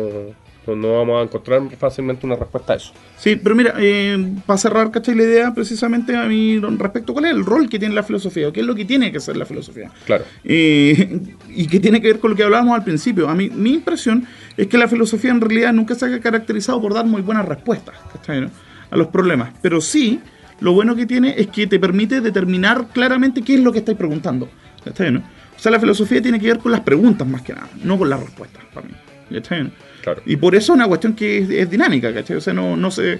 no, 0.67 0.75
no 0.75 0.97
vamos 0.97 1.19
a 1.19 1.23
encontrar 1.23 1.61
fácilmente 1.77 2.25
una 2.25 2.35
respuesta 2.35 2.73
a 2.73 2.75
eso. 2.75 2.91
Sí, 3.17 3.35
pero 3.35 3.55
mira, 3.55 3.73
eh, 3.77 4.33
para 4.45 4.57
cerrar, 4.57 4.91
¿cachai? 4.91 5.15
La 5.15 5.23
idea 5.23 5.53
precisamente 5.53 6.15
a 6.15 6.25
mí 6.25 6.59
respecto 6.77 7.13
cuál 7.13 7.25
es 7.25 7.31
el 7.31 7.45
rol 7.45 7.69
que 7.69 7.79
tiene 7.79 7.95
la 7.95 8.03
filosofía, 8.03 8.47
o 8.47 8.53
qué 8.53 8.61
es 8.61 8.65
lo 8.65 8.75
que 8.75 8.85
tiene 8.85 9.11
que 9.11 9.19
ser 9.19 9.37
la 9.37 9.45
filosofía. 9.45 9.91
Claro. 10.05 10.25
Eh, 10.43 11.19
y 11.49 11.67
que 11.67 11.79
tiene 11.79 12.01
que 12.01 12.07
ver 12.07 12.19
con 12.19 12.31
lo 12.31 12.37
que 12.37 12.43
hablábamos 12.43 12.75
al 12.75 12.83
principio. 12.83 13.29
A 13.29 13.35
mí, 13.35 13.49
mi 13.49 13.73
impresión 13.73 14.25
es 14.57 14.67
que 14.67 14.77
la 14.77 14.87
filosofía 14.87 15.31
en 15.31 15.41
realidad 15.41 15.73
nunca 15.73 15.95
se 15.95 16.05
ha 16.05 16.19
caracterizado 16.19 16.81
por 16.81 16.93
dar 16.93 17.05
muy 17.05 17.21
buenas 17.21 17.45
respuestas 17.45 17.95
¿cachai, 18.13 18.41
no? 18.41 18.51
a 18.91 18.97
los 18.97 19.07
problemas. 19.07 19.53
Pero 19.61 19.81
sí, 19.81 20.19
lo 20.59 20.73
bueno 20.73 20.95
que 20.95 21.05
tiene 21.05 21.35
es 21.37 21.47
que 21.47 21.67
te 21.67 21.79
permite 21.79 22.21
determinar 22.21 22.87
claramente 22.93 23.41
qué 23.41 23.55
es 23.55 23.61
lo 23.61 23.71
que 23.71 23.79
estáis 23.79 23.97
preguntando. 23.97 24.49
¿cachai, 24.83 25.11
no? 25.11 25.19
O 25.19 25.61
sea, 25.61 25.71
la 25.71 25.79
filosofía 25.79 26.21
tiene 26.21 26.39
que 26.39 26.47
ver 26.47 26.59
con 26.59 26.71
las 26.71 26.81
preguntas 26.81 27.27
más 27.27 27.41
que 27.41 27.53
nada, 27.53 27.69
no 27.83 27.97
con 27.97 28.09
las 28.09 28.19
respuestas, 28.19 28.63
para 28.73 28.87
mí. 28.87 28.93
¿cachai? 29.29 29.71
Claro. 30.13 30.21
Y 30.25 30.35
por 30.37 30.55
eso 30.55 30.73
es 30.73 30.77
una 30.77 30.87
cuestión 30.87 31.13
que 31.15 31.39
es, 31.39 31.49
es 31.49 31.69
dinámica, 31.69 32.13
¿cachai? 32.13 32.37
O 32.37 32.41
sea, 32.41 32.53
no, 32.53 32.75
no 32.75 32.91
se... 32.91 33.19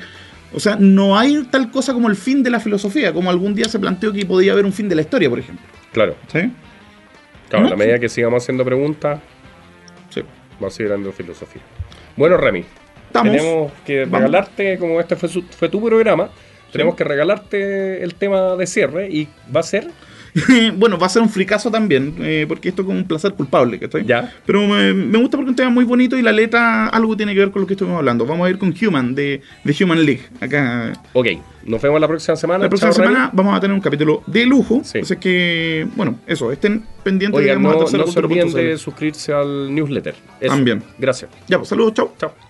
O 0.52 0.60
sea, 0.60 0.78
no 0.80 1.18
hay 1.18 1.44
tal 1.52 1.70
cosa 1.70 1.94
como 1.94 2.08
el 2.10 2.16
fin 2.16 2.42
de 2.42 2.50
la 2.50 2.60
filosofía, 2.60 3.14
como 3.14 3.30
algún 3.30 3.54
día 3.54 3.66
se 3.70 3.78
planteó 3.78 4.12
que 4.12 4.26
podía 4.26 4.54
haber 4.54 4.66
un 4.66 4.74
fin 4.74 4.90
de 4.90 4.96
la 4.96 5.02
historia, 5.02 5.30
por 5.30 5.38
ejemplo. 5.38 5.64
Claro. 5.94 6.16
¿Sí? 6.32 6.52
Claro, 7.50 7.68
a 7.68 7.70
la 7.70 7.76
medida 7.76 8.00
que 8.00 8.10
sigamos 8.10 8.44
haciendo 8.44 8.66
preguntas, 8.66 9.20
Sí. 10.10 10.22
va 10.62 10.68
a 10.68 10.72
seguir 10.72 10.90
dando 10.92 11.12
filosofía. 11.12 11.62
Bueno, 12.16 12.36
Remy, 12.38 12.66
Estamos. 13.08 13.32
tenemos 13.32 13.72
que 13.86 14.06
Vamos. 14.06 14.20
regalarte, 14.22 14.78
como 14.80 15.00
este 15.00 15.16
fue, 15.16 15.30
su- 15.30 15.44
fue 15.44 15.70
tu 15.70 15.84
programa, 15.84 16.30
tenemos 16.72 16.96
que 16.96 17.04
regalarte 17.04 18.04
el 18.04 18.16
tema 18.16 18.56
de 18.56 18.66
cierre 18.68 19.08
y 19.10 19.28
va 19.56 19.60
a 19.60 19.64
ser 19.64 19.88
bueno, 20.78 20.98
va 20.98 21.08
a 21.08 21.10
ser 21.10 21.22
un 21.22 21.30
fricazo 21.30 21.72
también, 21.72 22.16
eh, 22.20 22.46
porque 22.48 22.70
esto 22.70 22.82
es 22.82 22.86
como 22.88 22.98
un 22.98 23.06
placer 23.06 23.34
culpable, 23.34 23.80
¿cachai? 23.80 24.06
ya. 24.06 24.32
Pero 24.46 24.68
me, 24.68 24.94
me 24.94 25.18
gusta 25.18 25.38
porque 25.38 25.50
es 25.50 25.52
un 25.52 25.56
tema 25.56 25.70
muy 25.70 25.86
bonito 25.86 26.18
y 26.18 26.22
la 26.22 26.32
letra 26.32 26.88
algo 26.88 27.16
tiene 27.18 27.34
que 27.34 27.40
ver 27.40 27.52
con 27.52 27.62
lo 27.62 27.68
que 27.68 27.74
estuvimos 27.74 27.98
hablando. 28.00 28.26
Vamos 28.26 28.48
a 28.48 28.50
ir 28.50 28.58
con 28.58 28.74
Human, 28.82 29.16
de, 29.16 29.42
de 29.64 29.84
Human 29.84 30.04
League. 30.06 30.22
Acá, 30.42 30.94
Ok, 31.14 31.28
nos 31.66 31.82
vemos 31.82 32.00
la 32.00 32.08
próxima 32.08 32.36
semana. 32.36 32.64
la 32.64 32.70
próxima 32.70 32.92
Chao, 32.92 33.04
semana 33.04 33.30
vamos 33.34 33.56
a 33.56 33.60
tener 33.60 33.74
un 33.76 33.82
capítulo 33.82 34.24
de 34.28 34.46
lujo. 34.46 34.82
Sí. 34.84 35.00
Así 35.00 35.16
que, 35.18 35.88
bueno, 35.96 36.20
eso, 36.28 36.52
estén 36.52 36.84
pendientes 37.04 37.44
de 37.44 37.56
no, 37.58 37.78
Tercera 37.78 38.04
no 38.06 38.12
se 38.12 38.20
olviden 38.20 38.52
de 38.54 38.78
suscribirse 38.78 39.34
al 39.34 39.74
newsletter. 39.74 40.16
Eso. 40.40 40.54
También. 40.54 40.84
Gracias. 40.98 41.32
Ya, 41.48 41.58
pues 41.58 41.70
saludos, 41.70 41.94
chao. 41.94 42.14
Chao. 42.20 42.49